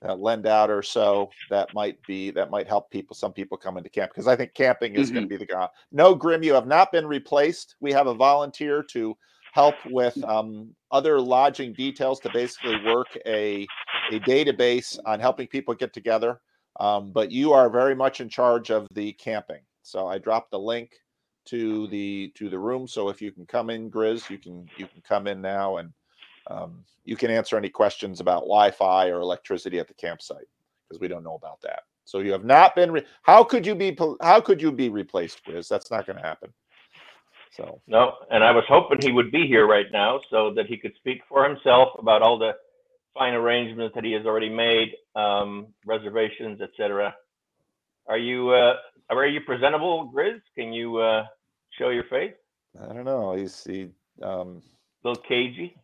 uh, 0.06 0.16
lend 0.16 0.46
out 0.48 0.70
or 0.70 0.82
so, 0.84 1.30
that 1.50 1.74
might 1.74 2.04
be 2.06 2.30
that 2.32 2.50
might 2.52 2.68
help 2.68 2.90
people. 2.92 3.16
Some 3.16 3.34
people 3.34 3.58
come 3.58 3.78
into 3.78 3.90
camp 3.90 4.12
because 4.12 4.28
I 4.28 4.36
think 4.36 4.54
camping 4.54 4.96
is 4.96 5.10
going 5.12 5.24
to 5.24 5.30
be 5.30 5.38
the 5.38 5.46
guy. 5.46 5.68
No, 5.92 6.14
Grim, 6.16 6.44
you 6.44 6.54
have 6.54 6.68
not 6.68 6.92
been 6.92 7.08
replaced. 7.08 7.76
We 7.80 7.92
have 7.94 8.08
a 8.08 8.14
volunteer 8.14 8.84
to 8.92 9.18
help 9.54 9.76
with 9.88 10.24
um, 10.24 10.76
other 10.92 11.20
lodging 11.20 11.74
details 11.74 12.20
to 12.22 12.30
basically 12.30 12.78
work 12.86 13.08
a 13.26 13.68
a 14.12 14.20
database 14.20 14.98
on 15.06 15.20
helping 15.20 15.48
people 15.48 15.74
get 15.74 15.94
together. 15.94 16.40
Um, 16.80 17.12
but 17.12 17.32
you 17.32 17.54
are 17.54 17.70
very 17.70 17.96
much 17.96 18.22
in 18.22 18.30
charge 18.30 18.70
of 18.70 18.88
the 18.94 19.14
camping. 19.14 19.62
So 19.84 20.08
I 20.08 20.18
dropped 20.18 20.52
the 20.52 20.60
link 20.60 20.92
to 21.46 21.88
the 21.88 22.32
to 22.36 22.50
the 22.50 22.60
room. 22.60 22.88
So 22.88 23.10
if 23.10 23.22
you 23.22 23.32
can 23.32 23.46
come 23.46 23.70
in, 23.70 23.90
Grizz, 23.90 24.30
you 24.30 24.38
can 24.38 24.68
you 24.78 24.88
can 24.88 25.02
come 25.02 25.28
in 25.28 25.42
now 25.42 25.78
and 25.78 25.94
um, 26.50 26.84
you 27.04 27.16
can 27.16 27.32
answer 27.32 27.58
any 27.58 27.70
questions 27.70 28.20
about 28.20 28.42
Wi-Fi 28.42 29.08
or 29.08 29.20
electricity 29.22 29.80
at 29.80 29.88
the 29.88 29.94
campsite 29.94 30.48
because 30.88 31.02
we 31.02 31.08
don't 31.08 31.24
know 31.24 31.36
about 31.36 31.62
that. 31.62 31.82
So 32.06 32.20
you 32.20 32.32
have 32.32 32.46
not 32.46 32.76
been. 32.76 32.92
Re- 32.92 33.06
how 33.24 33.44
could 33.44 33.66
you 33.66 33.76
be? 33.76 33.98
How 34.22 34.40
could 34.40 34.62
you 34.62 34.72
be 34.72 34.90
replaced, 34.90 35.44
Grizz? 35.46 35.68
That's 35.68 35.92
not 35.92 36.06
going 36.06 36.18
to 36.18 36.24
happen. 36.24 36.54
So 37.52 37.82
No, 37.88 38.14
and 38.30 38.44
I 38.44 38.52
was 38.52 38.64
hoping 38.68 39.00
he 39.02 39.12
would 39.12 39.32
be 39.32 39.48
here 39.48 39.68
right 39.68 39.88
now 39.92 40.20
so 40.30 40.54
that 40.54 40.68
he 40.68 40.78
could 40.78 40.94
speak 40.96 41.22
for 41.28 41.48
himself 41.48 41.90
about 41.98 42.22
all 42.22 42.38
the 42.38 42.52
fine 43.18 43.34
arrangements 43.34 43.96
that 43.96 44.04
he 44.06 44.14
has 44.14 44.26
already 44.26 44.50
made, 44.50 44.90
um, 45.16 45.68
reservations, 45.86 46.62
etc. 46.62 47.16
Are 48.08 48.18
you 48.18 48.52
uh, 48.52 48.76
are 49.12 49.28
you 49.28 49.42
presentable, 49.42 50.12
Grizz? 50.16 50.42
Can 50.58 50.74
you 50.74 50.98
uh, 50.98 51.24
show 51.80 51.90
your 51.90 52.06
face? 52.06 52.34
I 52.82 52.94
don't 52.94 53.06
know. 53.06 53.36
He's 53.36 53.64
he. 53.64 53.90
Um, 54.22 54.62
A 55.04 55.10
little 55.10 55.24
cagey. 55.28 55.76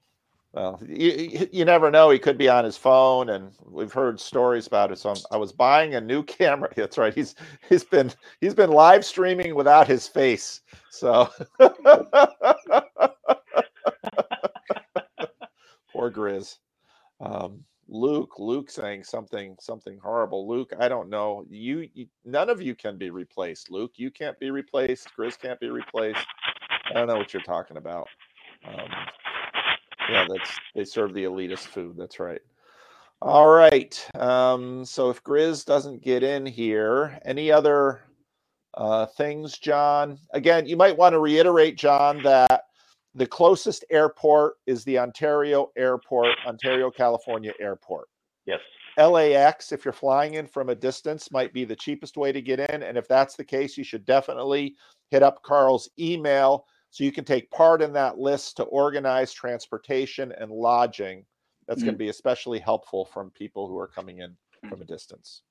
Well, 0.54 0.82
you, 0.88 1.12
you- 1.12 1.50
you 1.52 1.66
never 1.66 1.92
know. 1.92 2.10
He 2.12 2.20
could 2.20 2.38
be 2.38 2.50
on 2.50 2.66
his 2.66 2.78
phone, 2.78 3.30
and 3.30 3.54
we've 3.66 3.94
heard 3.94 4.20
stories 4.20 4.68
about 4.68 4.92
it. 4.92 5.00
So 5.00 5.12
I'm, 5.12 5.18
I 5.32 5.38
was 5.38 5.54
buying 5.54 5.96
a 5.96 6.02
new 6.02 6.24
camera. 6.40 6.70
That's 6.76 6.98
right. 6.98 7.14
He's 7.14 7.36
he's 7.70 7.84
been 7.86 8.12
he's 8.42 8.56
been 8.56 8.72
live 8.72 9.06
streaming 9.06 9.56
without 9.56 9.88
his 9.88 10.08
face. 10.08 10.62
So 10.90 11.30
poor 15.94 16.12
Grizz. 16.12 16.58
Um, 17.24 17.64
Luke, 17.88 18.40
Luke 18.40 18.70
saying 18.70 19.04
something 19.04 19.56
something 19.60 19.98
horrible. 19.98 20.48
Luke, 20.48 20.74
I 20.80 20.88
don't 20.88 21.10
know. 21.10 21.46
You, 21.50 21.90
you 21.94 22.08
none 22.26 22.50
of 22.50 22.62
you 22.62 22.76
can 22.76 22.98
be 22.98 23.10
replaced. 23.10 23.72
Luke, 23.72 23.92
you 23.96 24.10
can't 24.12 24.40
be 24.40 24.52
replaced. 24.52 25.10
Grizz 25.18 25.40
can't 25.40 25.60
be 25.60 25.70
replaced. 25.70 26.26
I 26.90 26.94
don't 26.94 27.08
know 27.08 27.18
what 27.18 27.34
you're 27.34 27.44
talking 27.44 27.78
about. 27.78 28.08
Um, 28.66 28.90
yeah, 30.10 30.26
that's 30.30 30.52
they 30.76 30.86
serve 30.86 31.14
the 31.14 31.24
elitist 31.24 31.68
food. 31.68 31.96
That's 31.98 32.20
right. 32.20 32.42
All 33.22 33.48
right. 33.48 34.10
Um, 34.16 34.84
so 34.84 35.10
if 35.10 35.24
Grizz 35.24 35.66
doesn't 35.66 36.04
get 36.04 36.24
in 36.24 36.46
here, 36.46 37.20
any 37.24 37.52
other 37.52 38.02
uh, 38.74 39.06
things, 39.06 39.58
John? 39.58 40.18
Again, 40.32 40.66
you 40.66 40.76
might 40.76 40.98
want 40.98 41.14
to 41.14 41.20
reiterate, 41.20 41.78
John, 41.78 42.22
that 42.24 42.66
the 43.16 43.28
closest 43.28 43.86
airport 43.90 44.56
is 44.66 44.84
the 44.84 44.98
Ontario 44.98 45.72
Airport, 45.78 46.30
Ontario, 46.48 46.90
California 46.90 47.54
Airport. 47.60 48.10
Yes. 48.46 48.60
LAX, 48.98 49.72
if 49.72 49.86
you're 49.86 49.92
flying 49.92 50.36
in 50.36 50.46
from 50.46 50.70
a 50.70 50.76
distance, 50.76 51.32
might 51.32 51.54
be 51.54 51.66
the 51.66 51.76
cheapest 51.76 52.18
way 52.18 52.32
to 52.32 52.42
get 52.42 52.60
in. 52.60 52.84
And 52.84 52.98
if 52.98 53.08
that's 53.08 53.36
the 53.36 53.44
case, 53.44 53.78
you 53.78 53.84
should 53.84 54.06
definitely 54.06 54.76
hit 55.10 55.24
up 55.24 55.42
Carl's 55.44 55.90
email 56.00 56.66
so 56.92 57.04
you 57.04 57.12
can 57.12 57.26
take 57.26 57.50
part 57.50 57.82
in 57.82 57.94
that 57.94 58.20
list 58.20 58.58
to 58.58 58.64
organize 58.64 59.34
transportation 59.34 60.32
and 60.40 60.52
lodging. 60.52 61.26
That's 61.68 61.82
going 61.82 61.96
to 61.96 61.98
be 61.98 62.10
especially 62.10 62.60
helpful 62.60 63.06
from 63.06 63.32
people 63.32 63.68
who 63.68 63.80
are 63.80 63.88
coming 63.88 64.20
in 64.20 64.36
from 64.70 64.82
a 64.82 64.86
distance. 64.86 65.42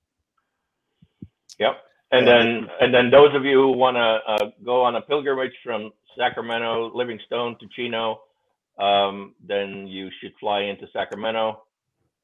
Yep. 1.59 1.73
And 2.13 2.27
then 2.27 2.69
and 2.81 2.93
then 2.93 3.11
those 3.11 3.35
of 3.35 3.45
you 3.45 3.57
who 3.57 3.73
want 3.73 3.97
to 3.97 4.01
uh, 4.01 4.51
go 4.65 4.83
on 4.83 4.97
a 4.97 5.01
pilgrimage 5.01 5.55
from 5.65 5.91
Sacramento, 6.17 6.91
Livingstone 6.95 7.57
to 7.61 7.67
Chino, 7.75 8.21
um, 8.79 9.35
then 9.47 9.87
you 9.87 10.09
should 10.21 10.33
fly 10.41 10.63
into 10.63 10.87
Sacramento 10.93 11.63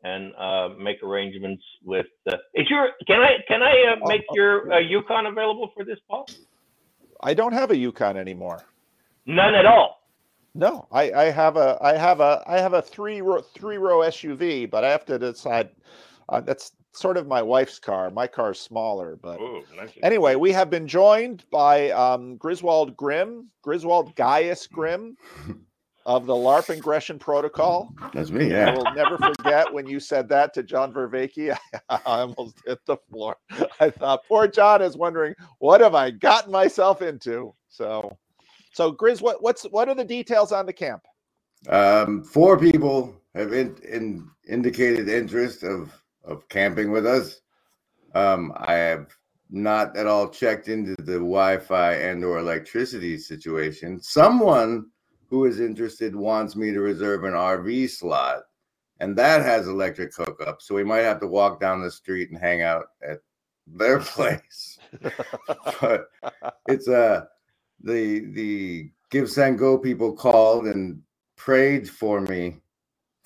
and 0.03 0.33
uh, 0.37 0.69
make 0.79 1.03
arrangements 1.03 1.63
with. 1.85 2.07
Uh, 2.31 2.37
is 2.55 2.69
your 2.71 2.89
can 3.07 3.21
I 3.21 3.37
can 3.49 3.63
I 3.63 3.95
uh, 3.95 4.07
make 4.07 4.23
your 4.33 4.73
uh, 4.73 4.79
Yukon 4.79 5.27
available 5.27 5.71
for 5.75 5.85
this, 5.85 5.99
Paul? 6.09 6.27
I 7.23 7.35
don't 7.35 7.53
have 7.53 7.71
a 7.71 7.77
Yukon 7.77 8.17
anymore. 8.17 8.65
None 9.27 9.55
at 9.55 9.67
all. 9.67 9.99
No, 10.55 10.89
I, 10.91 11.13
I 11.13 11.25
have 11.27 11.57
a 11.57 11.79
I 11.81 11.97
have 11.97 12.21
a 12.21 12.43
I 12.47 12.59
have 12.61 12.73
a 12.73 12.83
three 12.83 13.21
row 13.21 13.41
three 13.43 13.77
row 13.77 13.99
SUV, 13.99 14.71
but 14.71 14.85
I 14.85 14.91
have 14.91 15.05
to 15.07 15.19
decide. 15.19 15.71
Uh, 16.29 16.41
that's 16.41 16.73
sort 16.99 17.17
of 17.17 17.27
my 17.27 17.43
wife's 17.43 17.79
car. 17.79 18.11
My 18.11 18.27
car's 18.27 18.61
smaller, 18.61 19.17
but 19.23 19.41
Ooh, 19.41 19.65
nice. 19.77 19.91
anyway, 20.03 20.35
we 20.35 20.53
have 20.53 20.71
been 20.71 20.89
joined 20.89 21.45
by 21.51 21.91
um, 21.91 22.37
Griswold 22.37 22.97
Grimm, 22.97 23.51
Griswold 23.63 24.15
Gaius 24.17 24.67
Grimm 24.67 25.17
of 26.07 26.27
the 26.27 26.35
LARP 26.35 26.69
Ingression 26.69 27.19
Protocol. 27.21 27.95
That's 28.13 28.31
me. 28.31 28.51
Yeah, 28.51 28.67
I 28.69 28.71
Yeah. 28.71 28.73
will 28.73 28.91
never 28.91 29.19
forget 29.19 29.71
when 29.71 29.87
you 29.87 30.01
said 30.01 30.29
that 30.31 30.55
to 30.55 30.63
John 30.63 30.93
Vervaeke. 30.93 31.57
I 31.89 32.01
almost 32.05 32.57
hit 32.67 32.79
the 32.87 32.97
floor. 33.11 33.37
I 33.81 33.91
thought 33.91 34.23
poor 34.29 34.49
John 34.49 34.83
is 34.83 34.97
wondering 34.97 35.35
what 35.59 35.81
have 35.81 35.95
I 35.95 36.11
gotten 36.11 36.51
myself 36.53 37.03
into. 37.03 37.55
So, 37.69 38.17
so 38.73 38.93
Grizz, 38.93 39.21
what 39.21 39.43
what's 39.43 39.65
what 39.65 39.89
are 39.89 39.95
the 39.95 40.05
details 40.05 40.53
on 40.53 40.67
the 40.67 40.73
camp? 40.73 41.03
Um, 41.69 42.23
four 42.25 42.59
people 42.59 43.21
have 43.35 43.53
in, 43.53 43.77
in, 43.89 44.29
indicated 44.49 45.09
interest 45.09 45.63
of 45.65 45.93
of 46.29 46.49
camping 46.49 46.91
with 46.91 47.07
us. 47.07 47.41
Um, 48.15 48.53
I 48.57 48.75
have 48.75 49.09
not 49.51 49.97
at 49.97 50.07
all 50.07 50.29
checked 50.29 50.69
into 50.69 50.95
the 50.99 51.15
Wi-Fi 51.15 51.95
and 51.95 52.25
or 52.25 52.39
electricity 52.39 53.17
situation. 53.19 54.01
Someone 54.01 54.87
who 55.29 55.47
is 55.47 55.61
interested 55.61 56.15
wants 56.15 56.55
me 56.55 56.73
to 56.73 56.81
reserve 56.81 57.25
an 57.25 57.33
RV 57.33 57.91
slot, 57.91 58.43
and 59.01 59.17
that 59.17 59.43
has 59.43 59.67
electric 59.67 60.15
hookup. 60.15 60.61
So 60.61 60.75
we 60.75 60.85
might 60.85 61.01
have 61.01 61.21
to 61.21 61.27
walk 61.27 61.61
down 61.61 61.83
the 61.83 61.91
street 61.91 62.31
and 62.31 62.39
hang 62.39 62.63
out 62.63 62.87
at 63.07 63.19
their 63.67 63.99
place. 64.01 64.79
but 65.81 66.07
it's 66.67 66.89
uh 66.89 67.25
the 67.83 68.21
the 68.33 68.91
Give 69.11 69.31
Send 69.31 69.59
Go 69.59 69.79
people 69.79 70.13
called 70.13 70.67
and 70.67 71.01
prayed 71.37 71.89
for 71.89 72.21
me 72.21 72.59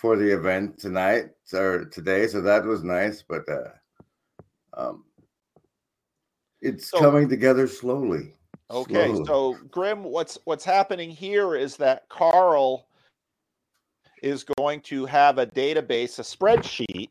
for 0.02 0.16
the 0.16 0.30
event 0.34 0.78
tonight 0.78 1.30
or 1.54 1.84
today, 1.86 2.26
so 2.26 2.42
that 2.42 2.64
was 2.64 2.82
nice. 2.82 3.22
But 3.26 3.44
uh, 3.48 3.70
um, 4.76 5.04
it's 6.60 6.90
So- 6.90 6.98
coming 6.98 7.28
together 7.28 7.66
slowly. 7.68 8.34
Okay, 8.70 9.08
Slowly. 9.08 9.24
so 9.26 9.56
Grim, 9.70 10.02
what's 10.02 10.38
what's 10.44 10.64
happening 10.64 11.10
here 11.10 11.54
is 11.56 11.76
that 11.76 12.08
Carl 12.08 12.86
is 14.22 14.44
going 14.58 14.80
to 14.82 15.04
have 15.06 15.38
a 15.38 15.46
database, 15.46 16.18
a 16.18 16.22
spreadsheet 16.22 17.10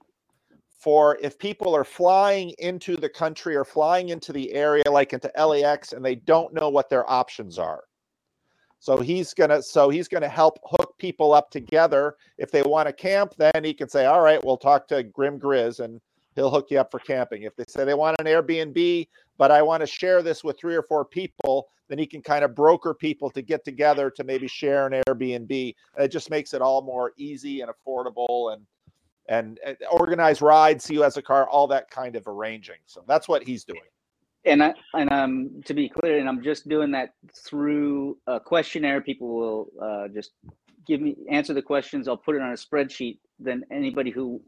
for 0.70 1.20
if 1.22 1.38
people 1.38 1.76
are 1.76 1.84
flying 1.84 2.50
into 2.58 2.98
the 2.98 3.10
country 3.10 3.56
or 3.56 3.64
flying 3.64 4.10
into 4.10 4.34
the 4.34 4.52
area 4.54 4.84
like 4.90 5.14
into 5.14 5.32
LAX 5.38 5.94
and 5.94 6.04
they 6.04 6.16
don't 6.16 6.52
know 6.54 6.70
what 6.70 6.90
their 6.90 7.08
options 7.10 7.60
are. 7.60 7.84
So 8.82 8.98
he's 8.98 9.36
gonna 9.36 9.62
so 9.62 9.90
he's 9.90 10.08
gonna 10.08 10.28
help 10.28 10.58
hook 10.64 10.96
people 10.98 11.34
up 11.34 11.52
together. 11.52 12.16
If 12.40 12.50
they 12.50 12.64
want 12.64 12.88
to 12.88 12.94
camp, 12.94 13.36
then 13.38 13.64
he 13.64 13.76
can 13.76 13.88
say, 13.88 14.08
All 14.08 14.22
right, 14.22 14.44
we'll 14.44 14.58
talk 14.58 14.88
to 14.88 15.04
Grim 15.04 15.40
Grizz 15.40 15.82
and 15.82 16.02
he'll 16.36 16.50
hook 16.50 16.72
you 16.72 16.80
up 16.80 16.90
for 16.90 16.98
camping. 16.98 17.44
If 17.44 17.56
they 17.56 17.66
say 17.68 17.86
they 17.86 17.94
want 17.94 18.20
an 18.20 18.26
Airbnb, 18.26 19.08
but 19.38 19.52
I 19.52 19.62
want 19.62 19.82
to 19.82 19.88
share 19.88 20.24
this 20.24 20.44
with 20.44 20.58
three 20.60 20.76
or 20.76 20.82
four 20.82 21.06
people, 21.06 21.68
then 21.90 22.00
he 22.00 22.08
can 22.08 22.24
kind 22.24 22.44
of 22.44 22.56
broker 22.56 22.96
people 22.96 23.30
to 23.30 23.44
get 23.44 23.64
together 23.64 24.10
to 24.10 24.24
maybe 24.24 24.48
share 24.48 24.88
an 24.88 25.04
Airbnb. 25.08 25.76
It 26.00 26.08
just 26.08 26.32
makes 26.32 26.56
it 26.56 26.64
all 26.64 26.82
more 26.82 27.14
easy 27.18 27.62
and 27.62 27.70
affordable 27.72 28.52
and 28.52 28.66
and, 29.30 29.60
and 29.64 29.78
organize 29.92 30.42
rides, 30.42 30.86
see 30.86 30.96
who 30.96 31.04
has 31.04 31.18
a 31.18 31.22
car, 31.22 31.48
all 31.48 31.68
that 31.68 31.92
kind 31.92 32.16
of 32.16 32.28
arranging. 32.28 32.80
So 32.88 33.04
that's 33.08 33.28
what 33.28 33.44
he's 33.44 33.64
doing. 33.64 33.82
And 34.46 34.64
I 34.64 34.74
and 34.94 35.12
um 35.12 35.62
to 35.66 35.74
be 35.74 35.90
clear, 35.90 36.20
and 36.20 36.28
I'm 36.28 36.42
just 36.42 36.68
doing 36.68 36.92
that 36.92 37.14
through 37.46 38.18
a 38.28 38.40
questionnaire. 38.40 39.02
People 39.02 39.28
will 39.36 39.68
uh, 39.82 40.08
just 40.08 40.32
give 40.88 41.02
me 41.02 41.16
answer 41.30 41.54
the 41.54 41.62
questions. 41.62 42.08
I'll 42.08 42.18
put 42.18 42.36
it 42.36 42.42
on 42.42 42.52
a 42.52 42.56
spreadsheet. 42.56 43.20
Then 43.40 43.64
anybody 43.72 44.12
who 44.12 44.42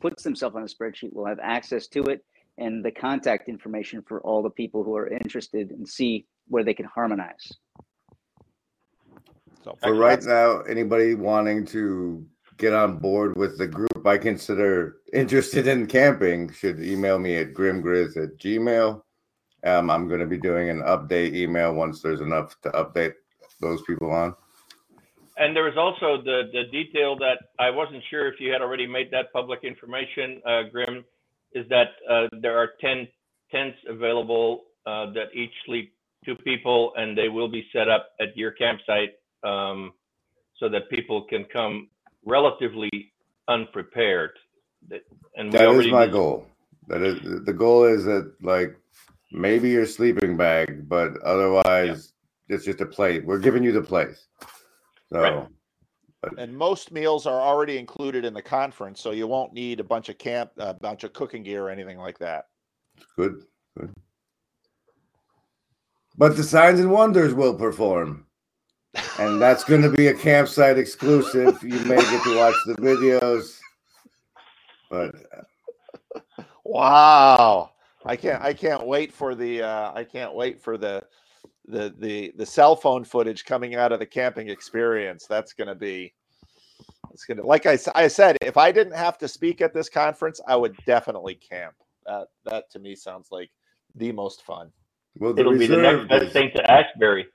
puts 0.00 0.22
themselves 0.22 0.56
on 0.56 0.62
a 0.62 0.66
spreadsheet 0.66 1.12
will 1.12 1.26
have 1.26 1.38
access 1.40 1.88
to 1.88 2.02
it 2.04 2.24
and 2.58 2.84
the 2.84 2.90
contact 2.90 3.48
information 3.48 4.02
for 4.06 4.20
all 4.20 4.42
the 4.42 4.50
people 4.50 4.84
who 4.84 4.94
are 4.94 5.08
interested 5.08 5.70
and 5.70 5.88
see 5.88 6.26
where 6.48 6.62
they 6.62 6.74
can 6.74 6.86
harmonize. 6.86 7.52
So 9.64 9.76
For 9.82 9.94
right 9.94 10.22
now, 10.22 10.60
anybody 10.62 11.14
wanting 11.14 11.66
to 11.66 12.24
get 12.56 12.72
on 12.72 12.98
board 12.98 13.36
with 13.36 13.56
the 13.56 13.66
group 13.66 14.06
I 14.06 14.18
consider 14.18 14.96
interested 15.12 15.66
in 15.66 15.86
camping 15.86 16.52
should 16.52 16.80
email 16.80 17.18
me 17.18 17.36
at 17.36 17.54
grimgriz 17.54 18.16
at 18.16 18.38
gmail. 18.38 19.02
Um, 19.64 19.90
I'm 19.90 20.08
going 20.08 20.20
to 20.20 20.26
be 20.26 20.38
doing 20.38 20.70
an 20.70 20.80
update 20.82 21.34
email 21.34 21.74
once 21.74 22.00
there's 22.00 22.20
enough 22.20 22.60
to 22.62 22.70
update 22.70 23.14
those 23.60 23.82
people 23.82 24.10
on. 24.10 24.34
And 25.36 25.56
there 25.56 25.64
was 25.64 25.76
also 25.76 26.22
the, 26.22 26.50
the 26.52 26.64
detail 26.70 27.16
that 27.18 27.38
I 27.58 27.70
wasn't 27.70 28.02
sure 28.10 28.28
if 28.28 28.40
you 28.40 28.52
had 28.52 28.60
already 28.60 28.86
made 28.86 29.10
that 29.12 29.32
public 29.32 29.60
information, 29.64 30.40
uh, 30.46 30.62
Grim, 30.70 31.04
is 31.52 31.66
that 31.68 31.88
uh, 32.08 32.26
there 32.40 32.58
are 32.58 32.72
10 32.80 33.08
tents 33.50 33.78
available 33.88 34.64
uh, 34.86 35.06
that 35.12 35.26
each 35.34 35.52
sleep 35.66 35.92
two 36.24 36.36
people 36.36 36.92
and 36.96 37.16
they 37.16 37.28
will 37.28 37.48
be 37.48 37.66
set 37.72 37.88
up 37.88 38.10
at 38.20 38.36
your 38.36 38.50
campsite 38.50 39.14
um, 39.42 39.92
so 40.58 40.68
that 40.68 40.88
people 40.90 41.22
can 41.22 41.44
come 41.52 41.88
relatively 42.24 42.90
unprepared. 43.48 44.32
That- 44.88 45.04
And 45.36 45.52
That 45.52 45.70
is 45.70 45.86
my 45.90 46.06
goal. 46.06 46.46
That 46.88 47.02
is 47.02 47.44
the 47.44 47.52
goal 47.52 47.84
is 47.84 48.04
that 48.04 48.32
like 48.42 48.76
maybe 49.32 49.70
your 49.70 49.86
sleeping 49.86 50.36
bag, 50.36 50.88
but 50.88 51.16
otherwise 51.22 52.12
it's 52.48 52.64
just 52.64 52.80
a 52.80 52.86
plate. 52.86 53.24
We're 53.24 53.38
giving 53.38 53.62
you 53.62 53.72
the 53.72 53.82
place. 53.82 54.26
So 55.12 55.48
Right. 56.22 56.32
and 56.38 56.56
most 56.56 56.92
meals 56.92 57.26
are 57.26 57.40
already 57.40 57.78
included 57.78 58.24
in 58.26 58.34
the 58.34 58.42
conference, 58.42 59.00
so 59.00 59.10
you 59.12 59.26
won't 59.26 59.52
need 59.54 59.80
a 59.80 59.84
bunch 59.84 60.08
of 60.10 60.18
camp, 60.18 60.50
a 60.58 60.74
bunch 60.74 61.02
of 61.04 61.12
cooking 61.14 61.42
gear 61.42 61.64
or 61.64 61.70
anything 61.70 61.98
like 61.98 62.18
that. 62.18 62.46
good, 63.16 63.42
good. 63.78 63.94
But 66.18 66.36
the 66.36 66.44
signs 66.44 66.80
and 66.80 66.90
wonders 66.90 67.32
will 67.32 67.54
perform. 67.54 68.26
And 69.18 69.40
that's 69.40 69.64
going 69.64 69.82
to 69.82 69.88
be 69.88 70.08
a 70.08 70.14
campsite 70.14 70.76
exclusive. 70.76 71.62
You 71.62 71.78
may 71.84 71.96
get 71.96 72.22
to 72.24 72.36
watch 72.36 72.54
the 72.66 72.74
videos. 72.74 73.58
But 74.90 75.14
uh, 75.32 76.22
Wow. 76.64 77.69
I 78.04 78.16
can't 78.16 78.42
I 78.42 78.52
can't 78.52 78.86
wait 78.86 79.12
for 79.12 79.34
the 79.34 79.62
uh 79.62 79.92
I 79.94 80.04
can't 80.04 80.34
wait 80.34 80.60
for 80.60 80.78
the 80.78 81.02
the 81.66 81.94
the 81.98 82.32
the 82.36 82.46
cell 82.46 82.76
phone 82.76 83.04
footage 83.04 83.44
coming 83.44 83.74
out 83.74 83.92
of 83.92 83.98
the 84.00 84.06
camping 84.06 84.48
experience. 84.48 85.26
That's 85.26 85.52
going 85.52 85.68
to 85.68 85.74
be 85.74 86.14
it's 87.12 87.24
going 87.24 87.38
to 87.38 87.46
like 87.46 87.66
I, 87.66 87.78
I 87.94 88.08
said 88.08 88.36
if 88.42 88.56
I 88.56 88.72
didn't 88.72 88.94
have 88.96 89.18
to 89.18 89.28
speak 89.28 89.60
at 89.60 89.74
this 89.74 89.88
conference, 89.88 90.40
I 90.46 90.56
would 90.56 90.76
definitely 90.86 91.34
camp. 91.36 91.74
That 92.06 92.28
that 92.46 92.70
to 92.72 92.78
me 92.78 92.94
sounds 92.94 93.28
like 93.30 93.50
the 93.94 94.12
most 94.12 94.42
fun. 94.44 94.70
well, 95.18 95.34
the 95.34 95.42
It'll 95.42 95.52
be 95.54 95.66
the 95.66 95.76
reserve 95.76 96.06
next 96.08 96.08
best 96.08 96.32
thing 96.32 96.50
to 96.56 96.70
Asbury. 96.70 97.26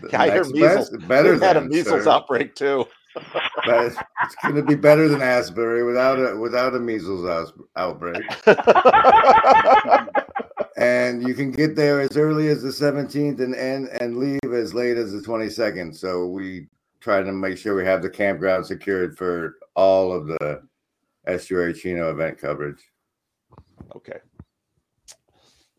the 0.00 0.10
Yeah, 0.12 0.22
I 0.22 0.30
hear 0.30 0.44
measles. 0.44 0.90
better 1.08 1.32
We've 1.32 1.40
had 1.40 1.56
a 1.56 1.62
measles 1.62 2.06
sir. 2.06 2.08
outbreak 2.08 2.54
too. 2.54 2.86
But 3.14 3.86
it's, 3.86 3.96
it's 4.22 4.34
going 4.42 4.54
to 4.54 4.62
be 4.62 4.74
better 4.74 5.08
than 5.08 5.22
Asbury 5.22 5.84
without 5.84 6.18
a 6.18 6.36
without 6.36 6.74
a 6.74 6.78
measles 6.78 7.52
outbreak. 7.76 8.22
and 10.76 11.26
you 11.26 11.34
can 11.34 11.50
get 11.50 11.76
there 11.76 12.00
as 12.00 12.16
early 12.16 12.48
as 12.48 12.62
the 12.62 12.70
17th 12.70 13.40
and 13.40 13.54
and, 13.54 13.88
and 14.00 14.16
leave 14.16 14.52
as 14.52 14.74
late 14.74 14.96
as 14.96 15.12
the 15.12 15.20
22nd. 15.20 15.94
So 15.94 16.26
we 16.26 16.68
try 17.00 17.22
to 17.22 17.32
make 17.32 17.58
sure 17.58 17.74
we 17.74 17.84
have 17.84 18.02
the 18.02 18.10
campground 18.10 18.66
secured 18.66 19.16
for 19.16 19.56
all 19.74 20.12
of 20.12 20.26
the 20.26 20.62
Estuary 21.26 21.74
Chino 21.74 22.10
event 22.10 22.38
coverage. 22.38 22.82
Okay. 23.94 24.18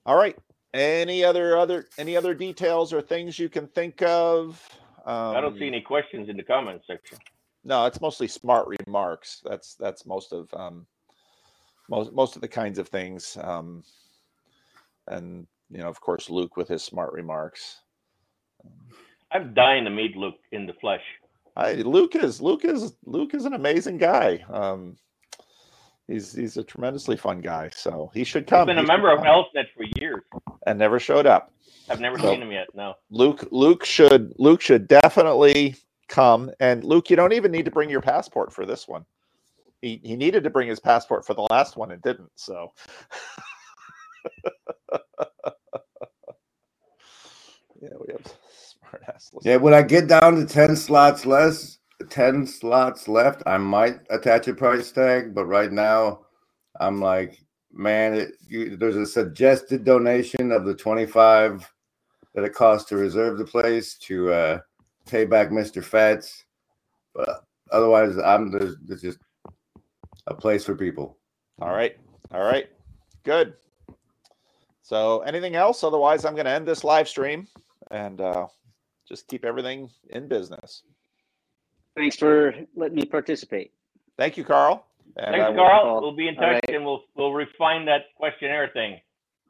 All 0.06 0.18
right. 0.18 0.38
Any 0.74 1.24
other 1.24 1.58
other 1.58 1.88
any 1.98 2.18
other 2.18 2.34
details 2.34 2.94
or 2.94 3.02
things 3.02 3.38
you 3.38 3.50
can 3.50 3.68
think 3.68 4.02
of? 4.02 4.62
Um, 5.06 5.36
I 5.36 5.42
don't 5.42 5.58
see 5.58 5.68
any 5.68 5.82
questions 5.82 6.30
in 6.30 6.38
the 6.38 6.44
comments 6.44 6.86
section. 6.88 7.18
No, 7.64 7.86
it's 7.86 8.02
mostly 8.02 8.28
smart 8.28 8.68
remarks. 8.88 9.42
That's 9.46 9.76
that's 9.76 10.06
most 10.06 10.34
of 10.34 10.54
um, 10.54 10.86
most 11.90 12.14
most 12.14 12.36
of 12.36 12.42
the 12.42 12.48
kinds 12.48 12.80
of 12.80 12.88
things. 12.88 13.38
Um, 13.42 13.84
and 15.08 15.48
you 15.70 15.80
know, 15.80 15.90
of 15.90 16.00
course, 16.00 16.30
Luke 16.30 16.58
with 16.58 16.68
his 16.68 16.84
smart 16.84 17.14
remarks. 17.14 17.82
I'm 19.32 19.54
dying 19.54 19.84
to 19.86 19.90
meet 19.90 20.16
Luke 20.16 20.36
in 20.52 20.66
the 20.66 20.74
flesh. 20.74 21.02
I 21.56 21.74
Luke 21.74 22.16
is 22.16 22.42
Luke 22.42 22.66
is 22.66 22.96
Luke 23.06 23.34
is 23.34 23.46
an 23.46 23.54
amazing 23.54 23.98
guy. 23.98 24.44
Um, 24.50 24.98
he's 26.08 26.34
he's 26.34 26.58
a 26.58 26.64
tremendously 26.64 27.18
fun 27.18 27.42
guy. 27.42 27.70
So 27.74 28.12
he 28.14 28.24
should 28.24 28.48
come. 28.48 28.68
been 28.68 28.78
a 28.78 28.84
member 28.84 29.12
of. 29.12 29.20
HealthNet 29.20 29.66
for 29.76 29.86
years. 30.00 30.22
and 30.66 30.80
never 30.80 31.00
showed 31.00 31.26
up. 31.26 31.54
I've 31.90 32.00
never 32.00 32.18
So- 32.18 32.32
seen 32.32 32.42
him 32.42 32.52
yet. 32.52 32.68
No. 32.74 32.96
Luke 33.10 33.48
Luke 33.52 33.86
should 33.86 34.34
Luke 34.38 34.62
should 34.62 34.88
definitely 34.88 35.76
come. 36.08 36.52
And 36.60 36.84
Luke, 36.84 37.10
you 37.10 37.16
don't 37.16 37.34
even 37.34 37.52
need 37.52 37.66
to 37.66 37.72
bring 37.72 37.90
your 37.90 38.02
passport 38.02 38.54
for 38.54 38.66
this 38.66 38.88
one. 38.88 39.06
He 39.82 40.00
he 40.04 40.16
needed 40.16 40.44
to 40.44 40.50
bring 40.50 40.68
his 40.70 40.80
passport 40.80 41.26
for 41.26 41.34
the 41.34 41.48
last 41.50 41.76
one 41.78 41.92
and 41.92 42.02
didn't. 42.02 42.32
So 42.36 42.72
yeah, 47.82 47.90
we 48.00 48.14
have 48.14 48.26
smart 48.52 49.04
ass. 49.14 49.32
Yeah, 49.44 49.58
when 49.58 49.74
I 49.74 49.82
get 49.82 50.08
down 50.08 50.36
to 50.36 50.46
10 50.46 50.76
slots 50.76 51.26
less, 51.26 51.80
10 52.10 52.48
slots 52.48 53.08
left, 53.08 53.44
I 53.46 53.58
might 53.58 54.00
attach 54.10 54.48
a 54.48 54.54
price 54.54 54.92
tag, 54.92 55.34
but 55.36 55.46
right 55.46 55.72
now 55.72 56.22
I'm 56.80 57.02
like, 57.02 57.43
man, 57.74 58.14
it, 58.14 58.34
you, 58.48 58.78
there's 58.78 58.96
a 58.96 59.06
suggested 59.06 59.84
donation 59.84 60.52
of 60.52 60.66
the 60.66 60.76
25 60.76 61.70
that 62.36 62.44
it 62.44 62.54
costs 62.54 62.90
to 62.90 62.98
reserve 62.98 63.38
the 63.38 63.46
place 63.46 63.96
to 63.96 64.32
uh 64.32 64.60
pay 65.08 65.26
back 65.26 65.50
Mr. 65.50 65.84
Fats. 65.84 66.46
But 67.14 67.44
otherwise, 67.72 68.18
I'm 68.18 68.52
there's, 68.52 68.76
there's 68.86 69.02
just 69.02 69.20
a 70.28 70.34
place 70.34 70.66
for 70.66 70.76
people. 70.76 71.18
All 71.62 71.74
right. 71.74 71.98
All 72.32 72.44
right. 72.44 72.70
Good. 73.24 73.54
So, 74.82 75.20
anything 75.22 75.56
else? 75.56 75.84
Otherwise, 75.84 76.26
I'm 76.26 76.34
going 76.34 76.46
to 76.46 76.52
end 76.52 76.68
this 76.68 76.84
live 76.84 77.08
stream 77.08 77.48
and 77.92 78.20
uh, 78.20 78.48
just 79.08 79.28
keep 79.28 79.46
everything 79.46 79.90
in 80.10 80.28
business. 80.28 80.84
Thanks 81.96 82.16
for 82.16 82.54
letting 82.76 82.96
me 82.96 83.06
participate. 83.06 83.72
Thank 84.18 84.36
you, 84.36 84.44
Carl. 84.44 84.86
And 85.18 85.36
Thanks, 85.36 85.56
Carl. 85.56 85.84
Paul. 85.84 86.02
We'll 86.02 86.16
be 86.16 86.28
in 86.28 86.36
touch 86.36 86.44
right. 86.54 86.70
and 86.70 86.84
we'll 86.86 87.04
we'll 87.16 87.34
refine 87.34 87.86
that 87.86 88.06
questionnaire 88.18 88.70
thing. 88.74 89.00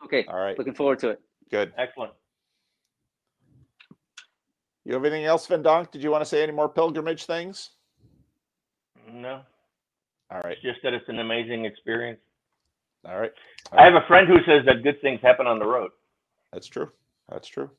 Okay, 0.03 0.25
All 0.27 0.39
right. 0.39 0.57
looking 0.57 0.73
forward 0.73 0.99
to 0.99 1.09
it. 1.09 1.21
Good. 1.49 1.71
Excellent. 1.77 2.11
You 4.85 4.93
have 4.93 5.05
anything 5.05 5.23
else, 5.25 5.47
Van 5.47 5.61
Donk? 5.61 5.91
Did 5.91 6.03
you 6.03 6.11
want 6.11 6.21
to 6.21 6.25
say 6.25 6.43
any 6.43 6.51
more 6.51 6.67
pilgrimage 6.67 7.25
things? 7.25 7.69
No, 9.11 9.41
All 10.31 10.41
right. 10.43 10.53
it's 10.53 10.61
just 10.61 10.79
that 10.83 10.93
it's 10.93 11.07
an 11.07 11.19
amazing 11.19 11.65
experience. 11.65 12.19
All 13.07 13.19
right. 13.19 13.31
I 13.71 13.83
have 13.83 13.93
a 13.95 14.05
friend 14.07 14.27
who 14.27 14.37
says 14.45 14.65
that 14.65 14.83
good 14.83 14.99
things 15.01 15.19
happen 15.21 15.45
on 15.47 15.59
the 15.59 15.65
road. 15.65 15.91
That's 16.51 16.67
true. 16.67 16.89
That's 17.29 17.47
true. 17.47 17.69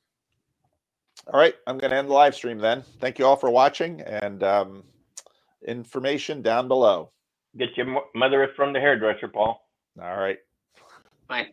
All 1.33 1.41
right. 1.41 1.55
I'm 1.67 1.79
going 1.79 1.91
to 1.91 1.97
end 1.97 2.09
the 2.09 2.13
live 2.13 2.35
stream 2.35 2.59
then. 2.59 2.85
Thank 3.01 3.19
you 3.19 3.25
all 3.27 3.37
for 3.37 3.51
watching 3.51 4.01
and 4.03 4.43
um, 4.43 4.85
information 5.67 6.43
down 6.43 6.69
below. 6.69 7.11
Get 7.57 7.77
your 7.77 7.87
mo- 7.87 8.07
mother 8.15 8.49
from 8.57 8.73
the 8.73 8.81
hairdresser, 8.81 9.29
Paul. 9.29 9.67
All 10.01 10.17
right. 10.17 10.39
Bye. 11.29 11.49